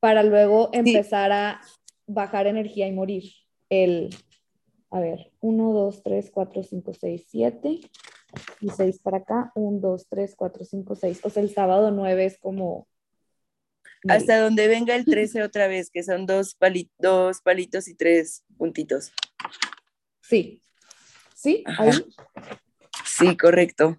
para 0.00 0.22
luego 0.22 0.68
empezar 0.72 1.32
a 1.32 1.60
bajar 2.06 2.46
energía 2.46 2.86
y 2.86 2.92
morir. 2.92 3.24
El, 3.70 4.10
a 4.94 5.00
ver, 5.00 5.32
1, 5.40 5.72
2, 5.72 6.02
3, 6.04 6.30
4, 6.30 6.62
5, 6.62 6.92
6, 6.94 7.26
7 7.28 7.80
y 8.60 8.68
6 8.68 9.00
para 9.00 9.16
acá, 9.16 9.50
1, 9.56 9.80
2, 9.80 10.06
3, 10.08 10.34
4, 10.36 10.64
5, 10.64 10.94
6. 10.94 11.20
O 11.24 11.30
sea, 11.30 11.42
el 11.42 11.52
sábado 11.52 11.90
9 11.90 12.24
es 12.24 12.38
como... 12.38 12.86
Hasta 14.08 14.38
donde 14.38 14.68
venga 14.68 14.94
el 14.94 15.04
13 15.04 15.42
otra 15.42 15.66
vez, 15.66 15.90
que 15.90 16.04
son 16.04 16.26
dos, 16.26 16.56
dos 16.98 17.40
palitos 17.40 17.88
y 17.88 17.96
tres 17.96 18.44
puntitos. 18.56 19.10
Sí. 20.20 20.62
¿Sí? 21.34 21.64
¿Ahí? 21.66 21.90
Sí, 23.04 23.36
correcto. 23.36 23.98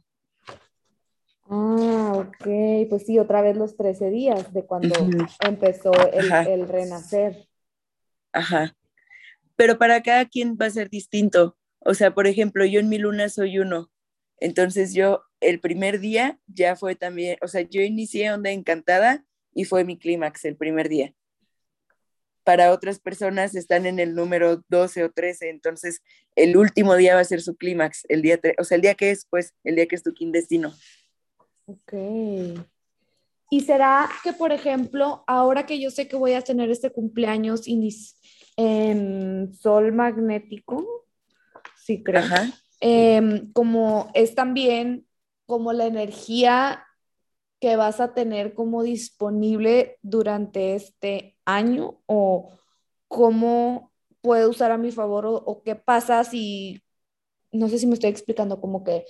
Ah, 1.49 2.13
ok, 2.13 2.87
pues 2.89 3.05
sí, 3.05 3.19
otra 3.19 3.41
vez 3.41 3.57
los 3.57 3.75
13 3.75 4.11
días 4.11 4.53
de 4.53 4.65
cuando 4.65 4.95
empezó 5.45 5.91
el, 6.13 6.69
renacer. 6.69 7.49
Ajá. 8.31 8.73
Pero 9.55 9.77
para 9.77 10.03
cada 10.03 10.25
quien 10.25 10.57
va 10.59 10.65
a 10.65 10.71
ser 10.71 10.89
distinto. 10.89 11.57
O 11.79 11.93
sea, 11.93 12.13
por 12.13 12.27
ejemplo, 12.27 12.65
yo 12.65 12.79
en 12.79 12.89
mi 12.89 12.97
luna 12.97 13.29
soy 13.29 13.59
uno. 13.59 13.91
Entonces 14.39 14.93
yo 14.93 15.23
el 15.39 15.59
primer 15.59 15.99
día 15.99 16.39
ya 16.47 16.75
fue 16.75 16.95
también, 16.95 17.37
o 17.41 17.47
sea, 17.47 17.61
yo 17.61 17.81
inicié 17.81 18.31
Onda 18.31 18.51
Encantada 18.51 19.25
y 19.53 19.65
fue 19.65 19.83
mi 19.83 19.97
clímax 19.97 20.45
el 20.45 20.57
primer 20.57 20.89
día. 20.89 21.13
Para 22.43 22.71
otras 22.71 22.99
personas 22.99 23.55
están 23.55 23.85
en 23.85 23.99
el 23.99 24.13
número 24.13 24.63
12 24.69 25.05
o 25.05 25.11
13, 25.11 25.49
entonces 25.49 26.01
el 26.35 26.57
último 26.57 26.95
día 26.95 27.15
va 27.15 27.21
a 27.21 27.25
ser 27.25 27.41
su 27.41 27.55
clímax, 27.55 28.03
el 28.07 28.21
día, 28.21 28.39
o 28.59 28.63
sea, 28.63 28.75
el 28.75 28.81
día 28.81 28.93
que 28.93 29.11
es, 29.11 29.25
pues, 29.29 29.53
el 29.63 29.75
día 29.75 29.87
que 29.87 29.95
es 29.95 30.03
tu 30.03 30.13
destino. 30.31 30.73
Ok. 31.65 31.93
¿Y 33.49 33.61
será 33.61 34.09
que, 34.23 34.33
por 34.33 34.51
ejemplo, 34.51 35.23
ahora 35.27 35.65
que 35.65 35.79
yo 35.79 35.89
sé 35.89 36.07
que 36.07 36.15
voy 36.15 36.33
a 36.33 36.41
tener 36.41 36.69
este 36.69 36.91
cumpleaños 36.91 37.67
en 38.57 39.53
sol 39.53 39.91
magnético, 39.91 41.05
sí 41.77 42.03
creo, 42.03 42.23
em, 42.79 43.51
como 43.53 44.09
es 44.13 44.35
también 44.35 45.07
como 45.45 45.73
la 45.73 45.85
energía 45.85 46.85
que 47.59 47.75
vas 47.75 47.99
a 47.99 48.13
tener 48.13 48.53
como 48.53 48.83
disponible 48.83 49.97
durante 50.01 50.75
este 50.75 51.37
año 51.45 52.01
o 52.05 52.51
cómo 53.07 53.91
puedo 54.21 54.49
usar 54.49 54.71
a 54.71 54.77
mi 54.77 54.91
favor 54.91 55.25
o 55.27 55.61
qué 55.63 55.75
pasa 55.75 56.23
si, 56.23 56.81
no 57.51 57.69
sé 57.69 57.77
si 57.77 57.87
me 57.87 57.93
estoy 57.93 58.09
explicando, 58.09 58.59
como 58.59 58.83
que 58.83 59.05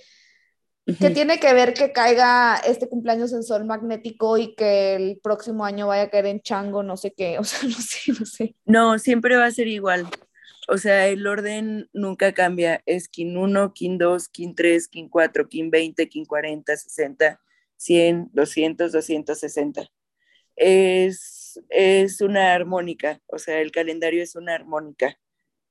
¿Qué 0.86 1.10
tiene 1.10 1.40
que 1.40 1.52
ver 1.52 1.74
que 1.74 1.90
caiga 1.90 2.56
este 2.58 2.88
cumpleaños 2.88 3.32
en 3.32 3.42
sol 3.42 3.64
magnético 3.64 4.38
y 4.38 4.54
que 4.54 4.94
el 4.94 5.18
próximo 5.20 5.64
año 5.64 5.88
vaya 5.88 6.02
a 6.02 6.10
caer 6.10 6.26
en 6.26 6.40
chango, 6.40 6.84
no 6.84 6.96
sé 6.96 7.12
qué? 7.12 7.38
O 7.40 7.44
sea, 7.44 7.68
no 7.68 7.74
sé, 7.74 8.12
no 8.18 8.26
sé. 8.26 8.54
No, 8.64 8.98
siempre 8.98 9.36
va 9.36 9.46
a 9.46 9.50
ser 9.50 9.66
igual. 9.66 10.06
O 10.68 10.78
sea, 10.78 11.08
el 11.08 11.26
orden 11.26 11.88
nunca 11.92 12.32
cambia. 12.32 12.82
Es 12.86 13.08
Kin 13.08 13.36
1, 13.36 13.72
Kin 13.74 13.98
2, 13.98 14.28
Kin 14.28 14.54
3, 14.54 14.88
Kin 14.88 15.08
4, 15.08 15.48
Kin 15.48 15.70
20, 15.70 16.08
Kin 16.08 16.24
40, 16.24 16.76
60, 16.76 17.40
100, 17.76 18.30
200, 18.32 18.92
260. 18.92 19.88
Es, 20.54 21.60
es 21.68 22.20
una 22.20 22.54
armónica, 22.54 23.20
o 23.26 23.38
sea, 23.38 23.60
el 23.60 23.72
calendario 23.72 24.22
es 24.22 24.36
una 24.36 24.54
armónica. 24.54 25.18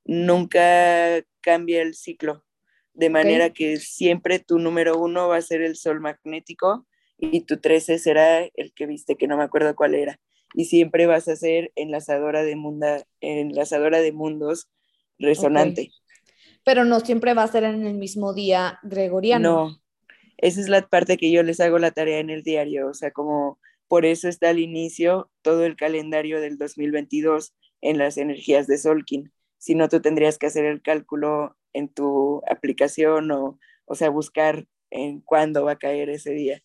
Nunca 0.03 1.23
cambia 1.41 1.81
el 1.81 1.95
ciclo 1.95 2.44
de 2.95 3.09
manera 3.09 3.49
que 3.51 3.77
siempre 3.77 4.39
tu 4.39 4.57
número 4.57 4.97
uno 4.97 5.27
va 5.27 5.37
a 5.37 5.41
ser 5.41 5.61
el 5.61 5.75
sol 5.75 5.99
magnético 5.99 6.87
y 7.17 7.41
tu 7.41 7.57
13 7.57 7.99
será 7.99 8.39
el 8.55 8.73
que 8.73 8.87
viste, 8.87 9.15
que 9.15 9.27
no 9.27 9.37
me 9.37 9.43
acuerdo 9.43 9.75
cuál 9.75 9.95
era. 9.95 10.19
Y 10.53 10.65
siempre 10.65 11.05
vas 11.05 11.27
a 11.27 11.35
ser 11.35 11.71
enlazadora 11.75 12.43
de, 12.43 12.55
munda, 12.55 13.03
enlazadora 13.19 13.99
de 13.99 14.13
mundos 14.13 14.69
resonante. 15.19 15.91
Pero 16.63 16.85
no 16.85 17.01
siempre 17.01 17.33
va 17.33 17.43
a 17.43 17.47
ser 17.47 17.65
en 17.65 17.85
el 17.85 17.95
mismo 17.95 18.33
día 18.33 18.79
gregoriano. 18.83 19.67
No, 19.67 19.81
esa 20.37 20.61
es 20.61 20.69
la 20.69 20.87
parte 20.87 21.17
que 21.17 21.31
yo 21.31 21.43
les 21.43 21.59
hago 21.59 21.77
la 21.77 21.91
tarea 21.91 22.19
en 22.19 22.29
el 22.29 22.43
diario, 22.43 22.87
o 22.87 22.93
sea, 22.93 23.11
como 23.11 23.59
por 23.87 24.05
eso 24.05 24.27
está 24.29 24.49
al 24.49 24.59
inicio 24.59 25.29
todo 25.41 25.65
el 25.65 25.75
calendario 25.75 26.41
del 26.41 26.57
2022 26.57 27.53
en 27.81 27.97
las 27.97 28.17
energías 28.17 28.67
de 28.67 28.77
Solkin. 28.77 29.31
Si 29.57 29.75
no, 29.75 29.89
tú 29.89 30.01
tendrías 30.01 30.37
que 30.37 30.47
hacer 30.47 30.65
el 30.65 30.81
cálculo 30.81 31.55
en 31.75 31.89
tu 31.89 32.41
aplicación 32.49 33.31
o, 33.31 33.59
o 33.85 33.95
sea, 33.95 34.09
buscar 34.09 34.65
en 34.89 35.19
cuándo 35.21 35.65
va 35.65 35.73
a 35.73 35.77
caer 35.77 36.09
ese 36.09 36.31
día. 36.31 36.61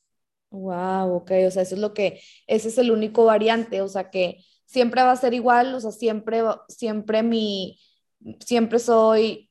Wow, 0.51 1.15
ok, 1.17 1.31
o 1.47 1.51
sea, 1.51 1.63
eso 1.63 1.75
es 1.75 1.81
lo 1.81 1.95
que, 1.95 2.21
ese 2.47 2.69
es 2.69 2.79
el 2.79 2.91
único 2.91 3.25
variante, 3.25 3.83
o 3.83 3.89
sea, 3.89 4.11
que 4.11 4.45
siempre 4.67 5.03
va 5.03 5.13
a 5.13 5.17
ser 5.17 5.35
igual, 5.35 5.75
o 5.75 5.81
sea, 5.81 5.93
siempre, 5.93 6.43
siempre 6.69 7.23
mi, 7.23 7.79
siempre 8.41 8.79
soy 8.79 9.51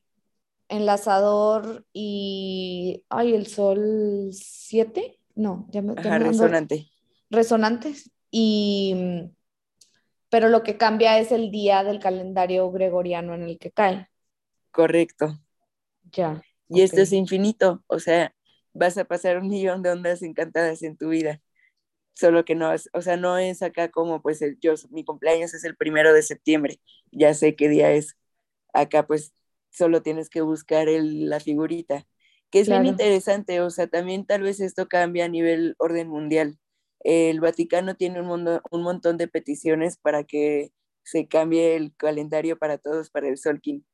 enlazador 0.68 1.86
y, 1.92 3.04
ay, 3.08 3.34
el 3.34 3.46
sol 3.46 4.28
7, 4.32 5.18
no, 5.34 5.66
ya 5.70 5.82
me... 5.82 5.92
Ajá, 5.92 6.18
resonante. 6.18 6.90
Resonantes, 7.30 8.10
y, 8.30 8.94
pero 10.28 10.48
lo 10.48 10.62
que 10.62 10.76
cambia 10.76 11.18
es 11.18 11.32
el 11.32 11.50
día 11.50 11.82
del 11.82 11.98
calendario 11.98 12.70
gregoriano 12.70 13.34
en 13.34 13.42
el 13.42 13.58
que 13.58 13.70
cae. 13.70 14.08
Correcto. 14.70 15.38
Ya. 16.12 16.42
Y 16.68 16.82
esto 16.82 17.00
es 17.00 17.12
infinito, 17.12 17.82
o 17.88 17.98
sea, 17.98 18.34
vas 18.72 18.96
a 18.96 19.04
pasar 19.04 19.38
un 19.38 19.48
millón 19.48 19.82
de 19.82 19.90
ondas 19.90 20.22
encantadas 20.22 20.82
en 20.82 20.96
tu 20.96 21.08
vida. 21.08 21.40
Solo 22.14 22.44
que 22.44 22.54
no, 22.54 22.70
o 22.92 23.02
sea, 23.02 23.16
no 23.16 23.38
es 23.38 23.62
acá 23.62 23.90
como 23.90 24.22
pues 24.22 24.42
el, 24.42 24.58
yo, 24.60 24.74
mi 24.90 25.04
cumpleaños 25.04 25.54
es 25.54 25.64
el 25.64 25.76
primero 25.76 26.12
de 26.12 26.22
septiembre, 26.22 26.80
ya 27.10 27.34
sé 27.34 27.56
qué 27.56 27.68
día 27.68 27.92
es. 27.92 28.16
Acá 28.72 29.06
pues 29.06 29.32
solo 29.70 30.02
tienes 30.02 30.28
que 30.30 30.42
buscar 30.42 30.88
el, 30.88 31.28
la 31.28 31.40
figurita, 31.40 32.06
que 32.50 32.60
es 32.60 32.68
bien 32.68 32.86
interesante, 32.86 33.60
o 33.60 33.70
sea, 33.70 33.86
también 33.86 34.26
tal 34.26 34.42
vez 34.42 34.60
esto 34.60 34.88
cambia 34.88 35.24
a 35.26 35.28
nivel 35.28 35.74
orden 35.78 36.08
mundial. 36.08 36.58
El 37.00 37.40
Vaticano 37.40 37.96
tiene 37.96 38.20
un, 38.20 38.26
mundo, 38.26 38.60
un 38.70 38.82
montón 38.82 39.16
de 39.16 39.28
peticiones 39.28 39.96
para 39.96 40.24
que 40.24 40.72
se 41.02 41.26
cambie 41.28 41.76
el 41.76 41.94
calendario 41.96 42.58
para 42.58 42.78
todos 42.78 43.10
para 43.10 43.28
el 43.28 43.38
Solkin 43.38 43.84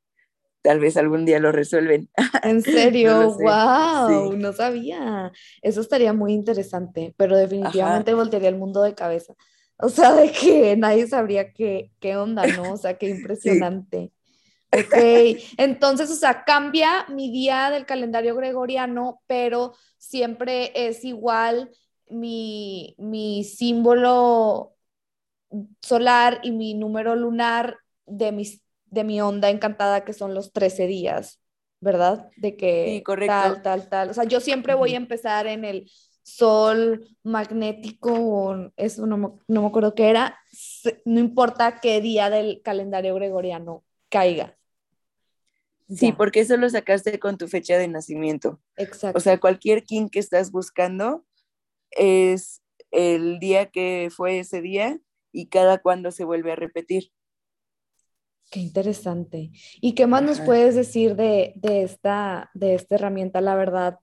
tal 0.61 0.79
vez 0.79 0.97
algún 0.97 1.25
día 1.25 1.39
lo 1.39 1.51
resuelven. 1.51 2.09
En 2.43 2.61
serio, 2.63 3.37
wow, 3.39 4.35
no 4.35 4.53
sabía. 4.53 5.31
Eso 5.61 5.81
estaría 5.81 6.13
muy 6.13 6.33
interesante, 6.33 7.13
pero 7.17 7.37
definitivamente 7.37 8.13
voltearía 8.13 8.49
el 8.49 8.57
mundo 8.57 8.81
de 8.81 8.95
cabeza. 8.95 9.33
O 9.77 9.89
sea, 9.89 10.13
de 10.13 10.31
que 10.31 10.75
nadie 10.75 11.07
sabría 11.07 11.53
qué, 11.53 11.91
qué 11.99 12.17
onda, 12.17 12.45
¿no? 12.47 12.73
O 12.73 12.77
sea, 12.77 12.97
qué 12.97 13.09
impresionante. 13.09 14.11
Ok, 14.73 14.93
entonces, 15.57 16.11
o 16.11 16.15
sea, 16.15 16.43
cambia 16.43 17.05
mi 17.07 17.31
día 17.31 17.69
del 17.69 17.85
calendario 17.85 18.35
gregoriano, 18.35 19.21
pero 19.25 19.73
siempre 19.97 20.71
es 20.75 21.05
igual 21.05 21.71
mi, 22.09 22.93
mi 22.97 23.45
símbolo 23.45 24.75
solar 25.81 26.39
y 26.43 26.51
mi 26.51 26.73
número 26.73 27.15
lunar 27.15 27.77
de 28.05 28.33
mis 28.33 28.61
de 28.89 29.03
mi 29.03 29.21
onda 29.21 29.49
encantada 29.49 30.03
que 30.03 30.13
son 30.13 30.33
los 30.33 30.53
13 30.53 30.87
días, 30.87 31.41
¿verdad? 31.79 32.29
De 32.37 32.55
que 32.55 33.03
tal, 33.25 33.61
tal, 33.61 33.89
tal. 33.89 34.09
O 34.09 34.13
sea, 34.13 34.23
yo 34.23 34.39
siempre 34.39 34.73
voy 34.73 34.93
a 34.93 34.97
empezar 34.97 35.47
en 35.47 35.65
el 35.65 35.89
sol 36.23 37.07
magnético, 37.23 38.71
eso 38.75 39.05
no, 39.05 39.39
no 39.47 39.61
me 39.61 39.67
acuerdo 39.67 39.95
qué 39.95 40.09
era, 40.09 40.37
no 41.05 41.19
importa 41.19 41.79
qué 41.79 42.01
día 42.01 42.29
del 42.29 42.61
calendario 42.61 43.15
gregoriano 43.15 43.85
caiga. 44.09 44.57
Sí, 45.89 46.11
porque 46.11 46.41
eso 46.41 46.57
lo 46.57 46.69
sacaste 46.69 47.17
con 47.17 47.37
tu 47.37 47.47
fecha 47.47 47.77
de 47.77 47.87
nacimiento. 47.87 48.59
Exacto. 48.75 49.17
O 49.17 49.21
sea, 49.21 49.39
cualquier 49.39 49.83
kin 49.85 50.09
que 50.09 50.19
estás 50.19 50.51
buscando 50.51 51.25
es 51.91 52.61
el 52.91 53.39
día 53.39 53.67
que 53.67 54.09
fue 54.13 54.39
ese 54.39 54.61
día 54.61 54.99
y 55.31 55.47
cada 55.47 55.77
cuando 55.77 56.11
se 56.11 56.25
vuelve 56.25 56.51
a 56.51 56.55
repetir. 56.55 57.11
Qué 58.49 58.61
interesante. 58.61 59.51
¿Y 59.81 59.93
qué 59.93 60.07
más 60.07 60.23
nos 60.23 60.39
puedes 60.39 60.75
decir 60.75 61.15
de, 61.15 61.53
esta, 61.63 62.49
de 62.53 62.75
esta 62.75 62.95
herramienta? 62.95 63.41
La 63.41 63.55
verdad, 63.55 63.99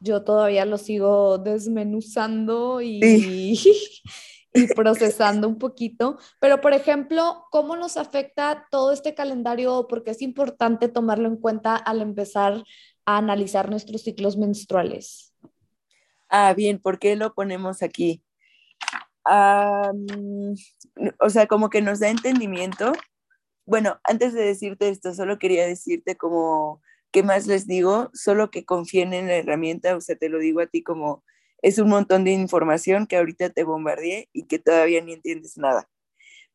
yo 0.00 0.24
todavía 0.24 0.64
lo 0.64 0.78
sigo 0.78 1.36
desmenuzando 1.36 2.80
y, 2.80 3.00
y 4.54 4.66
procesando 4.74 5.46
un 5.46 5.58
poquito. 5.58 6.18
Pero, 6.40 6.62
por 6.62 6.72
ejemplo, 6.72 7.44
¿cómo 7.50 7.76
nos 7.76 7.98
afecta 7.98 8.66
todo 8.70 8.92
este 8.92 9.14
calendario? 9.14 9.86
Porque 9.88 10.12
es 10.12 10.22
importante 10.22 10.88
tomarlo 10.88 11.28
en 11.28 11.36
cuenta 11.36 11.76
al 11.76 12.00
empezar 12.00 12.64
a 13.04 13.18
analizar 13.18 13.68
nuestros 13.68 14.02
ciclos 14.02 14.38
menstruales. 14.38 15.34
Ah, 16.30 16.54
bien, 16.54 16.78
¿por 16.78 16.98
qué 16.98 17.14
lo 17.16 17.34
ponemos 17.34 17.82
aquí? 17.82 18.22
o 21.20 21.28
sea, 21.28 21.46
como 21.46 21.68
que 21.68 21.82
nos 21.82 22.00
da 22.00 22.08
entendimiento 22.08 22.92
bueno, 23.68 24.00
antes 24.04 24.32
de 24.32 24.42
decirte 24.42 24.88
esto, 24.88 25.12
solo 25.12 25.38
quería 25.38 25.66
decirte 25.66 26.16
como, 26.16 26.80
¿qué 27.12 27.22
más 27.22 27.46
les 27.46 27.66
digo? 27.66 28.10
Solo 28.14 28.50
que 28.50 28.64
confíen 28.64 29.12
en 29.12 29.26
la 29.26 29.36
herramienta, 29.36 29.94
o 29.94 30.00
sea, 30.00 30.16
te 30.16 30.30
lo 30.30 30.38
digo 30.38 30.60
a 30.60 30.66
ti 30.68 30.82
como, 30.82 31.22
es 31.60 31.78
un 31.78 31.90
montón 31.90 32.24
de 32.24 32.30
información 32.32 33.06
que 33.06 33.18
ahorita 33.18 33.50
te 33.50 33.64
bombardeé 33.64 34.30
y 34.32 34.46
que 34.46 34.58
todavía 34.58 35.02
ni 35.02 35.12
entiendes 35.12 35.58
nada. 35.58 35.86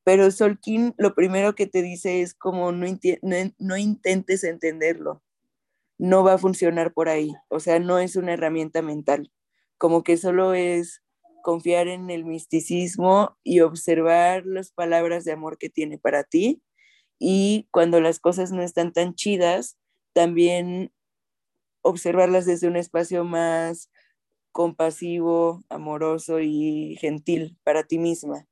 Pero 0.04 0.32
Solkin 0.32 0.96
lo 0.98 1.14
primero 1.14 1.54
que 1.54 1.68
te 1.68 1.84
dice 1.84 2.22
es 2.22 2.34
como 2.34 2.72
no, 2.72 2.88
no 3.60 3.78
intentes 3.78 4.44
entenderlo, 4.44 5.22
no 6.00 6.24
va 6.24 6.34
a 6.34 6.38
funcionar 6.40 6.94
por 6.94 7.10
ahí, 7.10 7.32
o 7.48 7.60
sea, 7.60 7.78
no 7.78 8.00
es 8.00 8.16
una 8.16 8.34
herramienta 8.34 8.82
mental, 8.82 9.32
como 9.78 10.04
que 10.04 10.18
solo 10.18 10.56
es 10.56 11.04
confiar 11.44 11.88
en 11.90 12.10
el 12.10 12.26
misticismo 12.26 13.38
y 13.44 13.60
observar 13.60 14.48
las 14.48 14.72
palabras 14.72 15.26
de 15.26 15.34
amor 15.34 15.60
que 15.60 15.70
tiene 15.70 16.00
para 16.00 16.24
ti 16.24 16.64
y 17.20 17.68
cuando 17.72 18.02
las 18.02 18.20
cosas 18.20 18.52
no 18.52 18.62
están 18.62 18.94
tan 18.94 19.16
chidas, 19.16 19.78
también 20.14 20.92
observarlas 21.82 22.46
desde 22.46 22.68
un 22.68 22.78
espacio 22.78 23.24
más 23.24 23.90
compasivo, 24.52 25.64
amoroso 25.70 26.40
y 26.40 26.98
gentil 27.00 27.58
para 27.64 27.84
ti 27.84 27.98
misma. 27.98 28.48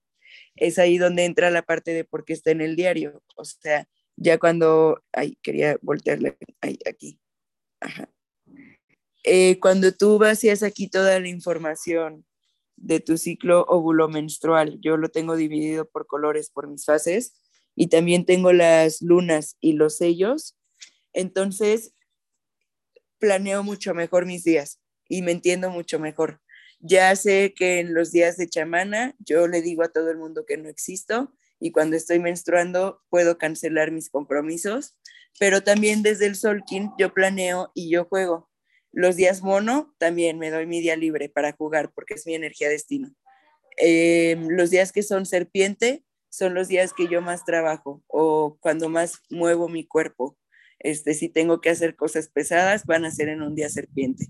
Es 0.56 0.80
ahí 0.80 0.98
donde 0.98 1.26
entra 1.26 1.52
la 1.52 1.62
parte 1.62 1.94
de 1.94 2.04
por 2.04 2.26
qué 2.26 2.34
está 2.34 2.52
en 2.52 2.62
el 2.62 2.76
diario. 2.76 3.22
O 3.36 3.46
sea, 3.46 3.88
ya 4.18 4.38
cuando, 4.38 5.02
ay, 5.14 5.38
quería 5.42 5.78
voltearle, 5.82 6.38
ay, 6.62 6.78
aquí. 6.90 7.20
Eh, 9.24 9.60
cuando 9.60 9.92
tú 9.92 10.18
vacías 10.18 10.64
aquí 10.64 10.90
toda 10.90 11.20
la 11.20 11.28
información 11.28 12.26
de 12.76 13.00
tu 13.00 13.18
ciclo 13.18 13.66
óvulo 13.68 14.10
menstrual, 14.10 14.80
yo 14.82 14.98
lo 14.98 15.10
tengo 15.10 15.36
dividido 15.36 15.88
por 15.88 16.08
colores, 16.08 16.50
por 16.50 16.68
mis 16.68 16.86
fases, 16.86 17.40
y 17.76 17.88
también 17.88 18.26
tengo 18.26 18.54
las 18.54 19.02
lunas 19.02 19.58
y 19.60 19.74
los 19.74 19.98
sellos. 19.98 20.58
Entonces, 21.14 21.94
planeo 23.20 23.64
mucho 23.64 23.94
mejor 23.94 24.26
mis 24.26 24.44
días 24.44 24.80
y 25.08 25.22
me 25.22 25.32
entiendo 25.32 25.70
mucho 25.70 26.00
mejor. 26.00 26.42
Ya 26.80 27.16
sé 27.16 27.54
que 27.56 27.80
en 27.80 27.94
los 27.94 28.12
días 28.12 28.38
de 28.38 28.50
chamana 28.50 29.16
yo 29.20 29.48
le 29.48 29.62
digo 29.62 29.84
a 29.84 29.92
todo 29.92 30.10
el 30.10 30.18
mundo 30.18 30.46
que 30.46 30.58
no 30.58 30.68
existo 30.68 31.32
y 31.60 31.72
cuando 31.72 31.96
estoy 31.96 32.20
menstruando 32.20 33.02
puedo 33.10 33.38
cancelar 33.38 33.92
mis 33.92 34.10
compromisos, 34.10 34.98
pero 35.40 35.62
también 35.62 36.02
desde 36.02 36.26
el 36.26 36.36
Solkin 36.36 36.92
yo 36.98 37.14
planeo 37.14 37.72
y 37.76 37.90
yo 37.90 38.06
juego. 38.06 38.50
Los 38.92 39.16
días 39.16 39.44
mono 39.44 39.96
también 40.00 40.40
me 40.40 40.50
doy 40.50 40.66
mi 40.66 40.82
día 40.82 40.96
libre 40.96 41.30
para 41.30 41.54
jugar 41.54 41.92
porque 41.94 42.16
es 42.16 42.26
mi 42.26 42.34
energía 42.34 42.68
destino. 42.68 43.14
Eh, 43.78 44.36
los 44.50 44.72
días 44.72 44.92
que 44.92 45.04
son 45.04 45.26
serpiente, 45.26 46.04
son 46.32 46.54
los 46.54 46.70
días 46.70 46.94
que 46.94 47.08
yo 47.08 47.22
más 47.22 47.46
trabajo 47.46 48.02
o 48.08 48.58
cuando 48.62 48.90
más 48.90 49.22
muevo 49.30 49.68
mi 49.68 49.86
cuerpo. 49.86 50.38
Este, 50.80 51.14
si 51.14 51.30
tengo 51.30 51.62
que 51.62 51.70
hacer 51.70 51.96
cosas 51.96 52.30
pesadas, 52.30 52.86
van 52.86 53.06
a 53.06 53.12
ser 53.12 53.30
en 53.30 53.44
un 53.44 53.54
día 53.54 53.70
serpiente. 53.70 54.26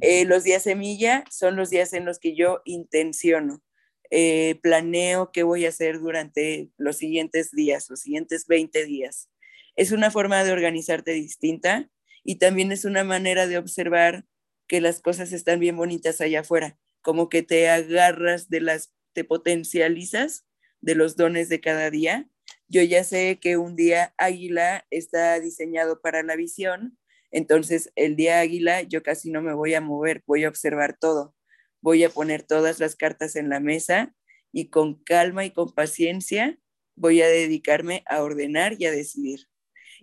Eh, 0.00 0.24
los 0.24 0.44
días 0.44 0.62
semilla 0.62 1.24
son 1.30 1.56
los 1.56 1.68
días 1.68 1.92
en 1.92 2.04
los 2.06 2.18
que 2.18 2.34
yo 2.34 2.62
intenciono, 2.64 3.62
eh, 4.10 4.58
planeo 4.62 5.30
qué 5.32 5.42
voy 5.42 5.66
a 5.66 5.70
hacer 5.70 6.00
durante 6.00 6.70
los 6.76 6.96
siguientes 6.96 7.50
días, 7.50 7.90
los 7.90 8.00
siguientes 8.00 8.46
20 8.46 8.84
días. 8.86 9.28
Es 9.76 9.90
una 9.90 10.10
forma 10.10 10.44
de 10.44 10.52
organizarte 10.52 11.12
distinta 11.12 11.90
y 12.24 12.36
también 12.36 12.72
es 12.72 12.84
una 12.84 13.04
manera 13.04 13.46
de 13.46 13.58
observar 13.58 14.24
que 14.68 14.80
las 14.80 15.00
cosas 15.00 15.32
están 15.32 15.60
bien 15.60 15.76
bonitas 15.76 16.20
allá 16.20 16.40
afuera, 16.40 16.78
como 17.00 17.28
que 17.28 17.42
te 17.42 17.68
agarras 17.68 18.48
de 18.48 18.60
las, 18.60 18.94
te 19.12 19.24
potencializas 19.24 20.46
de 20.82 20.94
los 20.94 21.16
dones 21.16 21.48
de 21.48 21.60
cada 21.60 21.90
día. 21.90 22.28
Yo 22.68 22.82
ya 22.82 23.04
sé 23.04 23.38
que 23.40 23.56
un 23.56 23.76
día 23.76 24.14
águila 24.18 24.86
está 24.90 25.40
diseñado 25.40 26.02
para 26.02 26.22
la 26.22 26.36
visión, 26.36 26.98
entonces 27.30 27.90
el 27.96 28.14
día 28.16 28.40
águila 28.40 28.82
yo 28.82 29.02
casi 29.02 29.30
no 29.30 29.40
me 29.40 29.54
voy 29.54 29.74
a 29.74 29.80
mover, 29.80 30.22
voy 30.26 30.44
a 30.44 30.48
observar 30.48 30.98
todo, 30.98 31.34
voy 31.80 32.04
a 32.04 32.10
poner 32.10 32.42
todas 32.42 32.78
las 32.78 32.94
cartas 32.96 33.36
en 33.36 33.48
la 33.48 33.60
mesa 33.60 34.14
y 34.52 34.68
con 34.68 35.02
calma 35.02 35.44
y 35.44 35.50
con 35.50 35.72
paciencia 35.72 36.58
voy 36.94 37.22
a 37.22 37.28
dedicarme 37.28 38.04
a 38.06 38.22
ordenar 38.22 38.76
y 38.78 38.86
a 38.86 38.90
decidir. 38.90 39.48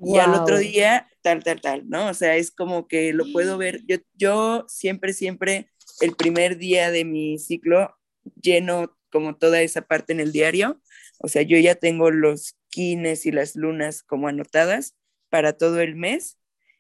Y 0.01 0.17
al 0.17 0.33
otro 0.33 0.57
día, 0.57 1.09
tal, 1.21 1.43
tal, 1.43 1.59
tal, 1.59 1.89
¿no? 1.89 2.07
O 2.07 2.13
sea, 2.13 2.37
es 2.37 2.51
como 2.51 2.87
que 2.87 3.11
lo 3.11 3.25
puedo 3.33 3.57
ver. 3.57 3.81
Yo, 3.85 3.97
yo 4.13 4.65
siempre, 4.69 5.11
siempre, 5.11 5.69
el 5.99 6.15
primer 6.15 6.57
día 6.57 6.89
de 6.89 7.03
mi 7.03 7.37
ciclo, 7.37 7.97
lleno 8.41 8.97
como 9.11 9.35
toda 9.35 9.61
esa 9.61 9.81
parte 9.81 10.13
en 10.13 10.19
el 10.19 10.31
diario. 10.31 10.81
O 11.19 11.27
sea, 11.27 11.41
yo 11.41 11.57
ya 11.57 11.75
tengo 11.75 12.11
los 12.11 12.55
quines 12.69 13.25
y 13.25 13.31
las 13.31 13.55
lunas 13.55 14.03
como 14.03 14.27
anotadas 14.27 14.95
para 15.29 15.53
todo 15.53 15.81
el 15.81 15.95
mes 15.95 16.37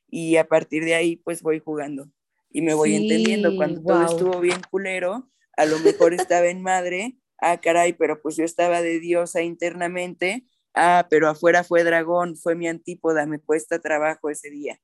y 0.07 0.37
a 0.37 0.47
partir 0.47 0.85
de 0.85 0.95
ahí 0.95 1.17
pues 1.17 1.41
voy 1.41 1.59
jugando 1.59 2.09
y 2.51 2.61
me 2.61 2.73
voy 2.73 2.95
entendiendo. 2.95 3.55
Cuando 3.55 3.81
todo 3.81 4.05
estuvo 4.05 4.39
bien 4.39 4.61
culero, 4.69 5.29
a 5.57 5.65
lo 5.65 5.79
mejor 5.79 6.13
estaba 6.13 6.47
en 6.47 6.61
madre, 6.61 7.17
ah, 7.37 7.59
caray, 7.59 7.93
pero 7.93 8.21
pues 8.21 8.35
yo 8.35 8.43
estaba 8.43 8.81
de 8.81 8.99
diosa 8.99 9.41
internamente, 9.41 10.45
ah, 10.73 11.07
pero 11.09 11.29
afuera 11.29 11.63
fue 11.63 11.83
dragón, 11.83 12.35
fue 12.35 12.55
mi 12.55 12.67
antípoda, 12.67 13.25
me 13.25 13.39
cuesta 13.39 13.79
trabajo 13.79 14.29
ese 14.29 14.49
día. 14.49 14.79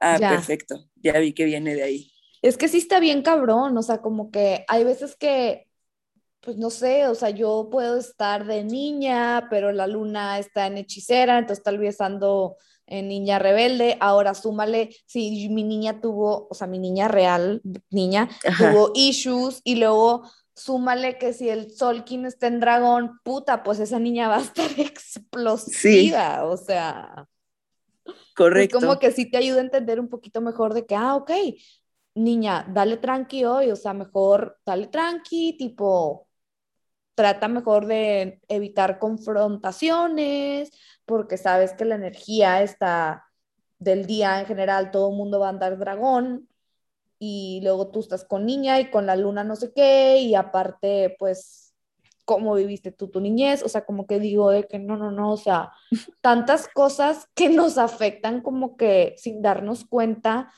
Ah, 0.00 0.16
perfecto, 0.18 0.88
ya 0.96 1.18
vi 1.18 1.34
que 1.34 1.44
viene 1.44 1.74
de 1.74 1.82
ahí. 1.82 2.12
Es 2.42 2.56
que 2.56 2.68
sí 2.68 2.78
está 2.78 3.00
bien 3.00 3.22
cabrón, 3.22 3.76
o 3.76 3.82
sea, 3.82 4.00
como 4.00 4.30
que 4.30 4.64
hay 4.66 4.84
veces 4.84 5.14
que, 5.14 5.68
pues 6.40 6.56
no 6.56 6.70
sé, 6.70 7.06
o 7.06 7.14
sea, 7.14 7.30
yo 7.30 7.68
puedo 7.70 7.98
estar 7.98 8.46
de 8.46 8.64
niña, 8.64 9.48
pero 9.50 9.72
la 9.72 9.86
luna 9.86 10.38
está 10.38 10.66
en 10.66 10.78
hechicera, 10.78 11.38
entonces 11.38 11.62
tal 11.62 11.78
vez 11.78 12.00
ando 12.00 12.56
en 12.86 13.08
niña 13.08 13.38
rebelde, 13.38 13.96
ahora 14.00 14.34
súmale, 14.34 14.90
si 15.06 15.48
mi 15.48 15.62
niña 15.62 16.00
tuvo, 16.00 16.48
o 16.50 16.54
sea, 16.54 16.66
mi 16.66 16.78
niña 16.78 17.08
real, 17.08 17.62
niña, 17.90 18.28
tuvo 18.58 18.90
issues 18.94 19.60
y 19.64 19.76
luego 19.76 20.22
súmale 20.54 21.16
que 21.16 21.32
si 21.32 21.48
el 21.48 21.70
Solkin 21.70 22.26
está 22.26 22.48
en 22.48 22.58
dragón, 22.58 23.20
puta, 23.22 23.62
pues 23.62 23.78
esa 23.78 23.98
niña 23.98 24.28
va 24.28 24.38
a 24.38 24.42
estar 24.42 24.70
explosiva, 24.78 26.44
o 26.44 26.56
sea. 26.56 27.26
Correcto. 28.34 28.80
como 28.80 28.98
que 28.98 29.12
sí 29.12 29.30
te 29.30 29.36
ayuda 29.36 29.58
a 29.58 29.64
entender 29.64 30.00
un 30.00 30.08
poquito 30.08 30.40
mejor 30.40 30.72
de 30.72 30.86
que, 30.86 30.94
ah, 30.94 31.14
ok, 31.14 31.30
niña, 32.14 32.66
dale 32.72 32.96
tranqui 32.96 33.44
hoy, 33.44 33.70
o 33.70 33.76
sea, 33.76 33.92
mejor 33.92 34.58
dale 34.64 34.86
tranqui, 34.88 35.56
tipo, 35.58 36.26
trata 37.20 37.48
mejor 37.48 37.84
de 37.84 38.40
evitar 38.48 38.98
confrontaciones, 38.98 40.70
porque 41.04 41.36
sabes 41.36 41.74
que 41.74 41.84
la 41.84 41.96
energía 41.96 42.62
está 42.62 43.26
del 43.78 44.06
día 44.06 44.40
en 44.40 44.46
general, 44.46 44.90
todo 44.90 45.10
el 45.10 45.16
mundo 45.18 45.38
va 45.38 45.48
a 45.48 45.50
andar 45.50 45.78
dragón, 45.78 46.48
y 47.18 47.60
luego 47.62 47.90
tú 47.90 48.00
estás 48.00 48.24
con 48.24 48.46
niña 48.46 48.80
y 48.80 48.90
con 48.90 49.04
la 49.04 49.16
luna 49.16 49.44
no 49.44 49.54
sé 49.54 49.70
qué, 49.74 50.16
y 50.22 50.34
aparte, 50.34 51.14
pues, 51.18 51.74
cómo 52.24 52.54
viviste 52.54 52.90
tú 52.90 53.08
tu 53.08 53.20
niñez, 53.20 53.62
o 53.62 53.68
sea, 53.68 53.84
como 53.84 54.06
que 54.06 54.18
digo 54.18 54.50
de 54.50 54.66
que 54.66 54.78
no, 54.78 54.96
no, 54.96 55.10
no, 55.10 55.32
o 55.32 55.36
sea, 55.36 55.72
tantas 56.22 56.68
cosas 56.68 57.28
que 57.34 57.50
nos 57.50 57.76
afectan 57.76 58.40
como 58.40 58.78
que 58.78 59.14
sin 59.18 59.42
darnos 59.42 59.84
cuenta. 59.84 60.50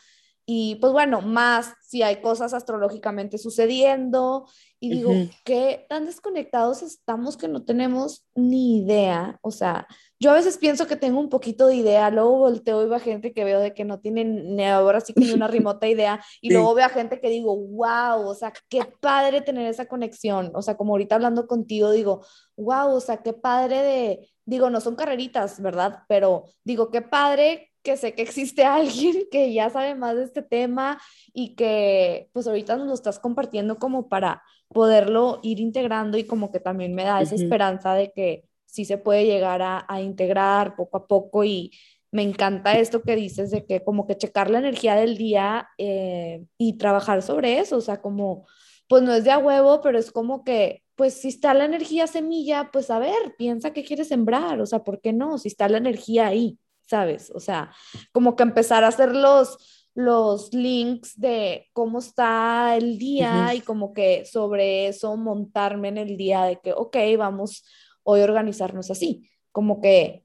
Y 0.47 0.77
pues 0.77 0.93
bueno, 0.93 1.23
más 1.23 1.75
si 1.83 2.03
hay 2.03 2.21
cosas 2.21 2.55
astrológicamente 2.55 3.39
sucediendo 3.39 4.47
y 4.83 4.91
digo, 4.91 5.13
¿qué 5.45 5.87
tan 5.89 6.07
desconectados 6.07 6.83
estamos 6.83 7.37
que 7.37 7.47
no 7.47 7.65
tenemos 7.65 8.27
ni 8.35 8.79
idea? 8.79 9.39
O 9.41 9.53
sea, 9.53 9.87
yo 10.19 10.33
a 10.33 10.35
veces 10.35 10.59
pienso 10.59 10.89
que 10.89 10.97
tengo 10.97 11.21
un 11.21 11.29
poquito 11.29 11.69
de 11.69 11.77
idea, 11.77 12.11
luego 12.11 12.39
volteo 12.39 12.83
y 12.83 12.87
veo 12.87 12.97
a 12.97 12.99
gente 12.99 13.33
que 13.33 13.45
veo 13.45 13.61
de 13.61 13.75
que 13.75 13.85
no 13.85 14.01
tienen 14.01 14.57
ni 14.57 14.65
ahora 14.65 15.01
sí 15.01 15.13
que 15.15 15.21
ni 15.21 15.31
una 15.31 15.47
remota 15.49 15.87
idea, 15.87 16.21
y 16.41 16.51
luego 16.51 16.75
veo 16.75 16.87
a 16.87 16.89
gente 16.89 17.21
que 17.21 17.29
digo, 17.29 17.57
wow, 17.57 18.27
o 18.27 18.35
sea, 18.35 18.53
qué 18.69 18.81
padre 19.01 19.41
tener 19.41 19.69
esa 19.69 19.87
conexión, 19.87 20.51
o 20.53 20.63
sea, 20.63 20.77
como 20.77 20.95
ahorita 20.95 21.15
hablando 21.15 21.47
contigo, 21.47 21.93
digo, 21.93 22.27
wow, 22.57 22.93
o 22.93 23.01
sea, 23.01 23.19
qué 23.19 23.35
padre 23.35 23.83
de, 23.83 24.33
digo, 24.45 24.69
no 24.69 24.81
son 24.81 24.97
carreritas, 24.97 25.63
¿verdad? 25.63 26.01
Pero 26.09 26.47
digo, 26.65 26.91
qué 26.91 27.03
padre 27.03 27.73
que 27.83 27.97
sé 27.97 28.15
que 28.15 28.23
existe 28.23 28.65
alguien 28.65 29.27
que 29.31 29.53
ya 29.53 29.71
sabe 29.71 29.95
más 29.95 30.17
de 30.17 30.25
este 30.25 30.43
tema 30.43 31.01
y 31.33 31.55
que 31.55 32.31
pues 32.33 32.47
ahorita 32.49 32.77
nos 32.77 32.89
lo 32.89 32.95
estás 32.95 33.19
compartiendo 33.19 33.79
como 33.79 34.09
para 34.09 34.43
poderlo 34.73 35.41
ir 35.43 35.61
integrando 35.61 36.19
y 36.19 36.25
como 36.25 36.51
que 36.51 36.61
también 36.61 36.95
me 36.95 37.05
da 37.05 37.21
esa 37.21 37.35
esperanza 37.35 37.95
de 37.95 38.13
que 38.13 38.45
sí 38.67 38.85
se 38.85 38.99
puede 38.99 39.27
llegar 39.27 39.63
a, 39.63 39.85
a, 39.89 40.01
integrar 40.01 40.77
poco 40.77 40.97
a 40.97 41.07
poco 41.07 41.45
y 41.45 41.73
me 42.13 42.23
encanta 42.23 42.79
esto 42.79 43.03
que 43.03 43.17
dices 43.17 43.51
de 43.51 43.65
que 43.65 43.83
como 43.83 44.07
que 44.07 44.17
checar 44.17 44.51
la 44.51 44.59
energía 44.59 44.95
del 44.95 45.17
día 45.17 45.69
eh, 45.79 46.45
y 46.59 46.75
trabajar 46.75 47.23
sobre 47.23 47.59
eso, 47.59 47.79
o 47.79 47.81
sea, 47.81 48.03
como, 48.03 48.47
pues 48.87 49.03
no 49.03 49.15
es 49.15 49.25
de 49.25 49.31
a 49.31 49.39
huevo, 49.39 49.81
pero 49.81 49.99
es 49.99 50.13
como 50.13 50.45
que, 50.45 50.83
pues 50.95 51.15
si 51.15 51.29
está 51.29 51.55
la 51.55 51.65
energía 51.65 52.07
semilla, 52.07 52.71
pues 52.71 52.91
a 52.91 52.99
ver, 52.99 53.35
piensa 53.39 53.73
qué 53.73 53.83
quieres 53.83 54.09
sembrar, 54.09 54.61
o 54.61 54.67
sea, 54.67 54.85
¿por 54.85 55.01
qué 55.01 55.15
no? 55.15 55.39
Si 55.39 55.49
está 55.49 55.69
la 55.71 55.79
energía 55.79 56.27
ahí, 56.27 56.59
¿sabes? 56.87 57.33
O 57.35 57.41
sea, 57.41 57.73
como 58.13 58.37
que 58.37 58.43
empezar 58.43 58.85
a 58.85 58.89
hacer 58.89 59.17
los, 59.17 59.82
los 59.95 60.53
links 60.55 61.19
de 61.19 61.67
cómo 61.73 61.99
está 61.99 62.77
el 62.77 62.99
día 62.99 63.55
y 63.55 63.61
como 63.61 63.93
que 63.93 64.25
sobre 64.25 64.89
eso 64.89 65.17
montarme 65.17 65.89
en 65.89 65.99
el 65.99 66.17
día 66.17 66.45
de 66.45 66.61
que, 66.61 66.73
ok, 66.73 66.97
vamos 67.19 67.65
hoy 68.03 68.21
organizarnos 68.21 68.91
así, 68.91 69.29
como 69.53 69.81
que 69.81 70.25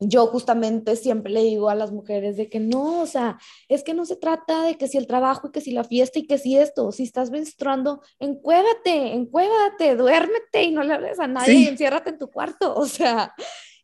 yo 0.00 0.26
justamente 0.28 0.96
siempre 0.96 1.30
le 1.30 1.42
digo 1.42 1.68
a 1.68 1.74
las 1.74 1.92
mujeres 1.92 2.36
de 2.38 2.48
que 2.48 2.58
no, 2.58 3.02
o 3.02 3.06
sea, 3.06 3.38
es 3.68 3.84
que 3.84 3.92
no 3.92 4.06
se 4.06 4.16
trata 4.16 4.62
de 4.62 4.76
que 4.76 4.88
si 4.88 4.96
el 4.96 5.06
trabajo 5.06 5.48
y 5.48 5.50
que 5.52 5.60
si 5.60 5.72
la 5.72 5.84
fiesta 5.84 6.18
y 6.18 6.26
que 6.26 6.38
si 6.38 6.56
esto, 6.56 6.90
si 6.90 7.02
estás 7.02 7.30
menstruando, 7.30 8.00
encuévate, 8.18 9.12
encuévate, 9.12 9.96
duérmete 9.96 10.62
y 10.64 10.70
no 10.70 10.82
le 10.82 10.94
hables 10.94 11.20
a 11.20 11.26
nadie 11.26 11.54
y 11.54 11.66
enciérrate 11.66 12.10
en 12.10 12.18
tu 12.18 12.30
cuarto, 12.30 12.74
o 12.76 12.86
sea, 12.86 13.34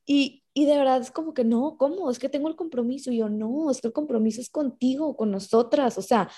y, 0.07 0.45
y 0.55 0.65
de 0.67 0.79
verdad 0.79 1.01
es 1.01 1.11
como 1.11 1.35
que 1.35 1.45
no, 1.45 1.77
¿cómo? 1.79 2.11
Es 2.11 2.19
que 2.19 2.29
tengo 2.29 2.49
el 2.49 2.57
compromiso. 2.57 3.11
Y 3.11 3.19
yo, 3.19 3.29
no, 3.29 3.71
es 3.71 3.81
que 3.81 3.89
el 3.89 3.93
compromiso 3.93 4.41
es 4.41 4.49
contigo, 4.51 5.17
con 5.17 5.31
nosotras, 5.31 5.99
o 5.99 6.03
sea, 6.03 6.31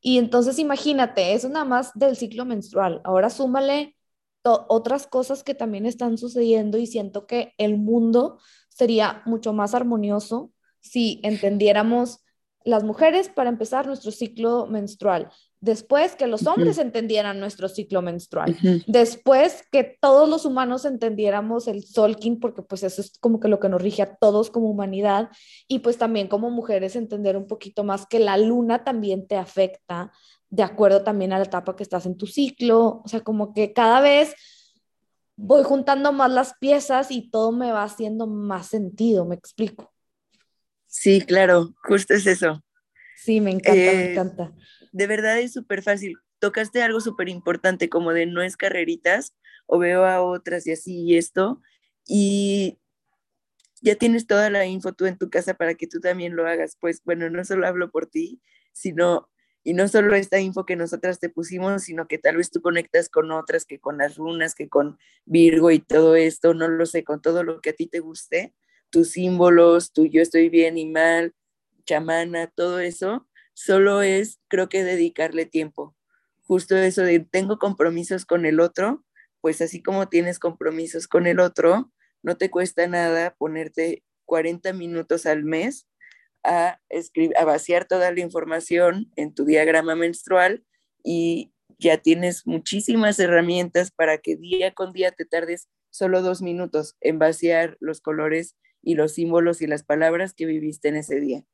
y 0.00 0.18
entonces 0.18 0.58
imagínate, 0.58 1.32
eso 1.32 1.48
nada 1.48 1.64
más 1.64 1.92
del 1.94 2.16
ciclo 2.16 2.44
menstrual. 2.44 3.00
Ahora 3.04 3.30
súmale 3.30 3.96
otras 4.44 5.06
cosas 5.06 5.44
que 5.44 5.54
también 5.54 5.86
están 5.86 6.18
sucediendo 6.18 6.76
y 6.76 6.86
siento 6.88 7.26
que 7.26 7.54
el 7.58 7.78
mundo 7.78 8.40
sería 8.68 9.22
mucho 9.24 9.52
más 9.52 9.74
armonioso 9.74 10.52
si 10.80 11.20
entendiéramos 11.22 12.18
las 12.64 12.82
mujeres 12.82 13.28
para 13.28 13.50
empezar 13.50 13.86
nuestro 13.86 14.10
ciclo 14.10 14.66
menstrual, 14.66 15.30
después 15.62 16.16
que 16.16 16.26
los 16.26 16.46
hombres 16.48 16.76
entendieran 16.76 17.38
nuestro 17.38 17.68
ciclo 17.68 18.02
menstrual, 18.02 18.58
después 18.88 19.64
que 19.70 19.96
todos 20.00 20.28
los 20.28 20.44
humanos 20.44 20.84
entendiéramos 20.84 21.68
el 21.68 21.84
solking, 21.84 22.40
porque 22.40 22.62
pues 22.62 22.82
eso 22.82 23.00
es 23.00 23.16
como 23.20 23.38
que 23.38 23.46
lo 23.46 23.60
que 23.60 23.68
nos 23.68 23.80
rige 23.80 24.02
a 24.02 24.16
todos 24.16 24.50
como 24.50 24.68
humanidad, 24.68 25.30
y 25.68 25.78
pues 25.78 25.96
también 25.98 26.26
como 26.26 26.50
mujeres 26.50 26.96
entender 26.96 27.36
un 27.36 27.46
poquito 27.46 27.84
más 27.84 28.06
que 28.06 28.18
la 28.18 28.36
luna 28.36 28.82
también 28.82 29.26
te 29.26 29.36
afecta 29.36 30.12
de 30.50 30.64
acuerdo 30.64 31.04
también 31.04 31.32
a 31.32 31.38
la 31.38 31.44
etapa 31.44 31.76
que 31.76 31.84
estás 31.84 32.06
en 32.06 32.16
tu 32.16 32.26
ciclo, 32.26 33.00
o 33.04 33.08
sea, 33.08 33.20
como 33.20 33.54
que 33.54 33.72
cada 33.72 34.00
vez 34.00 34.34
voy 35.36 35.62
juntando 35.62 36.12
más 36.12 36.30
las 36.30 36.54
piezas 36.58 37.12
y 37.12 37.30
todo 37.30 37.52
me 37.52 37.70
va 37.70 37.84
haciendo 37.84 38.26
más 38.26 38.66
sentido, 38.66 39.24
me 39.24 39.36
explico. 39.36 39.92
Sí, 40.88 41.20
claro, 41.20 41.72
justo 41.84 42.14
es 42.14 42.26
eso. 42.26 42.62
Sí, 43.16 43.40
me 43.40 43.52
encanta, 43.52 43.72
me 43.72 44.04
eh, 44.04 44.12
encanta. 44.12 44.52
De 44.92 45.06
verdad 45.06 45.40
es 45.40 45.52
súper 45.52 45.82
fácil. 45.82 46.18
Tocaste 46.38 46.82
algo 46.82 47.00
súper 47.00 47.28
importante 47.28 47.88
como 47.88 48.12
de 48.12 48.26
no 48.26 48.42
es 48.42 48.56
carreritas 48.56 49.34
o 49.66 49.78
veo 49.78 50.04
a 50.04 50.22
otras 50.22 50.66
y 50.66 50.72
así 50.72 51.02
y 51.02 51.16
esto. 51.16 51.60
Y 52.06 52.78
ya 53.80 53.96
tienes 53.96 54.26
toda 54.26 54.50
la 54.50 54.66
info 54.66 54.92
tú 54.92 55.06
en 55.06 55.18
tu 55.18 55.28
casa 55.30 55.54
para 55.54 55.74
que 55.74 55.86
tú 55.86 56.00
también 56.00 56.36
lo 56.36 56.46
hagas. 56.46 56.76
Pues 56.80 57.02
bueno, 57.04 57.30
no 57.30 57.44
solo 57.44 57.66
hablo 57.66 57.90
por 57.90 58.06
ti, 58.06 58.40
sino 58.72 59.28
y 59.64 59.74
no 59.74 59.86
solo 59.88 60.14
esta 60.14 60.40
info 60.40 60.66
que 60.66 60.76
nosotras 60.76 61.20
te 61.20 61.28
pusimos, 61.28 61.84
sino 61.84 62.08
que 62.08 62.18
tal 62.18 62.36
vez 62.36 62.50
tú 62.50 62.60
conectas 62.60 63.08
con 63.08 63.30
otras, 63.30 63.64
que 63.64 63.78
con 63.78 63.98
las 63.98 64.16
runas, 64.16 64.54
que 64.54 64.68
con 64.68 64.98
Virgo 65.24 65.70
y 65.70 65.78
todo 65.78 66.16
esto, 66.16 66.54
no 66.54 66.68
lo 66.68 66.84
sé, 66.86 67.04
con 67.04 67.22
todo 67.22 67.44
lo 67.44 67.60
que 67.60 67.70
a 67.70 67.72
ti 67.74 67.86
te 67.86 68.00
guste, 68.00 68.54
tus 68.90 69.10
símbolos, 69.10 69.92
tu 69.92 70.06
yo 70.06 70.20
estoy 70.20 70.48
bien 70.48 70.78
y 70.78 70.86
mal, 70.86 71.34
chamana, 71.86 72.48
todo 72.48 72.80
eso, 72.80 73.28
solo 73.54 74.02
es, 74.02 74.40
creo 74.48 74.68
que 74.68 74.84
dedicarle 74.84 75.46
tiempo. 75.46 75.96
Justo 76.42 76.76
eso 76.76 77.02
de 77.02 77.20
tengo 77.20 77.58
compromisos 77.58 78.26
con 78.26 78.46
el 78.46 78.60
otro, 78.60 79.04
pues 79.40 79.60
así 79.60 79.82
como 79.82 80.08
tienes 80.08 80.38
compromisos 80.38 81.08
con 81.08 81.26
el 81.26 81.40
otro, 81.40 81.92
no 82.22 82.36
te 82.36 82.50
cuesta 82.50 82.86
nada 82.86 83.34
ponerte 83.36 84.04
40 84.26 84.72
minutos 84.72 85.26
al 85.26 85.44
mes 85.44 85.86
a, 86.44 86.80
a 87.36 87.44
vaciar 87.44 87.86
toda 87.86 88.10
la 88.12 88.20
información 88.20 89.10
en 89.16 89.34
tu 89.34 89.44
diagrama 89.44 89.94
menstrual 89.94 90.64
y 91.04 91.52
ya 91.78 91.98
tienes 91.98 92.46
muchísimas 92.46 93.18
herramientas 93.18 93.90
para 93.90 94.18
que 94.18 94.36
día 94.36 94.72
con 94.72 94.92
día 94.92 95.10
te 95.10 95.24
tardes 95.24 95.68
solo 95.90 96.22
dos 96.22 96.40
minutos 96.42 96.96
en 97.00 97.18
vaciar 97.18 97.76
los 97.80 98.00
colores 98.00 98.56
y 98.82 98.94
los 98.94 99.12
símbolos 99.14 99.62
y 99.62 99.66
las 99.66 99.84
palabras 99.84 100.32
que 100.32 100.46
viviste 100.46 100.88
en 100.88 100.96
ese 100.96 101.20
día. 101.20 101.44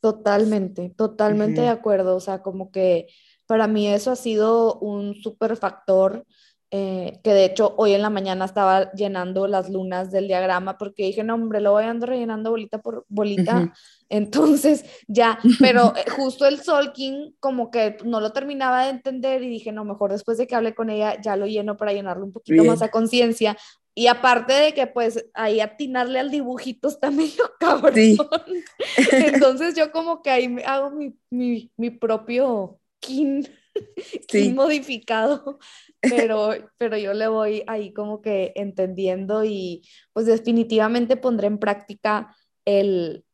Totalmente, 0.00 0.90
totalmente 0.96 1.60
de 1.60 1.68
acuerdo. 1.68 2.16
O 2.16 2.20
sea, 2.20 2.42
como 2.42 2.70
que 2.70 3.08
para 3.46 3.66
mí 3.66 3.86
eso 3.88 4.10
ha 4.10 4.16
sido 4.16 4.78
un 4.78 5.14
súper 5.14 5.56
factor 5.56 6.24
eh, 6.70 7.20
que 7.24 7.32
de 7.32 7.46
hecho 7.46 7.74
hoy 7.78 7.94
en 7.94 8.02
la 8.02 8.10
mañana 8.10 8.44
estaba 8.44 8.92
llenando 8.92 9.46
las 9.46 9.70
lunas 9.70 10.10
del 10.10 10.28
diagrama 10.28 10.76
porque 10.76 11.04
dije, 11.04 11.24
no, 11.24 11.34
hombre, 11.34 11.62
lo 11.62 11.72
voy 11.72 11.84
rellenando 11.84 12.50
bolita 12.50 12.82
por 12.82 13.06
bolita. 13.08 13.72
Entonces, 14.10 14.84
ya, 15.06 15.38
pero 15.60 15.94
eh, 15.96 16.04
justo 16.14 16.44
el 16.44 16.60
Solking 16.60 17.36
como 17.40 17.70
que 17.70 17.96
no 18.04 18.20
lo 18.20 18.32
terminaba 18.32 18.84
de 18.84 18.90
entender 18.90 19.42
y 19.42 19.48
dije, 19.48 19.72
no, 19.72 19.86
mejor 19.86 20.12
después 20.12 20.36
de 20.36 20.46
que 20.46 20.56
hable 20.56 20.74
con 20.74 20.90
ella, 20.90 21.18
ya 21.22 21.36
lo 21.36 21.46
lleno 21.46 21.78
para 21.78 21.94
llenarlo 21.94 22.26
un 22.26 22.32
poquito 22.32 22.62
más 22.64 22.82
a 22.82 22.90
conciencia. 22.90 23.56
Y 23.98 24.06
aparte 24.06 24.52
de 24.52 24.74
que 24.74 24.86
pues 24.86 25.26
ahí 25.34 25.58
atinarle 25.58 26.20
al 26.20 26.30
dibujito 26.30 26.86
está 26.86 27.10
medio 27.10 27.50
cabrón. 27.58 27.96
Entonces 29.12 29.74
yo 29.74 29.90
como 29.90 30.22
que 30.22 30.30
ahí 30.30 30.56
hago 30.64 30.92
mi, 30.92 31.18
mi, 31.30 31.72
mi 31.76 31.90
propio 31.90 32.78
kin, 33.00 33.44
kin 34.28 34.54
modificado 34.54 35.58
pero, 36.00 36.50
pero 36.78 36.96
yo 36.96 37.12
le 37.12 37.26
voy 37.26 37.64
ahí 37.66 37.92
como 37.92 38.22
que 38.22 38.52
entendiendo 38.54 39.42
y 39.44 39.82
pues 40.12 40.26
definitivamente 40.26 41.16
pondré 41.16 41.48
en 41.48 41.58
práctica 41.58 42.36
el, 42.64 43.24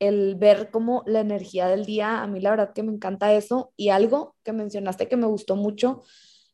el 0.00 0.34
ver 0.34 0.70
como 0.70 1.02
la 1.06 1.20
energía 1.20 1.66
del 1.66 1.86
día. 1.86 2.20
A 2.22 2.26
mí 2.26 2.40
la 2.40 2.50
verdad 2.50 2.74
que 2.74 2.82
me 2.82 2.92
encanta 2.92 3.32
eso 3.32 3.72
y 3.74 3.88
algo 3.88 4.36
que 4.44 4.52
mencionaste 4.52 5.08
que 5.08 5.16
me 5.16 5.26
gustó 5.26 5.56
mucho 5.56 6.02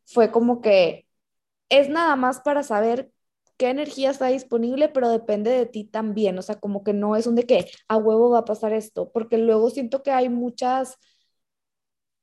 fue 0.05 0.31
como 0.31 0.61
que 0.61 1.09
es 1.69 1.89
nada 1.89 2.14
más 2.14 2.39
para 2.43 2.62
saber 2.62 3.11
qué 3.57 3.71
energía 3.71 4.11
está 4.11 4.27
disponible, 4.27 4.89
pero 4.89 5.09
depende 5.09 5.51
de 5.51 5.67
ti 5.67 5.85
también, 5.85 6.39
o 6.39 6.43
sea, 6.43 6.57
como 6.61 6.85
que 6.85 6.93
no 6.93 7.17
es 7.17 7.27
un 7.27 7.35
de 7.35 7.45
que 7.45 7.71
a 7.89 7.97
huevo 7.97 8.31
va 8.31 8.41
a 8.41 8.45
pasar 8.45 8.73
esto, 8.73 9.11
porque 9.13 9.39
luego 9.39 9.71
siento 9.71 10.03
que 10.03 10.11
hay 10.11 10.29
muchas 10.29 10.99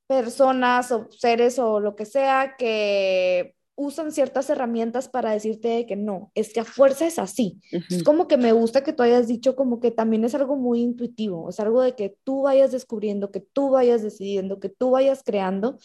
personas 0.07 0.91
o 0.91 1.07
seres 1.11 1.59
o 1.59 1.79
lo 1.79 1.95
que 1.95 2.05
sea 2.05 2.55
que 2.57 3.55
usan 3.75 4.11
ciertas 4.11 4.49
herramientas 4.49 5.09
para 5.09 5.31
decirte 5.31 5.85
que 5.87 5.95
no, 5.95 6.31
es 6.35 6.53
que 6.53 6.59
a 6.59 6.65
fuerza 6.65 7.07
es 7.07 7.17
así. 7.17 7.59
Es 7.89 8.03
como 8.03 8.27
que 8.27 8.37
me 8.37 8.51
gusta 8.51 8.83
que 8.83 8.93
tú 8.93 9.01
hayas 9.01 9.27
dicho 9.27 9.55
como 9.55 9.79
que 9.79 9.89
también 9.89 10.23
es 10.25 10.35
algo 10.35 10.55
muy 10.55 10.81
intuitivo, 10.81 11.49
es 11.49 11.59
algo 11.59 11.81
de 11.81 11.95
que 11.95 12.15
tú 12.23 12.43
vayas 12.43 12.71
descubriendo, 12.71 13.31
que 13.31 13.39
tú 13.39 13.71
vayas 13.71 14.03
decidiendo, 14.03 14.59
que 14.59 14.69
tú 14.69 14.91
vayas 14.91 15.23
creando 15.23 15.79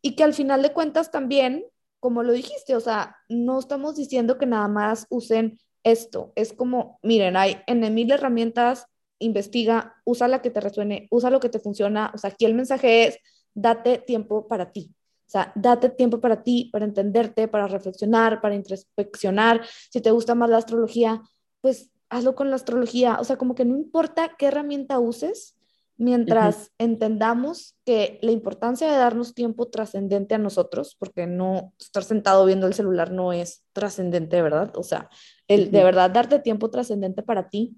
y 0.00 0.16
que 0.16 0.24
al 0.24 0.32
final 0.32 0.62
de 0.62 0.72
cuentas 0.72 1.10
también, 1.10 1.64
como 2.04 2.22
lo 2.22 2.34
dijiste, 2.34 2.76
o 2.76 2.80
sea, 2.80 3.16
no 3.30 3.58
estamos 3.58 3.96
diciendo 3.96 4.36
que 4.36 4.44
nada 4.44 4.68
más 4.68 5.06
usen 5.08 5.58
esto, 5.84 6.34
es 6.36 6.52
como, 6.52 6.98
miren, 7.02 7.34
hay 7.34 7.62
en 7.66 7.94
mil 7.94 8.12
herramientas, 8.12 8.88
investiga, 9.18 9.94
usa 10.04 10.28
la 10.28 10.42
que 10.42 10.50
te 10.50 10.60
resuene, 10.60 11.08
usa 11.10 11.30
lo 11.30 11.40
que 11.40 11.48
te 11.48 11.60
funciona, 11.60 12.12
o 12.14 12.18
sea, 12.18 12.28
aquí 12.28 12.44
el 12.44 12.52
mensaje 12.52 13.06
es 13.06 13.18
date 13.54 13.96
tiempo 13.96 14.46
para 14.46 14.70
ti. 14.70 14.94
O 15.26 15.30
sea, 15.30 15.50
date 15.54 15.88
tiempo 15.88 16.20
para 16.20 16.42
ti, 16.42 16.68
para 16.70 16.84
entenderte, 16.84 17.48
para 17.48 17.68
reflexionar, 17.68 18.42
para 18.42 18.54
introspeccionar. 18.54 19.62
Si 19.90 20.02
te 20.02 20.10
gusta 20.10 20.34
más 20.34 20.50
la 20.50 20.58
astrología, 20.58 21.22
pues 21.62 21.90
hazlo 22.10 22.34
con 22.34 22.50
la 22.50 22.56
astrología. 22.56 23.16
O 23.18 23.24
sea, 23.24 23.38
como 23.38 23.54
que 23.54 23.64
no 23.64 23.78
importa 23.78 24.36
qué 24.36 24.48
herramienta 24.48 24.98
uses, 24.98 25.56
mientras 25.96 26.72
entendamos 26.78 27.76
que 27.84 28.18
la 28.22 28.32
importancia 28.32 28.90
de 28.90 28.96
darnos 28.96 29.34
tiempo 29.34 29.68
trascendente 29.68 30.34
a 30.34 30.38
nosotros, 30.38 30.96
porque 30.98 31.26
no 31.26 31.72
estar 31.78 32.02
sentado 32.02 32.44
viendo 32.46 32.66
el 32.66 32.74
celular 32.74 33.12
no 33.12 33.32
es 33.32 33.64
trascendente, 33.72 34.42
¿verdad? 34.42 34.72
O 34.76 34.82
sea, 34.82 35.08
el 35.46 35.70
de 35.70 35.84
verdad 35.84 36.10
darte 36.10 36.40
tiempo 36.40 36.70
trascendente 36.70 37.22
para 37.22 37.48
ti, 37.48 37.76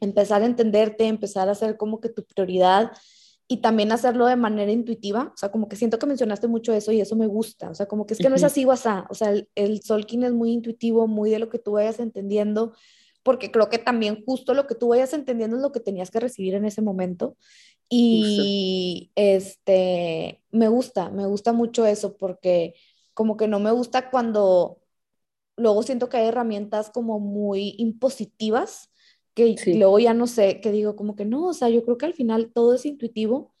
empezar 0.00 0.42
a 0.42 0.46
entenderte, 0.46 1.06
empezar 1.06 1.48
a 1.48 1.52
hacer 1.52 1.76
como 1.76 2.00
que 2.00 2.08
tu 2.08 2.24
prioridad 2.24 2.92
y 3.48 3.58
también 3.58 3.92
hacerlo 3.92 4.26
de 4.26 4.36
manera 4.36 4.72
intuitiva, 4.72 5.30
o 5.34 5.36
sea, 5.36 5.50
como 5.50 5.68
que 5.68 5.76
siento 5.76 5.98
que 5.98 6.06
mencionaste 6.06 6.48
mucho 6.48 6.72
eso 6.72 6.90
y 6.90 7.00
eso 7.00 7.16
me 7.16 7.26
gusta, 7.26 7.68
o 7.68 7.74
sea, 7.74 7.86
como 7.86 8.06
que 8.06 8.14
es 8.14 8.20
que 8.20 8.30
no 8.30 8.36
es 8.36 8.44
así 8.44 8.64
WhatsApp, 8.64 9.10
o 9.10 9.14
sea, 9.14 9.30
el, 9.30 9.48
el 9.54 9.82
Solkin 9.82 10.22
es 10.22 10.32
muy 10.32 10.52
intuitivo, 10.52 11.06
muy 11.06 11.30
de 11.30 11.38
lo 11.38 11.50
que 11.50 11.58
tú 11.58 11.72
vayas 11.72 12.00
entendiendo, 12.00 12.72
porque 13.22 13.50
creo 13.50 13.68
que 13.68 13.78
también 13.78 14.24
justo 14.24 14.54
lo 14.54 14.66
que 14.66 14.74
tú 14.74 14.88
vayas 14.88 15.12
entendiendo 15.12 15.56
es 15.56 15.62
lo 15.62 15.72
que 15.72 15.80
tenías 15.80 16.10
que 16.10 16.20
recibir 16.20 16.54
en 16.54 16.64
ese 16.64 16.82
momento. 16.82 17.36
Y 17.88 19.10
este, 19.14 20.42
me 20.50 20.68
gusta, 20.68 21.10
me 21.10 21.26
gusta 21.26 21.52
mucho 21.52 21.86
eso, 21.86 22.16
porque 22.16 22.74
como 23.14 23.36
que 23.36 23.48
no 23.48 23.60
me 23.60 23.70
gusta 23.70 24.10
cuando 24.10 24.78
luego 25.56 25.82
siento 25.82 26.08
que 26.08 26.16
hay 26.16 26.28
herramientas 26.28 26.90
como 26.90 27.20
muy 27.20 27.74
impositivas 27.78 28.88
que 29.34 29.56
luego 29.76 29.98
ya 29.98 30.14
no 30.14 30.26
sé, 30.26 30.60
que 30.60 30.72
digo 30.72 30.96
como 30.96 31.16
que 31.16 31.24
no, 31.24 31.46
o 31.46 31.54
sea, 31.54 31.68
yo 31.68 31.84
creo 31.84 31.98
que 31.98 32.06
al 32.06 32.14
final 32.14 32.52
todo 32.52 32.74
es 32.74 32.84
intuitivo 32.84 33.52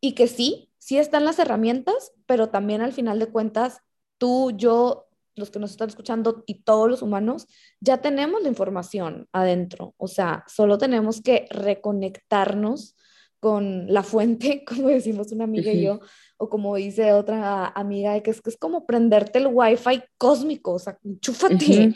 y 0.00 0.12
que 0.12 0.26
sí, 0.26 0.70
sí 0.78 0.98
están 0.98 1.24
las 1.24 1.38
herramientas, 1.38 2.12
pero 2.26 2.48
también 2.48 2.80
al 2.80 2.92
final 2.92 3.18
de 3.18 3.26
cuentas, 3.26 3.82
tú, 4.16 4.52
yo, 4.56 5.07
los 5.38 5.50
que 5.50 5.58
nos 5.58 5.70
están 5.70 5.88
escuchando 5.88 6.44
y 6.46 6.62
todos 6.62 6.88
los 6.90 7.02
humanos, 7.02 7.46
ya 7.80 7.98
tenemos 7.98 8.42
la 8.42 8.48
información 8.48 9.28
adentro, 9.32 9.94
o 9.96 10.08
sea, 10.08 10.44
solo 10.46 10.78
tenemos 10.78 11.20
que 11.20 11.46
reconectarnos 11.50 12.96
con 13.40 13.92
la 13.92 14.02
fuente, 14.02 14.64
como 14.68 14.88
decimos 14.88 15.32
una 15.32 15.44
amiga 15.44 15.72
y 15.72 15.82
yo, 15.82 16.00
o 16.36 16.48
como 16.48 16.76
dice 16.76 17.12
otra 17.12 17.68
amiga, 17.68 18.20
que 18.20 18.30
es, 18.30 18.40
que 18.40 18.50
es 18.50 18.56
como 18.56 18.86
prenderte 18.86 19.38
el 19.38 19.48
wifi 19.48 20.02
cósmico, 20.16 20.74
o 20.74 20.78
sea, 20.78 20.98
enchúfate, 21.04 21.94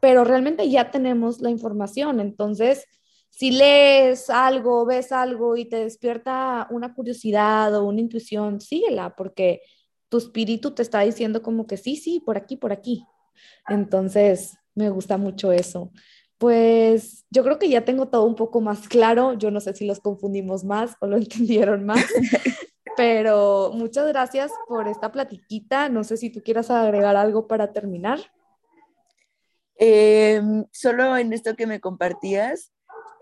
pero 0.00 0.24
realmente 0.24 0.68
ya 0.68 0.90
tenemos 0.90 1.40
la 1.40 1.50
información. 1.50 2.20
Entonces, 2.20 2.86
si 3.30 3.50
lees 3.50 4.28
algo, 4.28 4.84
ves 4.84 5.12
algo 5.12 5.56
y 5.56 5.64
te 5.64 5.76
despierta 5.76 6.66
una 6.70 6.94
curiosidad 6.94 7.74
o 7.74 7.84
una 7.84 8.00
intuición, 8.00 8.60
síguela, 8.60 9.14
porque 9.16 9.62
tu 10.12 10.18
espíritu 10.18 10.72
te 10.72 10.82
está 10.82 11.00
diciendo 11.00 11.42
como 11.42 11.66
que 11.66 11.78
sí, 11.78 11.96
sí, 11.96 12.20
por 12.20 12.36
aquí, 12.36 12.58
por 12.58 12.70
aquí. 12.70 13.06
Entonces, 13.66 14.58
me 14.74 14.90
gusta 14.90 15.16
mucho 15.16 15.52
eso. 15.52 15.90
Pues 16.36 17.24
yo 17.30 17.42
creo 17.42 17.58
que 17.58 17.70
ya 17.70 17.86
tengo 17.86 18.08
todo 18.08 18.24
un 18.24 18.34
poco 18.34 18.60
más 18.60 18.88
claro. 18.88 19.32
Yo 19.32 19.50
no 19.50 19.58
sé 19.58 19.72
si 19.72 19.86
los 19.86 20.00
confundimos 20.00 20.64
más 20.64 20.96
o 21.00 21.06
lo 21.06 21.16
entendieron 21.16 21.86
más, 21.86 22.04
pero 22.94 23.70
muchas 23.72 24.06
gracias 24.06 24.52
por 24.68 24.86
esta 24.86 25.10
platiquita. 25.10 25.88
No 25.88 26.04
sé 26.04 26.18
si 26.18 26.28
tú 26.28 26.42
quieras 26.42 26.70
agregar 26.70 27.16
algo 27.16 27.46
para 27.46 27.72
terminar. 27.72 28.20
Em, 29.76 30.66
solo 30.72 31.16
en 31.16 31.32
esto 31.32 31.56
que 31.56 31.66
me 31.66 31.80
compartías, 31.80 32.70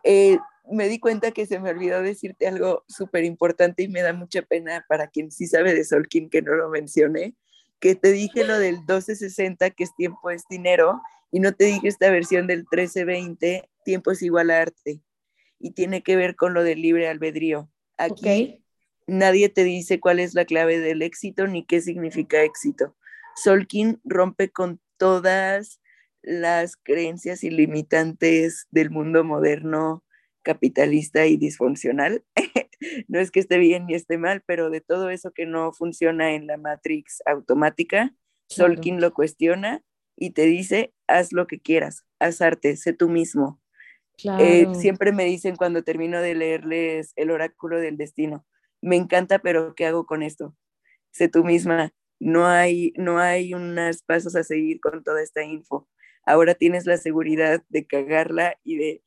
eh, 0.03 0.39
me 0.71 0.89
di 0.89 0.99
cuenta 0.99 1.33
que 1.33 1.47
se 1.47 1.59
me 1.59 1.71
olvidó 1.71 2.03
decirte 2.03 2.47
algo 2.47 2.85
súper 2.89 3.25
importante 3.25 3.83
y 3.83 3.89
me 3.89 4.03
da 4.03 4.13
mucha 4.13 4.43
pena 4.43 4.85
para 4.89 5.09
quien 5.09 5.31
sí 5.31 5.47
sabe 5.47 5.75
de 5.75 5.85
Solkin 5.85 6.31
que 6.31 6.43
no 6.43 6.55
lo 6.55 6.69
mencioné, 6.69 7.35
que 7.81 7.95
te 7.95 8.13
dije 8.13 8.45
lo 8.45 8.59
del 8.59 8.77
1260, 8.79 9.71
que 9.71 9.85
es 9.85 9.95
tiempo 9.97 10.31
es 10.31 10.45
dinero, 10.49 11.01
y 11.33 11.41
no 11.41 11.55
te 11.55 11.65
dije 11.65 11.89
esta 11.89 12.11
versión 12.11 12.47
del 12.47 12.61
1320, 12.61 13.69
tiempo 13.85 14.11
es 14.11 14.23
igual 14.23 14.51
a 14.51 14.61
arte, 14.61 15.01
y 15.59 15.73
tiene 15.73 16.03
que 16.03 16.17
ver 16.17 16.37
con 16.37 16.55
lo 16.55 16.63
del 16.63 16.83
libre 16.83 17.09
albedrío. 17.09 17.71
Aquí 17.97 18.65
nadie 19.07 19.49
te 19.49 19.65
dice 19.65 19.99
cuál 19.99 20.21
es 20.21 20.35
la 20.35 20.45
clave 20.45 20.79
del 20.79 21.03
éxito 21.03 21.47
ni 21.47 21.65
qué 21.65 21.81
significa 21.81 22.43
éxito. 22.43 22.97
Solkin 23.35 24.01
rompe 24.05 24.51
con 24.51 24.81
todas 24.97 25.81
las 26.23 26.77
creencias 26.77 27.45
ilimitantes 27.45 28.67
del 28.71 28.91
mundo 28.91 29.25
moderno, 29.25 30.05
capitalista 30.43 31.27
y 31.27 31.37
disfuncional. 31.37 32.25
no 33.09 33.19
es 33.19 33.31
que 33.31 33.41
esté 33.41 33.59
bien 33.59 33.87
ni 33.87 33.95
esté 33.95 34.19
mal, 34.19 34.43
pero 34.47 34.71
de 34.71 34.81
todo 34.81 35.11
eso 35.11 35.33
que 35.33 35.47
no 35.47 35.73
funciona 35.73 36.33
en 36.33 36.47
la 36.47 36.57
Matrix 36.57 37.23
automática, 37.27 38.15
Solkin 38.49 39.01
lo 39.01 39.15
cuestiona 39.15 39.83
y 40.17 40.31
te 40.31 40.47
dice, 40.47 40.93
haz 41.07 41.33
lo 41.33 41.47
que 41.47 41.61
quieras, 41.61 42.05
haz 42.19 42.41
arte, 42.41 42.77
sé 42.77 42.93
tú 42.93 43.09
mismo. 43.09 43.61
Eh, 44.39 44.67
siempre 44.75 45.13
me 45.13 45.25
dicen 45.25 45.57
cuando 45.57 45.83
termino 45.83 46.21
de 46.21 46.35
leerles 46.35 47.15
el 47.17 47.31
oráculo 47.31 47.81
del 47.81 47.97
destino, 47.97 48.45
me 48.83 48.97
encanta, 48.97 49.39
pero 49.39 49.75
¿qué 49.75 49.87
hago 49.87 50.05
con 50.05 50.23
esto? 50.23 50.55
Sé 51.11 51.29
tú 51.29 51.43
misma, 51.43 51.95
no 52.19 52.47
hay, 52.47 52.93
no 52.97 53.19
hay 53.19 53.55
unos 53.55 54.03
pasos 54.03 54.37
a 54.37 54.45
seguir 54.45 54.81
con 54.81 55.03
toda 55.03 55.23
esta 55.23 55.43
info 55.43 55.89
ahora 56.25 56.55
tienes 56.55 56.87
la 56.87 56.97
seguridad 56.97 57.63
de 57.69 57.87
cagarla 57.87 58.59
y 58.65 58.77
de 58.77 59.03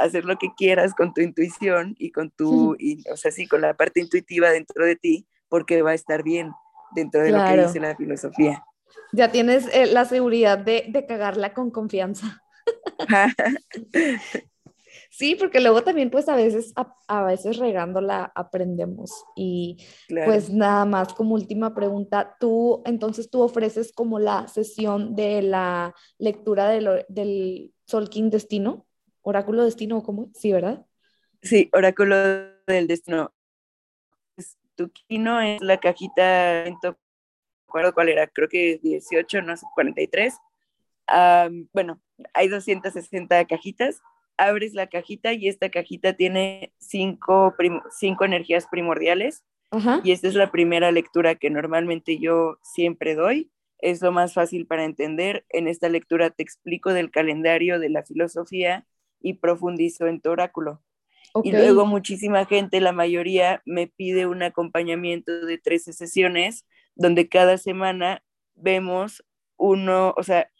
hacer 0.00 0.24
lo 0.24 0.36
que 0.36 0.48
quieras 0.56 0.94
con 0.94 1.12
tu 1.14 1.20
intuición 1.20 1.94
y 1.98 2.10
con 2.10 2.30
tu, 2.30 2.76
o 3.12 3.16
sea, 3.16 3.30
sí, 3.30 3.46
con 3.46 3.60
la 3.60 3.74
parte 3.74 4.00
intuitiva 4.00 4.50
dentro 4.50 4.84
de 4.84 4.96
ti, 4.96 5.26
porque 5.48 5.82
va 5.82 5.90
a 5.90 5.94
estar 5.94 6.22
bien 6.22 6.52
dentro 6.94 7.22
de 7.22 7.30
lo 7.30 7.44
que 7.44 7.62
dice 7.62 7.80
la 7.80 7.96
filosofía. 7.96 8.64
Ya 9.12 9.30
tienes 9.30 9.68
eh, 9.72 9.86
la 9.86 10.04
seguridad 10.04 10.58
de, 10.58 10.86
de 10.88 11.06
cagarla 11.06 11.54
con 11.54 11.70
confianza. 11.70 12.42
Sí, 15.12 15.34
porque 15.34 15.60
luego 15.60 15.82
también 15.82 16.08
pues 16.08 16.28
a 16.28 16.36
veces, 16.36 16.72
a, 17.08 17.24
veces 17.24 17.58
regándola 17.58 18.30
aprendemos. 18.34 19.24
Y 19.34 19.84
pues 20.24 20.50
nada 20.50 20.84
más 20.84 21.12
como 21.14 21.34
última 21.34 21.74
pregunta, 21.74 22.36
tú 22.38 22.82
entonces 22.86 23.28
tú 23.28 23.42
ofreces 23.42 23.92
como 23.92 24.20
la 24.20 24.46
sesión 24.46 25.16
de 25.16 25.42
la 25.42 25.94
lectura 26.18 26.68
de 26.68 27.04
del 27.08 27.74
Solkin 27.86 28.30
Destino, 28.30 28.86
Oráculo 29.22 29.64
Destino, 29.64 30.02
¿cómo? 30.02 30.30
Sí, 30.34 30.52
¿verdad? 30.52 30.86
Sí, 31.42 31.68
Oráculo 31.72 32.16
del 32.66 32.86
Destino. 32.86 33.32
Tu 34.76 34.90
kino 34.90 35.40
es 35.40 35.60
la 35.60 35.78
cajita, 35.78 36.64
no 36.82 36.96
recuerdo 37.66 37.92
cuál 37.92 38.08
era, 38.08 38.26
creo 38.26 38.48
que 38.48 38.78
18, 38.82 39.42
no 39.42 39.56
sé, 39.56 39.66
43. 39.74 40.34
bueno, 41.72 42.00
hay 42.34 42.48
260 42.48 43.44
cajitas 43.44 44.00
abres 44.40 44.74
la 44.74 44.88
cajita 44.88 45.32
y 45.34 45.48
esta 45.48 45.68
cajita 45.68 46.14
tiene 46.14 46.72
cinco, 46.78 47.54
cinco 47.90 48.24
energías 48.24 48.66
primordiales. 48.66 49.44
Y 50.02 50.10
esta 50.10 50.26
es 50.26 50.34
la 50.34 50.50
primera 50.50 50.90
lectura 50.90 51.36
que 51.36 51.48
normalmente 51.48 52.18
yo 52.18 52.58
siempre 52.62 53.14
doy. 53.14 53.52
Es 53.78 54.02
lo 54.02 54.10
más 54.10 54.34
fácil 54.34 54.66
para 54.66 54.84
entender. 54.84 55.44
En 55.48 55.68
esta 55.68 55.88
lectura 55.88 56.30
te 56.30 56.42
explico 56.42 56.92
del 56.92 57.12
calendario, 57.12 57.78
de 57.78 57.88
la 57.88 58.02
filosofía 58.02 58.84
y 59.20 59.34
profundizo 59.34 60.06
en 60.06 60.20
tu 60.20 60.30
oráculo. 60.30 60.82
Y 61.44 61.52
luego 61.52 61.86
muchísima 61.86 62.44
gente, 62.44 62.80
la 62.80 62.92
mayoría, 62.92 63.62
me 63.64 63.86
pide 63.86 64.26
un 64.26 64.42
acompañamiento 64.42 65.46
de 65.46 65.58
13 65.58 65.92
sesiones 65.92 66.66
donde 66.96 67.28
cada 67.28 67.56
semana 67.56 68.24
vemos 68.56 69.24
uno, 69.56 70.12
o 70.16 70.22
sea, 70.22 70.50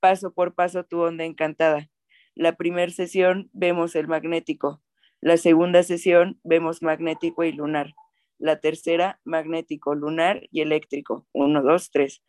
paso 0.00 0.34
por 0.34 0.54
paso 0.54 0.84
tu 0.84 1.00
onda 1.00 1.24
encantada. 1.24 1.88
La 2.34 2.56
primera 2.56 2.92
sesión 2.92 3.48
vemos 3.52 3.94
el 3.94 4.08
magnético, 4.08 4.82
la 5.20 5.38
segunda 5.38 5.82
sesión 5.82 6.38
vemos 6.44 6.82
magnético 6.82 7.44
y 7.44 7.52
lunar, 7.52 7.94
la 8.38 8.60
tercera 8.60 9.20
magnético, 9.24 9.94
lunar 9.94 10.42
y 10.50 10.60
eléctrico, 10.60 11.26
uno, 11.32 11.62
dos, 11.62 11.90
tres. 11.90 12.22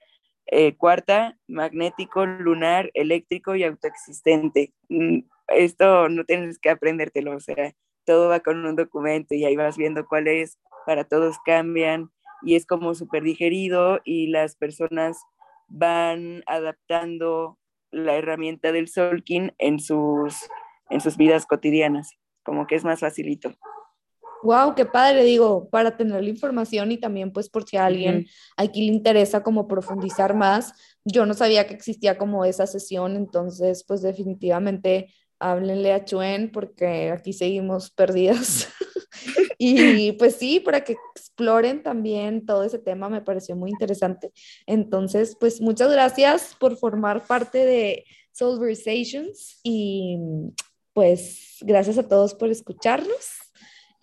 Eh, 0.47 0.75
cuarta, 0.75 1.37
magnético, 1.47 2.25
lunar, 2.25 2.91
eléctrico 2.93 3.55
y 3.55 3.63
autoexistente. 3.63 4.73
Mm, 4.89 5.19
esto 5.47 6.09
no 6.09 6.23
tienes 6.25 6.59
que 6.59 6.69
aprendértelo, 6.69 7.35
o 7.35 7.39
sea, 7.39 7.73
todo 8.05 8.29
va 8.29 8.39
con 8.41 8.65
un 8.65 8.75
documento 8.75 9.33
y 9.35 9.45
ahí 9.45 9.55
vas 9.55 9.77
viendo 9.77 10.05
cuál 10.05 10.27
es, 10.27 10.59
para 10.85 11.03
todos 11.03 11.37
cambian 11.45 12.11
y 12.43 12.55
es 12.55 12.65
como 12.65 12.93
súper 12.93 13.23
digerido 13.23 14.01
y 14.03 14.27
las 14.27 14.55
personas 14.55 15.19
van 15.67 16.43
adaptando 16.45 17.57
la 17.91 18.15
herramienta 18.15 18.71
del 18.71 18.87
Solkin 18.87 19.53
en 19.57 19.79
sus, 19.79 20.47
en 20.89 21.01
sus 21.01 21.17
vidas 21.17 21.47
cotidianas, 21.47 22.17
como 22.43 22.67
que 22.67 22.75
es 22.75 22.83
más 22.83 22.99
facilito. 22.99 23.55
Wow, 24.45 24.75
qué 24.75 24.85
padre, 24.85 25.23
digo, 25.23 25.69
para 25.71 25.97
tener 25.97 26.23
la 26.23 26.29
información 26.29 26.91
y 26.91 26.99
también 26.99 27.31
pues 27.33 27.49
por 27.49 27.67
si 27.67 27.77
a 27.77 27.85
alguien 27.87 28.27
aquí 28.55 28.85
le 28.85 28.93
interesa 28.93 29.41
como 29.41 29.67
profundizar 29.67 30.35
más, 30.35 30.73
yo 31.03 31.25
no 31.25 31.33
sabía 31.33 31.65
que 31.65 31.73
existía 31.73 32.19
como 32.19 32.45
esa 32.45 32.67
sesión, 32.67 33.15
entonces 33.15 33.83
pues 33.83 34.03
definitivamente 34.03 35.11
háblenle 35.39 35.93
a 35.93 36.05
Chuen 36.05 36.51
porque 36.51 37.09
aquí 37.09 37.33
seguimos 37.33 37.89
perdidas. 37.89 38.67
y 39.57 40.11
pues 40.11 40.35
sí, 40.35 40.59
para 40.59 40.83
que 40.83 40.95
exploren 41.15 41.81
también 41.81 42.45
todo 42.45 42.63
ese 42.63 42.77
tema 42.77 43.09
me 43.09 43.21
pareció 43.21 43.55
muy 43.55 43.71
interesante. 43.71 44.31
Entonces, 44.67 45.35
pues 45.39 45.59
muchas 45.59 45.91
gracias 45.91 46.55
por 46.59 46.77
formar 46.77 47.25
parte 47.25 47.65
de 47.65 48.05
Solversations 48.31 49.59
y 49.63 50.19
pues 50.93 51.57
gracias 51.61 51.97
a 51.97 52.07
todos 52.07 52.35
por 52.35 52.51
escucharnos. 52.51 53.44